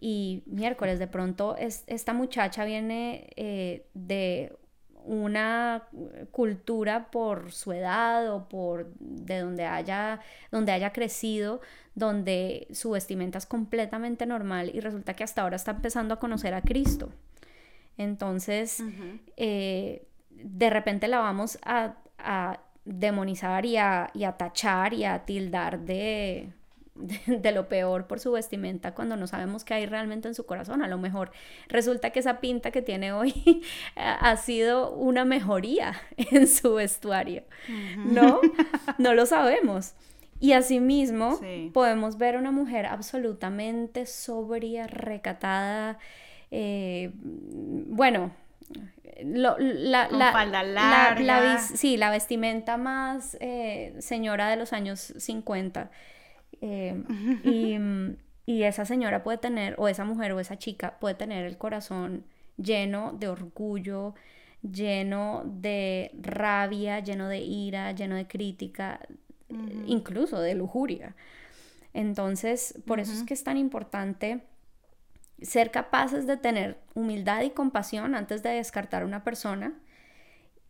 y 0.01 0.43
miércoles 0.47 0.99
de 0.99 1.09
pronto 1.09 1.57
es, 1.57 1.85
esta 1.87 2.13
muchacha 2.13 2.65
viene 2.65 3.31
eh, 3.37 3.87
de 3.95 4.57
una 5.05 5.89
cultura 6.31 7.11
por 7.11 7.51
su 7.51 7.73
edad 7.73 8.33
o 8.33 8.49
por 8.49 8.93
de 8.99 9.41
donde 9.41 9.65
haya, 9.65 10.21
donde 10.53 10.73
haya 10.73 10.93
crecido, 10.93 11.61
donde 11.95 12.69
su 12.73 12.91
vestimenta 12.91 13.39
es 13.39 13.47
completamente 13.47 14.27
normal 14.27 14.71
y 14.73 14.81
resulta 14.81 15.15
que 15.15 15.25
hasta 15.25 15.43
ahora 15.43 15.57
está 15.57 15.73
empezando 15.73 16.15
a 16.15 16.21
conocer 16.21 16.55
a 16.55 16.61
Cristo. 16.61 17.11
Entonces, 17.97 18.83
eh, 19.37 20.07
de 20.31 20.71
repente 20.71 21.09
la 21.09 21.19
vamos 21.19 21.59
a, 21.63 21.97
demonizar 22.85 23.67
y 23.67 23.77
a, 23.77 24.11
y 24.15 24.25
a 24.25 24.33
tachar 24.33 24.95
y 24.95 25.05
a 25.05 25.25
tildar 25.27 25.81
de, 25.81 26.53
de, 27.27 27.53
lo 27.53 27.69
peor 27.69 28.07
por 28.07 28.21
su 28.21 28.33
vestimenta 28.33 28.95
cuando 28.95 29.17
no 29.17 29.27
sabemos 29.27 29.65
qué 29.65 29.75
hay 29.75 29.87
realmente 29.87 30.29
en 30.29 30.35
su 30.35 30.47
corazón. 30.47 30.83
A 30.83 30.89
lo 30.89 30.99
mejor 30.99 31.31
resulta 31.69 32.11
que 32.11 32.21
esa 32.21 32.41
pinta 32.41 32.71
que 32.71 32.83
tiene 32.83 33.13
hoy 33.13 33.63
ha 33.97 34.37
sido 34.37 34.93
una 34.93 35.25
mejoría 35.25 35.95
en 36.17 36.49
su 36.49 36.75
vestuario. 36.75 37.45
¿No? 37.97 38.41
No 38.99 39.15
lo 39.15 39.27
sabemos. 39.27 39.95
Y 40.41 40.53
asimismo 40.53 41.41
podemos 41.73 42.17
ver 42.17 42.37
a 42.37 42.39
una 42.39 42.53
mujer 42.53 42.87
absolutamente 42.87 44.07
sobria, 44.07 44.87
recatada, 44.87 45.99
eh, 46.53 47.11
bueno, 47.13 48.31
la, 49.21 49.57
la, 49.59 51.59
sí, 51.59 51.97
la 51.97 52.11
vestimenta 52.11 52.77
más 52.77 53.37
eh, 53.41 53.97
señora 53.99 54.49
de 54.49 54.57
los 54.57 54.73
años 54.73 55.13
50 55.17 55.91
eh, 57.45 57.79
mm, 57.79 58.17
y, 58.47 58.63
esa 58.63 58.85
señora 58.85 59.23
puede 59.23 59.39
tener, 59.39 59.75
o 59.79 59.89
esa 59.89 60.05
mujer 60.05 60.33
o 60.33 60.41
esa 60.41 60.59
chica 60.59 60.99
puede 60.99 61.15
tener 61.15 61.45
el 61.45 61.59
corazón 61.59 62.25
lleno 62.57 63.13
de 63.13 63.29
orgullo, 63.29 64.15
lleno 64.63 65.43
de 65.45 66.11
rabia, 66.21 67.01
lleno 67.01 67.29
de 67.29 67.39
ira, 67.39 67.93
lleno 67.93 68.17
de 68.17 68.27
crítica, 68.27 69.01
incluso 69.87 70.41
de 70.41 70.55
lujuria. 70.55 71.15
Entonces, 71.95 72.75
por 72.87 73.01
eso 73.01 73.13
es 73.13 73.23
que 73.23 73.35
es 73.35 73.45
tan 73.45 73.57
importante 73.57 74.41
ser 75.41 75.71
capaces 75.71 76.27
de 76.27 76.37
tener 76.37 76.79
humildad 76.95 77.43
y 77.43 77.51
compasión 77.51 78.15
antes 78.15 78.43
de 78.43 78.51
descartar 78.51 79.03
a 79.03 79.07
una 79.07 79.25
persona. 79.25 79.75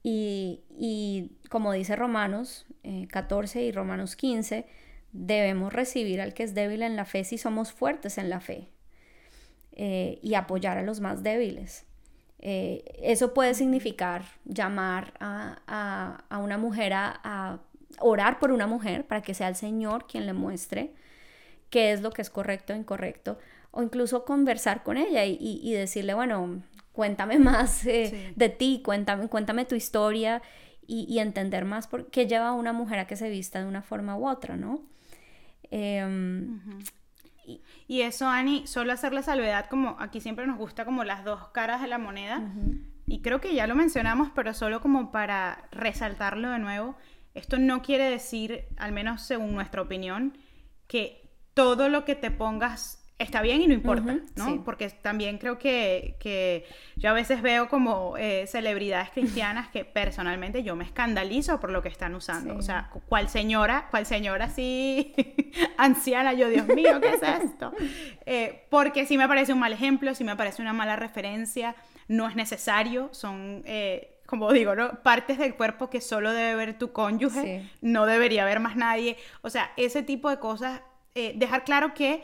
Y, 0.03 1.33
como 1.51 1.73
dice 1.73 1.97
Romanos 1.97 2.67
14 3.11 3.61
eh, 3.61 3.65
y 3.65 3.73
Romanos 3.73 4.17
15, 4.17 4.67
debemos 5.13 5.73
recibir 5.73 6.21
al 6.21 6.35
que 6.35 6.43
es 6.43 6.55
débil 6.55 6.83
en 6.83 6.97
la 6.97 7.05
fe 7.05 7.25
si 7.25 7.39
somos 7.39 7.73
fuertes 7.73 8.19
en 8.19 8.31
la 8.31 8.41
fe 8.41 8.69
eh, 9.73 10.19
y 10.23 10.35
apoyar 10.35 10.79
a 10.79 10.83
los 10.83 11.01
más 11.01 11.23
débiles. 11.23 11.85
Eh, 12.41 12.85
eso 13.03 13.35
puede 13.35 13.55
significar 13.55 14.23
llamar 14.45 15.15
a, 15.19 16.25
una 16.41 16.59
mujer 16.59 16.93
a, 16.95 17.61
orar 18.01 18.39
por 18.39 18.53
una 18.53 18.67
mujer 18.67 19.07
para 19.07 19.23
que 19.23 19.35
sea 19.35 19.49
el 19.49 19.57
Señor 19.57 20.07
quien 20.07 20.27
le 20.27 20.33
muestre 20.33 20.93
qué 21.71 21.93
es 21.93 22.01
lo 22.01 22.11
que 22.13 22.23
es 22.23 22.31
correcto 22.31 22.73
o 22.73 22.77
incorrecto, 22.77 23.39
o 23.73 23.83
incluso 23.83 24.25
conversar 24.25 24.83
con 24.83 24.97
ella 24.97 25.25
y, 25.25 25.73
decirle, 25.73 26.15
bueno, 26.15 26.63
cuéntame 26.93 27.39
más 27.41 27.85
eh, 27.87 28.33
de 28.37 28.49
ti, 28.49 28.83
cuéntame, 28.85 29.29
cuéntame 29.29 29.65
tu 29.65 29.75
historia 29.75 30.43
y, 30.87 31.19
entender 31.19 31.65
más 31.67 31.87
por 31.87 32.07
qué 32.11 32.27
lleva 32.27 32.49
a 32.49 32.53
una 32.53 32.73
mujer 32.73 32.99
a 32.99 33.07
que 33.07 33.17
se 33.17 33.29
vista 33.29 33.61
de 33.61 33.67
una 33.67 33.83
forma 33.83 34.17
u 34.17 34.27
otra, 34.27 34.57
¿no? 34.57 34.83
Em, 35.71 36.61
y, 37.87 38.03
eso, 38.03 38.29
Ani, 38.29 38.67
solo 38.67 38.93
hacer 38.93 39.13
la 39.13 39.23
salvedad, 39.23 39.67
como 39.67 39.97
aquí 39.99 40.21
siempre 40.21 40.47
nos 40.47 40.59
gusta 40.59 40.85
como 40.85 41.05
las 41.05 41.25
dos 41.25 41.49
caras 41.49 41.81
de 41.81 41.89
la 41.89 41.99
moneda, 41.99 42.43
y 43.07 43.23
creo 43.23 43.41
que 43.41 43.55
ya 43.55 43.67
lo 43.67 43.75
mencionamos, 43.75 44.31
pero 44.35 44.53
solo 44.53 44.81
como 44.81 45.11
para 45.11 45.67
resaltarlo 45.71 46.51
de 46.51 46.59
nuevo, 46.59 46.97
esto 47.35 47.59
no 47.59 47.83
quiere 47.83 48.11
decir, 48.11 48.67
al 48.77 48.93
menos 48.93 49.23
según 49.23 49.55
nuestra 49.55 49.81
opinión, 49.81 50.37
que 50.87 51.31
todo 51.55 51.89
lo 51.89 52.05
que 52.05 52.15
te 52.15 52.31
pongas 52.31 52.98
está 53.19 53.43
bien 53.43 53.61
y 53.63 53.67
no 53.67 53.75
importa, 53.75 54.17
¿no? 54.37 54.63
Porque 54.65 54.89
también 54.91 55.39
creo 55.39 55.59
que, 55.59 56.17
que, 56.21 56.65
yo 56.97 57.11
a 57.11 57.13
veces 57.13 57.43
veo 57.43 57.69
como 57.69 58.17
eh, 58.17 58.47
celebridades 58.47 59.11
cristianas 59.11 59.69
que 59.69 59.85
personalmente 59.85 60.63
yo 60.63 60.77
me 60.77 60.85
escandalizo 60.85 61.59
por 61.59 61.71
lo 61.71 61.83
que 61.83 61.89
están 61.89 62.15
usando. 62.15 62.57
O 62.57 62.63
sea, 62.63 62.91
¿cuál 63.09 63.29
señora, 63.29 63.89
cuál 63.91 64.07
señora 64.07 64.45
así 64.45 65.15
anciana? 65.77 66.33
Yo, 66.33 66.49
Dios 66.49 66.69
mío, 66.69 67.01
¿qué 67.01 67.11
es 67.11 67.23
esto? 67.45 67.73
Eh, 68.31 68.67
porque 68.69 69.07
sí 69.07 69.17
me 69.17 69.27
parece 69.27 69.55
un 69.55 69.59
mal 69.59 69.73
ejemplo, 69.73 70.15
sí 70.15 70.23
me 70.23 70.37
parece 70.37 70.61
una 70.61 70.75
mala 70.75 70.97
referencia, 70.97 71.75
no 72.09 72.29
es 72.29 72.37
necesario, 72.37 73.09
son... 73.13 73.63
Eh, 73.65 74.21
como 74.27 74.53
digo, 74.53 74.75
¿no? 74.75 75.03
Partes 75.03 75.39
del 75.39 75.55
cuerpo 75.55 75.89
que 75.89 76.03
solo 76.03 76.35
debe 76.35 76.55
ver 76.55 76.79
tu 76.79 76.93
cónyuge, 76.93 77.67
no 77.81 78.05
debería 78.05 78.45
ver 78.45 78.61
más 78.61 78.77
nadie. 78.77 79.17
O 79.41 79.49
sea, 79.49 79.73
ese 79.79 80.03
tipo 80.03 80.29
de 80.29 80.39
cosas, 80.39 80.83
dejar 81.15 81.65
claro 81.65 81.95
que 81.95 82.23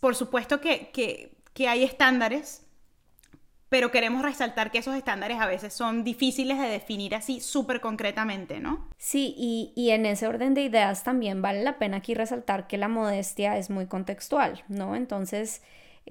por 0.00 0.14
supuesto 0.14 0.60
que, 0.60 1.32
hay 1.66 1.82
estándares, 1.82 2.64
pero 3.68 3.90
queremos 3.90 4.22
resaltar 4.22 4.70
que 4.70 4.78
esos 4.78 4.94
estándares 4.94 5.40
a 5.40 5.46
veces 5.46 5.74
son 5.74 6.04
difíciles 6.04 6.58
de 6.58 6.68
definir 6.68 7.14
así 7.14 7.40
súper 7.40 7.80
concretamente, 7.80 8.60
¿no? 8.60 8.88
Sí, 8.96 9.34
y, 9.36 9.72
y, 9.76 9.90
en 9.90 10.06
ese 10.06 10.26
orden 10.26 10.54
de 10.54 10.62
ideas 10.62 11.04
también 11.04 11.42
vale 11.42 11.62
la 11.62 11.78
pena 11.78 11.98
aquí 11.98 12.14
resaltar 12.14 12.66
que 12.66 12.78
la 12.78 12.88
modestia 12.88 13.58
es 13.58 13.70
muy 13.70 13.86
contextual, 13.86 14.62
¿no? 14.68 14.94
Entonces, 14.94 15.62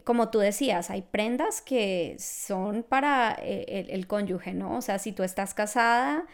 como 0.03 0.29
tú 0.29 0.39
decías, 0.39 0.89
hay 0.89 1.01
prendas 1.01 1.61
que 1.61 2.17
son 2.19 2.83
para 2.83 3.35
eh, 3.41 3.65
el, 3.67 3.89
el 3.89 4.07
cónyuge, 4.07 4.53
¿no? 4.53 4.77
O 4.77 4.81
sea, 4.81 4.99
si 4.99 5.13
tú 5.13 5.23
estás 5.23 5.53
casada 5.53 6.25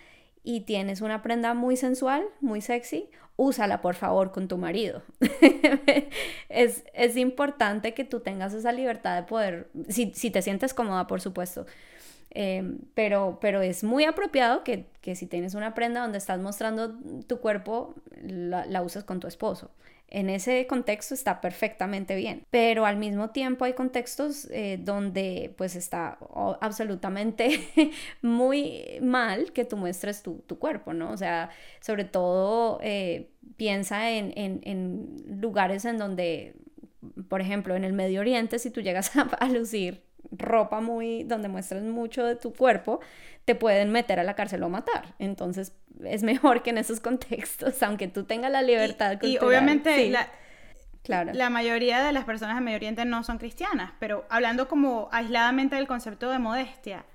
y 0.44 0.62
tienes 0.62 1.02
una 1.02 1.22
prenda 1.22 1.54
muy 1.54 1.78
sensual, 1.78 2.24
muy 2.42 2.62
sexy, 2.62 3.10
úsala 3.36 3.82
por 3.82 3.96
favor 3.96 4.32
con 4.32 4.48
tu 4.48 4.58
marido. 4.58 5.04
es, 6.54 6.84
es, 6.94 7.18
importante 7.18 7.94
que 7.94 8.04
tú 8.04 8.20
tengas 8.20 8.54
esa 8.54 8.72
libertad 8.72 9.16
de 9.16 9.24
poder, 9.24 9.70
si, 9.90 10.12
si 10.14 10.32
te 10.32 10.42
sientes 10.42 10.74
cómoda, 10.74 11.08
por 11.08 11.22
supuesto. 11.22 11.66
Em, 12.32 12.80
pero, 12.96 13.38
pero 13.42 13.62
es 13.62 13.84
muy 13.84 14.06
apropiado 14.06 14.64
que, 14.64 14.88
que, 15.02 15.16
si 15.16 15.28
tienes 15.28 15.54
una 15.54 15.76
prenda 15.76 16.02
donde 16.02 16.18
estás 16.18 16.40
mostrando 16.40 16.96
tu 17.28 17.40
cuerpo, 17.40 17.96
la, 18.22 18.66
la 18.66 18.82
uses 18.82 19.04
con 19.04 19.20
tu 19.20 19.28
esposo 19.28 19.72
en 20.14 20.30
ese 20.30 20.68
contexto 20.68 21.16
está 21.16 21.42
perfectamente 21.42 22.16
bien, 22.16 22.46
pero 22.52 22.86
al 22.86 22.98
mismo 22.98 23.32
tiempo 23.32 23.66
hay 23.66 23.74
contextos 23.74 24.48
eh, 24.52 24.78
donde 24.80 25.54
pues 25.58 25.76
está 25.76 26.20
absolutamente 26.62 27.68
muy 28.22 29.00
mal 29.02 29.52
que 29.52 29.66
tú 29.66 29.76
muestres 29.76 30.22
tu, 30.22 30.44
cuerpo, 30.60 30.94
¿no? 30.94 31.12
O 31.12 31.18
sea, 31.18 31.50
sobre 31.82 32.06
todo 32.06 32.80
eh, 32.84 33.32
piensa 33.58 34.12
en, 34.12 34.34
en, 34.36 35.42
lugares 35.42 35.84
en 35.84 35.98
donde, 35.98 36.54
por 37.28 37.42
ejemplo, 37.42 37.76
en 37.76 37.84
el 37.84 37.94
Medio 37.94 38.22
Oriente, 38.22 38.60
si 38.60 38.70
tú 38.70 38.82
llegas 38.82 39.12
a 39.40 39.50
lucir 39.50 40.04
ropa 40.32 40.82
muy, 40.82 41.24
donde 41.24 41.48
muestras 41.48 41.84
mucho 41.84 42.26
de 42.26 42.36
tu 42.36 42.54
cuerpo, 42.54 43.00
te 43.46 43.56
pueden 43.56 43.92
meter 43.92 44.20
a 44.20 44.24
la 44.24 44.36
cárcel 44.36 44.64
o 44.64 44.70
matar. 44.70 45.16
Entonces 45.20 45.74
es 46.04 46.24
mejor 46.24 46.64
que 46.64 46.72
en 46.72 46.78
esos 46.78 47.00
contextos, 47.00 47.82
aunque 47.84 48.08
tú 48.08 48.24
tengas 48.24 48.52
la 48.52 48.62
libertad. 48.62 49.18
Y, 49.22 49.34
y 49.34 49.38
obviamente 49.38 50.16
claro. 51.04 51.34
La 51.34 51.50
mayoría 51.50 52.02
de 52.04 52.14
las 52.14 52.24
personas 52.24 52.56
de 52.56 52.62
Medio 52.62 52.78
Oriente 52.78 53.06
no 53.06 53.24
son 53.24 53.38
cristianas, 53.38 53.92
pero 54.00 54.26
hablando 54.30 54.68
como 54.68 55.10
aisladamente 55.12 55.76
del 55.76 55.88
concepto 55.88 56.30
de 56.30 56.40
modestia, 56.40 57.06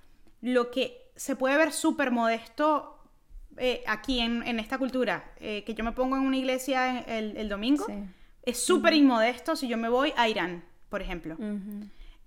lo 0.41 0.71
que 0.71 1.11
se 1.17 1.37
puede 1.37 1.57
ver 1.57 1.73
súper 1.73 2.11
modesto 2.11 2.99
eh, 3.57 3.83
aquí 3.87 4.21
en, 4.21 4.59
esta 4.61 4.79
cultura, 4.79 5.33
eh, 5.41 5.65
que 5.65 5.75
yo 5.75 5.83
me 5.83 5.93
pongo 5.93 6.17
en 6.17 6.23
una 6.23 6.37
iglesia 6.37 7.01
el, 7.01 7.49
domingo, 7.49 7.87
es 8.43 8.63
súper 8.63 8.93
inmodesto 8.93 9.57
si 9.57 9.67
yo 9.67 9.77
me 9.77 9.89
voy 9.89 10.13
a 10.17 10.29
Irán, 10.29 10.65
por 10.89 11.03
ejemplo. 11.03 11.37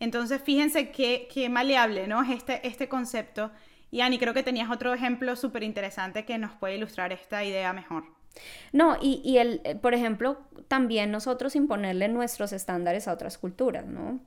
Entonces, 0.01 0.41
fíjense 0.41 0.89
qué, 0.89 1.27
qué, 1.31 1.47
maleable, 1.47 2.07
¿no? 2.07 2.23
Es 2.23 2.29
este, 2.31 2.67
este 2.67 2.89
concepto. 2.89 3.51
Y 3.91 4.01
Ani, 4.01 4.17
creo 4.17 4.33
que 4.33 4.41
tenías 4.41 4.71
otro 4.71 4.93
ejemplo 4.95 5.35
súper 5.35 5.61
interesante 5.61 6.25
que 6.25 6.39
nos 6.39 6.53
puede 6.53 6.75
ilustrar 6.75 7.13
esta 7.13 7.45
idea 7.45 7.71
mejor. 7.71 8.05
No, 8.73 8.97
y, 8.99 9.21
y, 9.23 9.37
el, 9.37 9.61
eh, 9.63 9.75
por 9.75 9.93
ejemplo, 9.93 10.39
también 10.67 11.11
nosotros 11.11 11.55
imponerle 11.55 12.07
nuestros 12.07 12.51
estándares 12.51 13.07
a 13.07 13.13
otras 13.13 13.37
culturas, 13.37 13.85
¿no? 13.85 14.21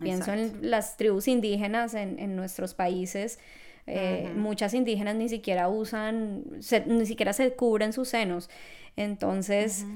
Pienso 0.00 0.34
en 0.34 0.70
las 0.70 0.98
tribus 0.98 1.28
indígenas 1.28 1.94
en, 1.94 2.18
en 2.18 2.36
nuestros 2.36 2.74
países. 2.74 3.38
Eh, 3.86 4.32
muchas 4.36 4.74
indígenas 4.74 5.14
ni 5.14 5.30
siquiera 5.30 5.68
usan, 5.68 6.44
ni 6.86 7.06
siquiera 7.06 7.32
se 7.32 7.54
cubren 7.54 7.94
sus 7.94 8.08
senos. 8.08 8.50
Entonces, 8.96 9.86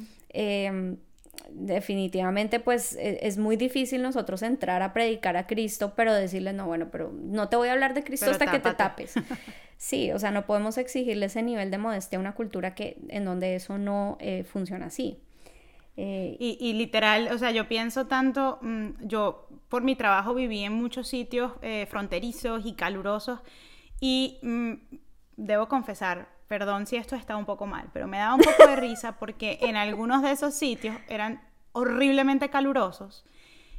definitivamente 1.51 2.61
pues 2.61 2.95
e, 2.95 3.27
es 3.27 3.39
muy 3.39 3.57
difícil 3.57 4.03
nosotros 4.03 4.43
entrar 4.43 4.83
a 4.83 4.93
predicar 4.93 5.37
a 5.37 5.47
Cristo, 5.47 5.95
pero 5.97 6.15
decirle, 6.15 6.53
no, 6.53 6.67
bueno, 6.67 6.89
pero 6.91 7.13
no 7.13 7.49
te 7.49 7.57
voy 7.57 7.69
a 7.69 7.73
hablar 7.73 7.95
de 7.95 8.05
Cristo 8.05 8.31
hasta 8.31 8.51
que 8.51 8.59
te 8.59 8.75
tapes. 8.75 9.15
Sí, 9.81 10.13
o 10.13 10.19
sea, 10.19 10.31
no 10.31 10.45
podemos 10.45 10.77
exigirle 10.77 11.25
ese 11.25 11.43
nivel 11.43 11.71
de 11.71 11.79
modestia 11.79 12.19
a 12.19 12.21
una 12.21 12.35
cultura 12.35 12.75
que, 12.75 12.99
en 13.09 13.25
donde 13.25 13.55
eso 13.55 13.79
no 13.79 14.19
eh, 14.21 14.45
funciona 14.45 14.87
así. 14.87 15.23
Eh, 15.97 16.37
y, 16.39 16.73
literal, 16.75 17.29
o 17.33 17.39
sea, 17.39 17.51
yo 17.51 17.67
pienso 17.67 18.07
tanto, 18.07 18.59
mm, 18.61 19.07
yo 19.07 19.49
por 19.71 19.83
mi 19.83 19.97
trabajo 19.97 20.35
viví 20.35 20.65
en 20.65 20.75
muchos 20.75 21.09
sitios 21.09 21.53
eh, 21.63 21.87
fronterizos 21.91 22.67
y 22.67 22.75
calurosos 22.75 23.41
y 24.01 24.39
mm, 24.43 24.73
debo 25.37 25.69
confesar, 25.69 26.29
perdón 26.51 26.85
si 26.89 26.97
esto 26.97 27.15
está 27.15 27.37
un 27.37 27.45
poco 27.45 27.65
mal, 27.65 27.91
pero 27.93 28.09
me 28.09 28.19
daba 28.19 28.35
un 28.35 28.41
poco 28.41 28.67
de 28.67 28.75
risa 28.75 29.13
porque 29.21 29.61
en 29.63 29.77
algunos 29.77 30.21
de 30.21 30.33
esos 30.33 30.53
sitios 30.53 30.97
eran 31.09 31.41
horriblemente 31.71 32.51
calurosos 32.51 33.25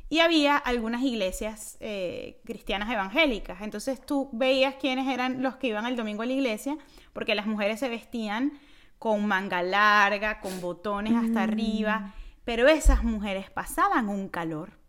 y 0.07 0.19
había 0.19 0.55
algunas 0.55 1.01
iglesias 1.01 1.75
eh, 1.81 2.39
cristianas 2.45 2.89
evangélicas. 2.89 3.59
Entonces 3.59 3.99
tú 3.99 4.29
veías 4.31 4.75
quiénes 4.75 5.09
eran 5.09 5.43
los 5.43 5.57
que 5.57 5.67
iban 5.67 5.85
el 5.85 5.97
domingo 5.97 6.21
a 6.21 6.25
la 6.25 6.31
iglesia, 6.31 6.77
porque 7.11 7.35
las 7.35 7.45
mujeres 7.45 7.77
se 7.81 7.89
vestían 7.89 8.53
con 8.99 9.27
manga 9.27 9.61
larga, 9.63 10.39
con 10.39 10.61
botones 10.61 11.13
hasta 11.13 11.45
mm. 11.45 11.49
arriba, 11.49 12.13
pero 12.45 12.69
esas 12.69 13.03
mujeres 13.03 13.49
pasaban 13.49 14.07
un 14.07 14.29
calor 14.29 14.79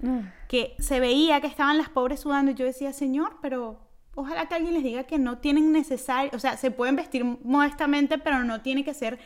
mm. 0.00 0.20
que 0.48 0.74
se 0.78 1.00
veía 1.00 1.42
que 1.42 1.48
estaban 1.48 1.76
las 1.76 1.90
pobres 1.90 2.20
sudando 2.20 2.52
y 2.52 2.54
yo 2.54 2.64
decía, 2.64 2.94
Señor, 2.94 3.36
pero 3.42 3.85
ojalá 4.16 4.46
que 4.46 4.54
alguien 4.56 4.74
les 4.74 4.82
diga 4.82 5.04
que 5.04 5.18
no 5.18 5.38
tienen 5.38 5.70
necesario, 5.70 6.30
o 6.34 6.38
sea, 6.38 6.56
se 6.56 6.72
pueden 6.72 6.96
vestir 6.96 7.24
modestamente, 7.24 8.18
pero 8.18 8.42
no 8.42 8.62
tiene 8.62 8.82
que 8.82 8.94
ser 8.94 9.18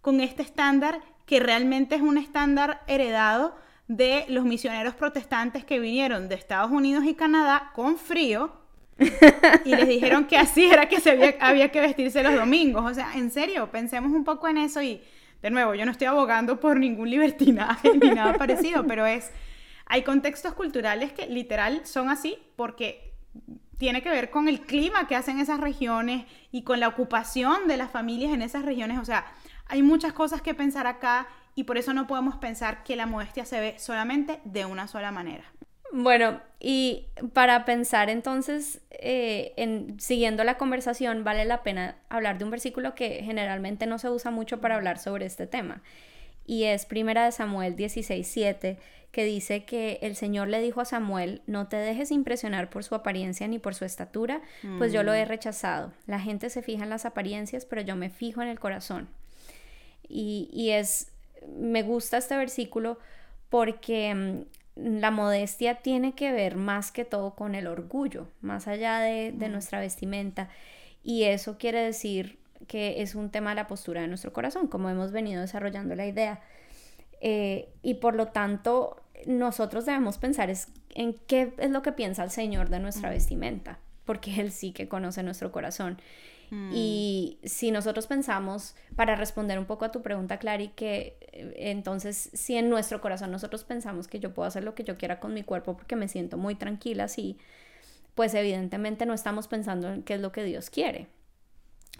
con 0.00 0.20
este 0.20 0.42
estándar 0.42 1.00
que 1.26 1.40
realmente 1.40 1.96
es 1.96 2.02
un 2.02 2.18
estándar 2.18 2.82
heredado 2.86 3.56
de 3.88 4.26
los 4.28 4.44
misioneros 4.44 4.94
protestantes 4.94 5.64
que 5.64 5.78
vinieron 5.78 6.28
de 6.28 6.36
Estados 6.36 6.70
Unidos 6.70 7.04
y 7.04 7.14
Canadá 7.14 7.72
con 7.74 7.96
frío 7.96 8.52
y 9.64 9.70
les 9.70 9.88
dijeron 9.88 10.26
que 10.26 10.36
así 10.36 10.66
era 10.66 10.88
que 10.88 10.96
había, 11.10 11.34
había 11.40 11.68
que 11.70 11.80
vestirse 11.80 12.22
los 12.22 12.34
domingos. 12.34 12.90
O 12.90 12.94
sea, 12.94 13.14
en 13.14 13.30
serio, 13.30 13.70
pensemos 13.70 14.12
un 14.12 14.24
poco 14.24 14.46
en 14.46 14.58
eso 14.58 14.80
y 14.82 15.02
de 15.42 15.50
nuevo, 15.50 15.74
yo 15.74 15.84
no 15.84 15.90
estoy 15.90 16.06
abogando 16.06 16.60
por 16.60 16.78
ningún 16.78 17.10
libertinaje 17.10 17.96
ni 17.96 18.10
nada 18.10 18.34
parecido, 18.34 18.86
pero 18.86 19.06
es, 19.06 19.30
hay 19.86 20.02
contextos 20.02 20.54
culturales 20.54 21.12
que 21.12 21.26
literal 21.26 21.84
son 21.84 22.08
así 22.08 22.38
porque 22.56 23.12
tiene 23.78 24.02
que 24.02 24.10
ver 24.10 24.30
con 24.30 24.48
el 24.48 24.60
clima 24.60 25.06
que 25.06 25.16
hacen 25.16 25.38
esas 25.38 25.60
regiones 25.60 26.26
y 26.50 26.62
con 26.62 26.80
la 26.80 26.88
ocupación 26.88 27.66
de 27.68 27.76
las 27.76 27.90
familias 27.90 28.32
en 28.32 28.42
esas 28.42 28.64
regiones. 28.64 28.98
O 28.98 29.04
sea, 29.04 29.26
hay 29.66 29.82
muchas 29.82 30.12
cosas 30.12 30.42
que 30.42 30.54
pensar 30.54 30.86
acá 30.86 31.28
y 31.54 31.64
por 31.64 31.78
eso 31.78 31.92
no 31.92 32.06
podemos 32.06 32.36
pensar 32.36 32.82
que 32.82 32.96
la 32.96 33.06
modestia 33.06 33.44
se 33.44 33.60
ve 33.60 33.78
solamente 33.78 34.40
de 34.44 34.64
una 34.64 34.88
sola 34.88 35.10
manera. 35.12 35.44
Bueno, 35.92 36.40
y 36.58 37.06
para 37.34 37.64
pensar 37.64 38.10
entonces, 38.10 38.80
eh, 38.90 39.52
en, 39.56 40.00
siguiendo 40.00 40.42
la 40.42 40.56
conversación, 40.56 41.22
vale 41.22 41.44
la 41.44 41.62
pena 41.62 41.96
hablar 42.08 42.38
de 42.38 42.44
un 42.44 42.50
versículo 42.50 42.96
que 42.96 43.22
generalmente 43.22 43.86
no 43.86 44.00
se 44.00 44.10
usa 44.10 44.32
mucho 44.32 44.60
para 44.60 44.74
hablar 44.74 44.98
sobre 44.98 45.26
este 45.26 45.46
tema. 45.46 45.82
Y 46.46 46.64
es 46.64 46.86
Primera 46.86 47.24
de 47.24 47.32
Samuel 47.32 47.76
16:7, 47.76 48.78
que 49.14 49.24
dice 49.24 49.64
que 49.64 49.98
el 50.02 50.16
Señor 50.16 50.48
le 50.48 50.60
dijo 50.60 50.80
a 50.80 50.84
Samuel, 50.84 51.40
no 51.46 51.68
te 51.68 51.76
dejes 51.76 52.10
impresionar 52.10 52.68
por 52.68 52.82
su 52.82 52.94
apariencia 52.96 53.46
ni 53.46 53.60
por 53.60 53.74
su 53.74 53.84
estatura, 53.84 54.42
pues 54.78 54.92
yo 54.92 55.04
lo 55.04 55.14
he 55.14 55.24
mm. 55.24 55.28
rechazado. 55.28 55.92
La 56.06 56.18
gente 56.18 56.50
se 56.50 56.62
fija 56.62 56.82
en 56.82 56.90
las 56.90 57.06
apariencias, 57.06 57.64
pero 57.64 57.80
yo 57.80 57.94
me 57.94 58.10
fijo 58.10 58.42
en 58.42 58.48
el 58.48 58.58
corazón. 58.58 59.08
Y, 60.08 60.50
y 60.52 60.70
es, 60.70 61.12
me 61.56 61.82
gusta 61.82 62.18
este 62.18 62.36
versículo 62.36 62.98
porque 63.50 64.12
mm, 64.74 64.98
la 64.98 65.12
modestia 65.12 65.76
tiene 65.76 66.14
que 66.14 66.32
ver 66.32 66.56
más 66.56 66.90
que 66.90 67.04
todo 67.04 67.36
con 67.36 67.54
el 67.54 67.68
orgullo, 67.68 68.26
más 68.40 68.66
allá 68.66 68.98
de, 68.98 69.30
de 69.30 69.48
mm. 69.48 69.52
nuestra 69.52 69.78
vestimenta. 69.78 70.48
Y 71.04 71.22
eso 71.22 71.56
quiere 71.56 71.80
decir 71.80 72.36
que 72.66 73.02
es 73.02 73.14
un 73.14 73.30
tema 73.30 73.50
de 73.50 73.56
la 73.56 73.66
postura 73.66 74.02
de 74.02 74.08
nuestro 74.08 74.32
corazón, 74.32 74.68
como 74.68 74.88
hemos 74.88 75.12
venido 75.12 75.40
desarrollando 75.40 75.94
la 75.94 76.06
idea. 76.06 76.40
Eh, 77.20 77.68
y 77.82 77.94
por 77.94 78.14
lo 78.14 78.28
tanto, 78.28 79.02
nosotros 79.26 79.86
debemos 79.86 80.18
pensar 80.18 80.50
es, 80.50 80.68
en 80.90 81.14
qué 81.26 81.54
es 81.58 81.70
lo 81.70 81.82
que 81.82 81.92
piensa 81.92 82.24
el 82.24 82.30
Señor 82.30 82.68
de 82.68 82.80
nuestra 82.80 83.10
vestimenta, 83.10 83.78
porque 84.04 84.40
Él 84.40 84.52
sí 84.52 84.72
que 84.72 84.88
conoce 84.88 85.22
nuestro 85.22 85.52
corazón. 85.52 85.98
Mm. 86.50 86.70
Y 86.74 87.38
si 87.44 87.70
nosotros 87.70 88.06
pensamos, 88.06 88.74
para 88.96 89.16
responder 89.16 89.58
un 89.58 89.64
poco 89.64 89.84
a 89.84 89.92
tu 89.92 90.02
pregunta, 90.02 90.38
Clary, 90.38 90.68
que 90.68 91.16
eh, 91.32 91.54
entonces 91.56 92.30
si 92.32 92.56
en 92.56 92.68
nuestro 92.68 93.00
corazón 93.00 93.30
nosotros 93.30 93.64
pensamos 93.64 94.08
que 94.08 94.20
yo 94.20 94.34
puedo 94.34 94.46
hacer 94.46 94.64
lo 94.64 94.74
que 94.74 94.84
yo 94.84 94.96
quiera 94.96 95.20
con 95.20 95.34
mi 95.34 95.42
cuerpo 95.42 95.76
porque 95.76 95.96
me 95.96 96.08
siento 96.08 96.36
muy 96.36 96.54
tranquila 96.54 97.04
así, 97.04 97.38
pues 98.14 98.34
evidentemente 98.34 99.06
no 99.06 99.14
estamos 99.14 99.48
pensando 99.48 99.92
en 99.92 100.02
qué 100.02 100.14
es 100.14 100.20
lo 100.20 100.32
que 100.32 100.44
Dios 100.44 100.70
quiere, 100.70 101.08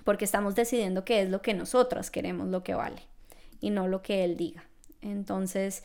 porque 0.05 0.25
estamos 0.25 0.55
decidiendo 0.55 1.05
qué 1.05 1.23
es 1.23 1.31
lo 1.31 1.43
que 1.43 1.55
nosotras 1.55 2.11
queremos, 2.11 2.49
lo 2.49 2.63
que 2.63 2.75
vale, 2.75 3.03
y 3.61 3.71
no 3.71 3.89
lo 3.89 4.03
que 4.03 4.25
Él 4.25 4.37
diga. 4.37 4.65
Entonces, 5.01 5.83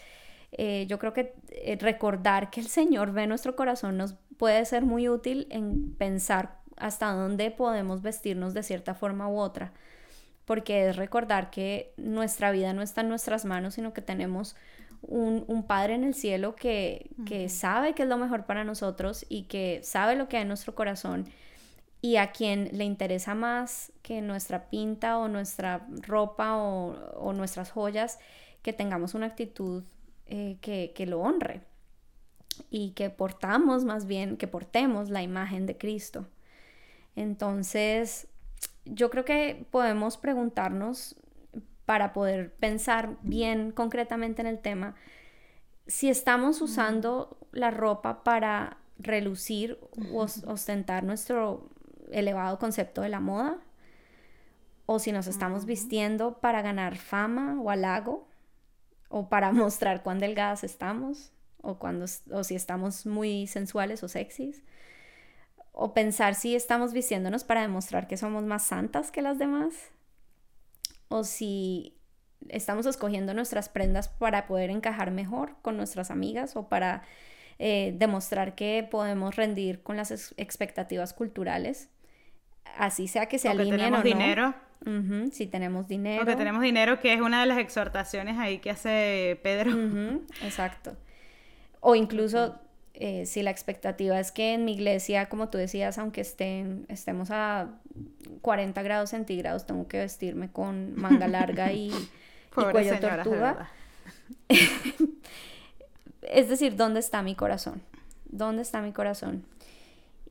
eh, 0.51 0.85
yo 0.87 0.99
creo 0.99 1.13
que 1.13 1.33
eh, 1.49 1.77
recordar 1.79 2.49
que 2.49 2.59
el 2.59 2.67
Señor 2.67 3.11
ve 3.11 3.27
nuestro 3.27 3.55
corazón 3.55 3.97
nos 3.97 4.15
puede 4.37 4.63
ser 4.65 4.83
muy 4.83 5.09
útil 5.09 5.47
en 5.49 5.93
pensar 5.95 6.59
hasta 6.77 7.11
dónde 7.11 7.51
podemos 7.51 8.01
vestirnos 8.01 8.53
de 8.53 8.63
cierta 8.63 8.93
forma 8.93 9.29
u 9.29 9.37
otra, 9.37 9.73
porque 10.45 10.89
es 10.89 10.95
recordar 10.95 11.49
que 11.49 11.93
nuestra 11.97 12.51
vida 12.51 12.73
no 12.73 12.81
está 12.81 13.01
en 13.01 13.09
nuestras 13.09 13.45
manos, 13.45 13.75
sino 13.75 13.93
que 13.93 14.01
tenemos 14.01 14.55
un, 15.01 15.63
Padre 15.67 15.93
en 15.93 16.03
el 16.03 16.13
cielo 16.13 16.55
que, 16.55 17.11
que 17.25 17.47
sabe 17.47 17.93
qué 17.93 18.03
es 18.03 18.09
lo 18.09 18.17
mejor 18.17 18.45
para 18.45 18.63
nosotros 18.63 19.25
y 19.29 19.43
que 19.43 19.81
sabe 19.83 20.15
lo 20.15 20.27
que 20.27 20.37
hay 20.37 20.41
en 20.41 20.47
nuestro 20.47 20.73
corazón 20.73 21.29
y 22.01 22.15
a 22.15 22.31
quien 22.31 22.69
le 22.77 22.85
interesa 22.85 23.35
más 23.35 23.91
que 24.01 24.21
nuestra 24.21 24.69
pinta 24.69 25.17
o 25.17 25.27
nuestra 25.27 25.85
ropa 26.01 26.57
o, 26.57 26.93
o 27.17 27.33
nuestras 27.33 27.71
joyas, 27.71 28.19
que 28.61 28.73
tengamos 28.73 29.13
una 29.13 29.27
actitud 29.27 29.83
eh, 30.31 30.57
que, 30.61 31.05
lo 31.07 31.21
honre 31.21 31.61
y 32.69 32.91
que 32.91 33.09
portamos 33.09 33.83
más 33.83 34.05
bien, 34.05 34.37
que 34.37 34.47
portemos 34.47 35.09
la 35.09 35.23
imagen 35.23 35.65
de 35.65 35.75
Cristo. 35.75 36.27
Entonces, 37.15 38.27
yo 38.85 39.09
creo 39.09 39.25
que 39.25 39.65
podemos 39.71 40.17
preguntarnos 40.17 41.15
para 41.85 42.13
poder 42.13 42.53
pensar 42.53 43.17
bien 43.23 43.71
concretamente 43.71 44.41
en 44.41 44.47
el 44.47 44.59
tema, 44.59 44.93
si 45.87 46.09
estamos 46.09 46.61
usando 46.61 47.39
la 47.51 47.71
ropa 47.71 48.23
para 48.23 48.77
relucir 48.99 49.79
o 50.13 50.27
ostentar 50.45 51.03
nuestro 51.03 51.71
elevado 52.09 52.59
concepto 52.59 53.01
de 53.01 53.09
la 53.09 53.19
moda, 53.19 53.57
o 54.85 54.99
si 54.99 55.11
nos 55.11 55.27
estamos 55.27 55.65
vistiendo 55.65 56.39
para 56.39 56.61
ganar 56.61 56.97
fama 56.97 57.59
o 57.61 57.69
halago, 57.69 58.27
o 59.09 59.29
para 59.29 59.51
mostrar 59.53 60.03
cuán 60.03 60.19
delgadas 60.19 60.63
estamos, 60.63 61.31
o, 61.61 61.77
cuando, 61.77 62.05
o 62.31 62.43
si 62.43 62.55
estamos 62.55 63.05
muy 63.05 63.47
sensuales 63.47 64.03
o 64.03 64.07
sexys, 64.07 64.63
o 65.71 65.93
pensar 65.93 66.35
si 66.35 66.55
estamos 66.55 66.93
vistiéndonos 66.93 67.43
para 67.43 67.61
demostrar 67.61 68.07
que 68.07 68.17
somos 68.17 68.43
más 68.43 68.63
santas 68.63 69.11
que 69.11 69.21
las 69.21 69.37
demás, 69.37 69.73
o 71.07 71.23
si 71.23 71.99
estamos 72.47 72.85
escogiendo 72.85 73.33
nuestras 73.33 73.69
prendas 73.69 74.07
para 74.07 74.47
poder 74.47 74.69
encajar 74.69 75.11
mejor 75.11 75.55
con 75.61 75.77
nuestras 75.77 76.11
amigas 76.11 76.55
o 76.55 76.69
para 76.69 77.03
eh, 77.57 77.93
demostrar 77.97 78.55
que 78.55 78.87
podemos 78.89 79.35
rendir 79.35 79.83
con 79.83 79.97
las 79.97 80.33
expectativas 80.37 81.13
culturales, 81.13 81.89
así 82.77 83.07
sea 83.07 83.27
que 83.27 83.39
se 83.39 83.49
alineen 83.49 83.93
o 83.93 83.97
no. 83.97 84.03
dinero. 84.03 84.55
si 85.31 85.47
tenemos 85.47 85.87
dinero. 85.87 86.23
Porque 86.23 86.35
tenemos 86.35 86.61
dinero, 86.61 86.99
que 86.99 87.13
es 87.13 87.21
una 87.21 87.41
de 87.41 87.47
las 87.47 87.57
exhortaciones 87.57 88.37
ahí 88.37 88.59
que 88.59 88.71
hace 88.71 89.39
Pedro. 89.43 89.71
exacto. 90.43 90.95
O 91.81 91.95
incluso 91.95 92.59
eh, 93.01 93.25
si 93.25 93.43
la 93.43 93.51
expectativa 93.51 94.19
es 94.19 94.33
que 94.33 94.53
en 94.53 94.65
mi 94.65 94.73
iglesia, 94.73 95.29
como 95.29 95.47
tú 95.47 95.57
decías, 95.57 95.97
aunque 95.97 96.19
estén, 96.19 96.85
estemos 96.89 97.31
a 97.31 97.69
40 98.41 98.81
grados 98.81 99.11
centígrados, 99.11 99.65
tengo 99.65 99.87
que 99.87 99.99
vestirme 99.99 100.51
con 100.51 100.95
manga 100.95 101.29
larga 101.29 101.71
y, 101.71 101.91
cuello 102.53 102.99
tortuga. 102.99 103.69
es 106.23 106.49
decir, 106.49 106.75
¿dónde 106.75 106.99
está 106.99 107.21
mi 107.21 107.35
corazón? 107.35 107.81
¿Dónde 108.25 108.63
está 108.63 108.81
mi 108.81 108.91
corazón? 108.91 109.45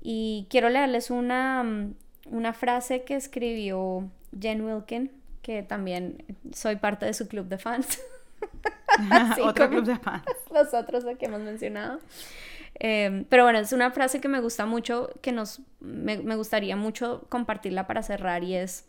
Y 0.03 0.47
quiero 0.51 0.69
leerles 0.69 1.11
una, 1.11 1.65
una 2.31 2.53
frase 2.53 3.03
que 3.03 3.15
escribió 3.15 4.11
Jen 4.39 4.63
Wilkin, 4.63 5.11
que 5.43 5.63
también 5.63 6.25
soy 6.53 6.77
parte 6.77 7.07
de 7.07 7.15
su 7.15 7.29
club 7.29 7.47
de 7.47 7.59
fans. 7.59 8.01
Otro 9.43 9.69
club 9.69 9.85
de 9.85 9.97
fans. 9.97 10.25
Los 10.53 10.75
otros 10.75 11.05
que 11.19 11.27
hemos 11.27 11.41
mencionado. 11.41 12.01
Em, 12.75 13.25
pero 13.25 13.43
bueno, 13.45 13.59
es 13.59 13.73
una 13.73 13.91
frase 13.91 14.21
que 14.21 14.29
me 14.29 14.41
gusta 14.41 14.67
mucho, 14.67 15.11
que 15.21 15.33
nos, 15.33 15.61
me, 15.81 16.17
gustaría 16.37 16.77
mucho 16.77 17.27
compartirla 17.29 17.87
para 17.87 18.03
cerrar 18.03 18.45
y 18.45 18.55
es 18.55 18.87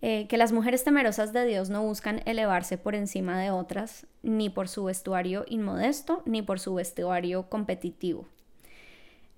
eh, 0.00 0.26
que 0.28 0.36
las 0.38 0.52
mujeres 0.52 0.82
temerosas 0.82 1.32
de 1.32 1.44
Dios 1.44 1.68
no 1.68 1.82
buscan 1.82 2.22
elevarse 2.24 2.78
por 2.78 2.94
encima 2.94 3.38
de 3.38 3.50
otras, 3.50 4.06
ni 4.22 4.48
por 4.48 4.68
su 4.68 4.84
vestuario 4.84 5.44
inmodesto, 5.48 6.22
ni 6.24 6.40
por 6.42 6.58
su 6.58 6.74
vestuario 6.74 7.48
competitivo. 7.50 8.26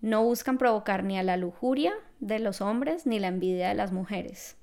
No 0.00 0.22
buscan 0.22 0.58
provocar 0.58 1.04
ni 1.04 1.18
a 1.18 1.22
la 1.22 1.36
lujuria 1.36 1.92
de 2.20 2.38
los 2.38 2.60
hombres, 2.60 3.06
ni 3.06 3.18
la 3.18 3.28
envidia 3.28 3.68
de 3.68 3.74
las 3.74 3.92
mujeres. 3.92 4.56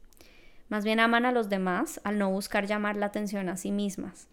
Más 0.70 0.84
bien 0.84 1.00
aman 1.00 1.26
a 1.26 1.32
los 1.32 1.50
demás 1.50 2.00
al 2.04 2.18
no 2.18 2.32
buscar 2.32 2.66
llamar 2.66 2.96
la 2.96 3.08
atención 3.08 3.50
a 3.50 3.58
sí 3.58 3.72
mismas. 3.72 4.28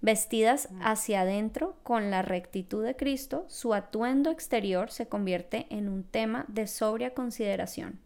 Vestidas 0.00 0.68
hacia 0.80 1.22
adentro 1.22 1.76
con 1.82 2.10
la 2.10 2.22
rectitud 2.22 2.84
de 2.84 2.96
Cristo, 2.96 3.44
su 3.48 3.74
atuendo 3.74 4.30
exterior 4.30 4.90
se 4.90 5.08
convierte 5.08 5.66
en 5.70 5.88
un 5.88 6.04
tema 6.04 6.44
de 6.48 6.66
sobria 6.66 7.14
consideración. 7.14 7.98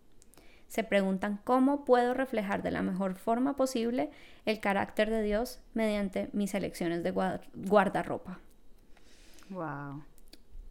Se 0.69 0.85
preguntan 0.85 1.41
cómo 1.43 1.85
puedo 1.85 2.15
reflejar 2.15 2.63
de 2.63 2.71
la 2.71 2.83
mejor 2.83 3.17
forma 3.17 3.57
posible 3.57 4.11
el 4.47 4.61
carácter 4.61 5.11
de 5.11 5.23
Dios 5.23 5.61
mediante 5.75 6.31
mis 6.33 6.55
elecciones 6.55 7.03
de 7.03 7.11
guardarropa. 7.11 8.39
Wow. 9.49 10.05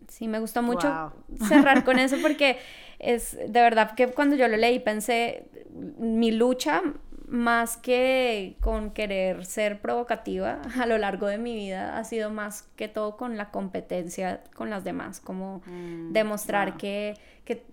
Sí, 0.09 0.27
me 0.27 0.39
gustó 0.39 0.61
mucho 0.61 1.13
cerrar 1.47 1.83
con 1.83 1.97
eso 1.99 2.17
porque 2.21 2.57
es 2.99 3.37
de 3.37 3.61
verdad 3.61 3.95
que 3.95 4.07
cuando 4.07 4.35
yo 4.35 4.47
lo 4.47 4.57
leí 4.57 4.79
pensé, 4.79 5.45
mi 5.97 6.31
lucha 6.31 6.81
más 7.27 7.77
que 7.77 8.57
con 8.59 8.89
querer 8.89 9.45
ser 9.45 9.81
provocativa 9.81 10.61
a 10.79 10.85
lo 10.87 10.97
largo 10.97 11.27
de 11.27 11.37
mi 11.37 11.55
vida, 11.55 11.97
ha 11.97 12.03
sido 12.03 12.31
más 12.31 12.63
que 12.75 12.87
todo 12.87 13.17
con 13.17 13.37
la 13.37 13.51
competencia 13.51 14.41
con 14.55 14.69
las 14.69 14.83
demás, 14.83 15.19
como 15.19 15.61
mm, 15.67 16.11
demostrar 16.11 16.77
que, 16.77 17.15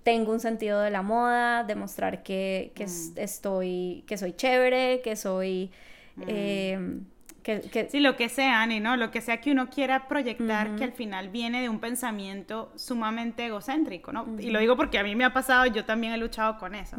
tengo 0.02 0.32
un 0.32 0.40
sentido 0.40 0.80
de 0.80 0.90
la 0.90 1.02
moda, 1.02 1.62
demostrar 1.64 2.22
que, 2.22 2.72
mm. 2.78 3.18
estoy, 3.18 4.04
que 4.06 4.16
soy 4.16 4.32
chévere, 4.32 5.00
que 5.02 5.16
soy... 5.16 5.70
Mm. 6.16 6.22
Em, 6.28 7.04
que, 7.46 7.88
Sí, 7.90 8.00
lo 8.00 8.16
que 8.16 8.28
sea, 8.28 8.60
Ani, 8.60 8.80
¿no? 8.80 8.96
Lo 8.96 9.12
que 9.12 9.20
sea 9.20 9.40
que 9.40 9.52
uno 9.52 9.70
quiera 9.70 10.08
proyectar, 10.08 10.74
que 10.74 10.82
al 10.82 10.92
final 10.92 11.28
viene 11.28 11.62
de 11.62 11.68
un 11.68 11.78
pensamiento 11.78 12.72
sumamente 12.74 13.46
egocéntrico, 13.46 14.12
¿no? 14.12 14.26
Y 14.40 14.50
lo 14.50 14.58
digo 14.58 14.76
porque 14.76 14.98
a 14.98 15.04
mí 15.04 15.14
me 15.14 15.24
ha 15.24 15.32
pasado, 15.32 15.66
yo 15.66 15.84
también 15.84 16.12
he 16.12 16.18
luchado 16.18 16.58
con 16.58 16.74
eso. 16.74 16.96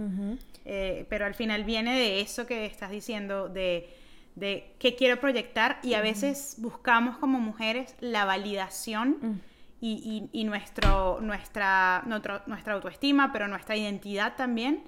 Eh, 0.64 1.06
pero 1.10 1.26
al 1.26 1.34
final 1.34 1.66
viene 1.66 1.98
de 1.98 2.22
eso 2.22 2.45
que 2.45 2.66
estás 2.66 2.91
diciendo, 2.91 3.50
de, 3.50 3.89
de 4.36 4.74
qué 4.80 4.95
quiero 4.95 5.20
proyectar 5.20 5.80
y 5.84 5.95
a 5.95 6.02
veces 6.02 6.56
buscamos 6.60 7.18
como 7.18 7.39
mujeres 7.39 7.95
la 8.00 8.24
validación 8.24 9.18
mm. 9.22 9.39
y, 9.82 10.30
y, 10.32 10.43
nuestro, 10.45 11.20
nuestra, 11.22 12.04
nuestra 12.06 12.74
autoestima, 12.74 13.34
pero 13.34 13.50
nuestra 13.50 13.76
identidad 13.76 14.36
también 14.38 14.84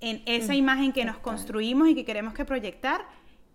en 0.00 0.22
esa 0.26 0.54
imagen 0.54 0.92
que 0.92 1.04
nos 1.04 1.18
construimos 1.18 1.88
y 1.88 1.94
que 1.94 2.04
queremos 2.04 2.34
que 2.34 2.44
proyectar 2.44 3.06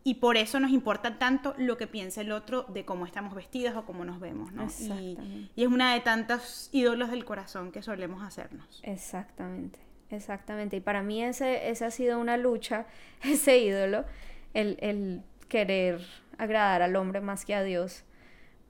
y 0.07 0.13
por 0.15 0.37
eso 0.37 0.59
nos 0.59 0.69
importa 0.69 1.17
tanto 1.17 1.55
lo 1.57 1.77
que 1.77 1.87
piensa 1.87 2.21
el 2.21 2.31
otro 2.31 2.63
de 2.69 2.85
cómo 2.85 3.07
estamos 3.07 3.33
vestidos 3.33 3.75
o 3.75 3.85
cómo 3.85 4.05
nos 4.05 4.19
vemos, 4.19 4.53
¿no? 4.53 4.67
Y, 4.79 5.17
y, 5.55 5.63
es 5.63 5.67
una 5.67 5.95
de 5.95 5.99
tantos 5.99 6.69
ídolos 6.71 7.09
del 7.09 7.25
corazón 7.25 7.71
que 7.71 7.81
solemos 7.81 8.21
hacernos. 8.21 8.81
Exactamente. 8.83 9.79
Exactamente, 10.11 10.77
y 10.77 10.79
para 10.79 11.01
mí 11.01 11.23
ese, 11.23 11.69
ese 11.69 11.85
ha 11.85 11.91
sido 11.91 12.19
una 12.19 12.37
lucha, 12.37 12.85
ese 13.23 13.57
ídolo, 13.57 14.05
el, 14.53 15.23
querer 15.49 16.01
agradar 16.37 16.83
al 16.83 16.95
hombre 16.95 17.19
más 17.21 17.43
que 17.43 17.55
a 17.55 17.63
Dios, 17.63 18.03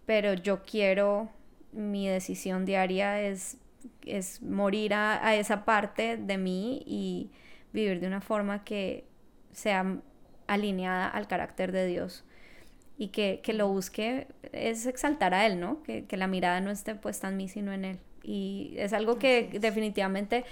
pero 0.06 0.34
yo 0.34 0.64
quiero, 0.64 1.30
mi 1.74 2.08
decisión 2.08 2.66
diaria 2.66 3.22
es, 3.22 3.58
es 4.06 4.42
morir 4.42 4.94
a, 4.94 5.36
esa 5.36 5.66
parte 5.66 6.16
de 6.16 6.38
mí 6.38 6.82
y 6.86 7.30
vivir 7.74 8.00
de 8.00 8.08
una 8.08 8.22
forma 8.22 8.64
que 8.64 9.06
sea 9.52 10.00
alineada 10.48 11.08
al 11.08 11.28
carácter 11.28 11.72
de 11.72 11.86
Dios 11.88 12.24
y 12.98 13.10
que, 13.10 13.42
lo 13.54 13.68
busque 13.68 14.28
es 14.54 14.86
exaltar 14.86 15.34
a 15.34 15.46
Él, 15.46 15.60
¿no? 15.60 15.84
Que, 15.84 16.06
que 16.06 16.18
la 16.18 16.28
mirada 16.28 16.62
no 16.62 16.72
esté 16.72 16.96
puesta 16.96 17.28
en 17.28 17.38
mí, 17.38 17.50
sino 17.50 17.74
en 17.74 17.86
Él. 17.86 18.00
Y 18.24 18.74
es 18.78 18.94
algo 18.94 19.20
que 19.20 19.50
definitivamente 19.60 20.46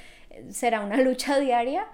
será 0.50 0.82
una 0.82 0.98
lucha 0.98 1.40
diaria, 1.40 1.88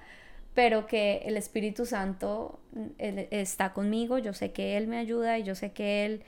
pero 0.54 0.88
que 0.88 1.22
el 1.26 1.38
Espíritu 1.38 1.86
Santo 1.86 2.60
está 2.98 3.74
conmigo, 3.74 4.18
yo 4.18 4.34
sé 4.34 4.52
que 4.52 4.76
Él 4.78 4.88
me 4.88 4.98
ayuda 4.98 5.38
y 5.38 5.44
yo 5.44 5.56
sé 5.56 5.72
que 5.72 6.06
Él 6.06 6.24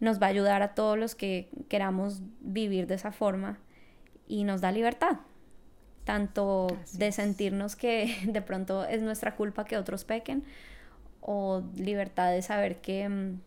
nos 0.00 0.20
va 0.20 0.26
a 0.26 0.30
ayudar 0.30 0.62
a 0.62 0.74
todos 0.74 0.98
los 0.98 1.14
que 1.14 1.48
queramos 1.68 2.20
vivir 2.40 2.86
de 2.86 2.96
esa 2.96 3.12
forma 3.12 3.58
y 4.26 4.44
nos 4.44 4.60
da 4.60 4.72
libertad, 4.72 5.18
tanto 6.04 6.66
de 6.94 7.12
sentirnos 7.12 7.76
que 7.76 8.14
de 8.26 8.42
pronto 8.42 8.84
es 8.84 9.02
nuestra 9.02 9.36
culpa 9.36 9.64
que 9.64 9.76
otros 9.76 10.04
pequen 10.04 10.44
o 11.28 11.60
libertad 11.74 12.30
de 12.30 12.40
saber 12.40 12.80
que 12.80 13.08
mm, 13.08 13.40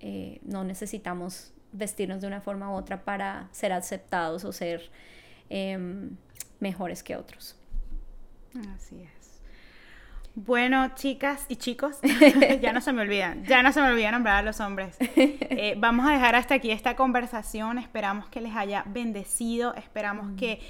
eh, 0.00 0.40
no 0.44 0.62
necesitamos 0.62 1.52
vestirnos 1.72 2.20
de 2.20 2.28
una 2.28 2.40
forma 2.40 2.70
u 2.70 2.74
otra 2.74 3.02
para 3.02 3.48
ser 3.50 3.72
aceptados 3.72 4.44
o 4.44 4.52
ser 4.52 4.88
em, 5.50 6.10
mejores 6.60 7.02
que 7.02 7.16
otros. 7.16 7.56
Así 8.76 9.02
es. 9.02 9.40
Bueno, 10.36 10.94
chicas 10.94 11.46
y 11.48 11.56
chicos, 11.56 11.98
ya 12.62 12.72
no 12.72 12.80
se 12.80 12.92
me 12.92 13.02
olvidan, 13.02 13.44
ya 13.44 13.64
no 13.64 13.72
se 13.72 13.80
me 13.80 13.88
olvida 13.88 14.12
nombrar 14.12 14.36
a 14.36 14.42
los 14.42 14.60
hombres. 14.60 14.96
Eh, 15.56 15.74
vamos 15.76 16.06
a 16.06 16.12
dejar 16.12 16.34
hasta 16.34 16.54
aquí 16.54 16.70
esta 16.70 16.94
conversación, 16.94 17.78
esperamos 17.78 18.28
que 18.28 18.40
les 18.40 18.54
haya 18.54 18.84
bendecido, 18.86 19.74
esperamos 19.74 20.32
mm. 20.32 20.36
que 20.36 20.60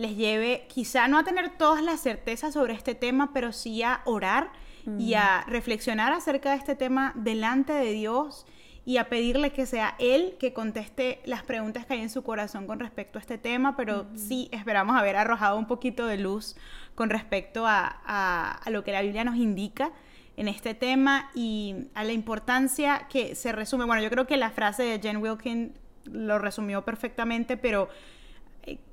les 0.00 0.16
lleve 0.16 0.66
quizá 0.66 1.08
no 1.08 1.18
a 1.18 1.24
tener 1.24 1.58
todas 1.58 1.82
las 1.82 2.00
certezas 2.00 2.54
sobre 2.54 2.72
este 2.72 2.94
tema, 2.94 3.32
pero 3.34 3.52
sí 3.52 3.82
a 3.82 4.00
orar 4.06 4.50
y 4.98 5.12
a 5.12 5.44
mm. 5.46 5.50
reflexionar 5.50 6.14
acerca 6.14 6.52
de 6.52 6.56
este 6.56 6.74
tema 6.74 7.12
delante 7.16 7.74
de 7.74 7.92
Dios 7.92 8.46
y 8.86 8.96
a 8.96 9.10
pedirle 9.10 9.52
que 9.52 9.66
sea 9.66 9.96
Él 9.98 10.36
que 10.40 10.54
conteste 10.54 11.20
las 11.26 11.42
preguntas 11.42 11.84
que 11.84 11.92
hay 11.92 12.00
en 12.00 12.08
su 12.08 12.22
corazón 12.22 12.66
con 12.66 12.80
respecto 12.80 13.18
a 13.18 13.20
este 13.20 13.36
tema, 13.36 13.76
pero 13.76 14.06
sí 14.14 14.48
esperamos 14.52 14.96
haber 14.96 15.16
arrojado 15.16 15.58
un 15.58 15.66
poquito 15.66 16.06
de 16.06 16.16
luz 16.16 16.56
con 16.94 17.10
respecto 17.10 17.66
a, 17.66 18.58
lo 18.70 18.82
que 18.82 18.92
la 18.92 19.02
Biblia 19.02 19.22
nos 19.22 19.36
indica 19.36 19.92
en 20.38 20.48
este 20.48 20.72
tema 20.72 21.30
y 21.34 21.88
a 21.92 22.04
la 22.04 22.12
importancia 22.12 23.06
que 23.10 23.34
se 23.34 23.52
resume. 23.52 23.84
Bueno, 23.84 24.02
yo 24.02 24.08
creo 24.08 24.26
que 24.26 24.38
la 24.38 24.50
frase 24.50 24.82
de 24.82 24.98
Jen 24.98 25.18
Wilkin 25.18 25.74
lo 26.04 26.38
resumió 26.38 26.86
perfectamente, 26.86 27.58
pero 27.58 27.90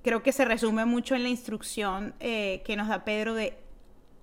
creo 0.02 0.24
que 0.24 0.32
se 0.32 0.46
resume 0.46 0.86
mucho 0.86 1.16
en 1.16 1.24
la 1.24 1.30
instrucción 1.30 2.14
eh, 2.20 2.62
que 2.66 2.76
nos 2.76 2.88
da 2.88 3.04
Pedro 3.04 3.34
de 3.34 3.58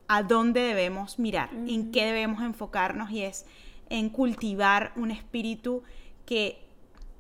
a 0.09 0.23
dónde 0.23 0.61
debemos 0.61 1.19
mirar, 1.19 1.51
en 1.53 1.91
qué 1.91 2.05
debemos 2.05 2.43
enfocarnos 2.43 3.11
y 3.11 3.23
es 3.23 3.47
en 3.89 4.11
cultivar 4.11 4.93
un 4.97 5.11
espíritu 5.11 5.83
que, 6.27 6.59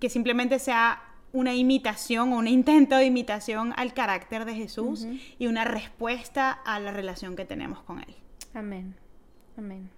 que 0.01 0.11
simplemente 0.11 0.59
sea 0.59 1.03
una 1.33 1.55
imitación 1.55 2.33
o 2.33 2.39
un 2.39 2.47
intento 2.47 2.97
de 2.97 3.07
imitación 3.07 3.73
al 3.77 3.95
carácter 3.95 4.45
de 4.45 4.55
Jesús 4.55 5.07
y 5.39 5.47
una 5.47 5.65
respuesta 5.65 6.53
a 6.53 6.79
la 6.79 6.93
relación 6.93 7.37
que 7.37 7.45
tenemos 7.45 7.83
con 7.83 8.01
Él. 8.01 8.15
Amén. 8.55 8.95
Amén. 9.57 9.91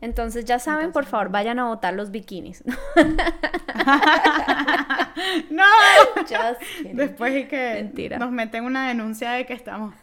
Entonces 0.00 0.46
ya 0.46 0.58
saben, 0.58 0.92
por 0.92 1.04
favor, 1.04 1.30
vayan 1.30 1.58
a 1.58 1.66
botar 1.66 1.92
los 1.92 2.10
bikinis. 2.10 2.64
no. 5.50 5.64
Después 6.92 7.34
de 7.34 7.48
que 7.48 8.16
nos 8.18 8.32
meten 8.32 8.64
una 8.64 8.88
denuncia 8.88 9.32
de 9.32 9.44
que 9.44 9.52
estamos 9.52 9.94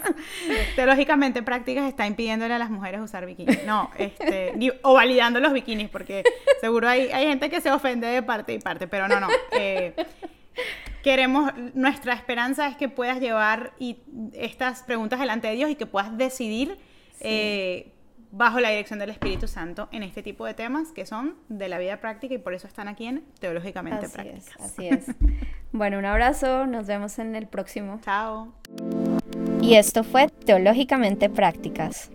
teológicamente 0.76 1.42
prácticas 1.42 1.88
está 1.88 2.06
impidiéndole 2.06 2.54
a 2.54 2.58
las 2.58 2.70
mujeres 2.70 3.00
usar 3.00 3.26
bikinis. 3.26 3.64
No, 3.64 3.90
este, 3.98 4.52
o 4.82 4.94
validando 4.94 5.40
los 5.40 5.52
bikinis, 5.52 5.88
porque 5.88 6.22
seguro 6.60 6.88
hay, 6.88 7.10
hay 7.10 7.26
gente 7.26 7.50
que 7.50 7.60
se 7.60 7.72
ofende 7.72 8.06
de 8.06 8.22
parte 8.22 8.54
y 8.54 8.60
parte, 8.60 8.86
pero 8.86 9.08
no, 9.08 9.18
no. 9.18 9.26
Eh, 9.52 9.94
queremos, 11.02 11.52
nuestra 11.74 12.14
esperanza 12.14 12.68
es 12.68 12.76
que 12.76 12.88
puedas 12.88 13.20
llevar 13.20 13.72
y 13.78 13.98
estas 14.32 14.84
preguntas 14.84 15.18
delante 15.18 15.48
de 15.48 15.54
Dios 15.54 15.70
y 15.70 15.74
que 15.74 15.86
puedas 15.86 16.16
decidir 16.16 16.78
eh, 17.20 17.93
bajo 18.34 18.58
la 18.58 18.70
dirección 18.70 18.98
del 18.98 19.10
Espíritu 19.10 19.46
Santo 19.46 19.88
en 19.92 20.02
este 20.02 20.22
tipo 20.22 20.44
de 20.44 20.54
temas 20.54 20.90
que 20.90 21.06
son 21.06 21.36
de 21.48 21.68
la 21.68 21.78
vida 21.78 22.00
práctica 22.00 22.34
y 22.34 22.38
por 22.38 22.52
eso 22.52 22.66
están 22.66 22.88
aquí 22.88 23.06
en 23.06 23.22
Teológicamente 23.38 24.06
así 24.06 24.14
Prácticas. 24.14 24.48
Es, 24.48 24.60
así 24.60 24.88
es. 24.88 25.06
bueno, 25.72 25.98
un 25.98 26.04
abrazo, 26.04 26.66
nos 26.66 26.86
vemos 26.86 27.18
en 27.20 27.36
el 27.36 27.46
próximo. 27.46 28.00
Chao. 28.04 28.52
Y 29.62 29.76
esto 29.76 30.02
fue 30.02 30.28
Teológicamente 30.28 31.30
Prácticas. 31.30 32.10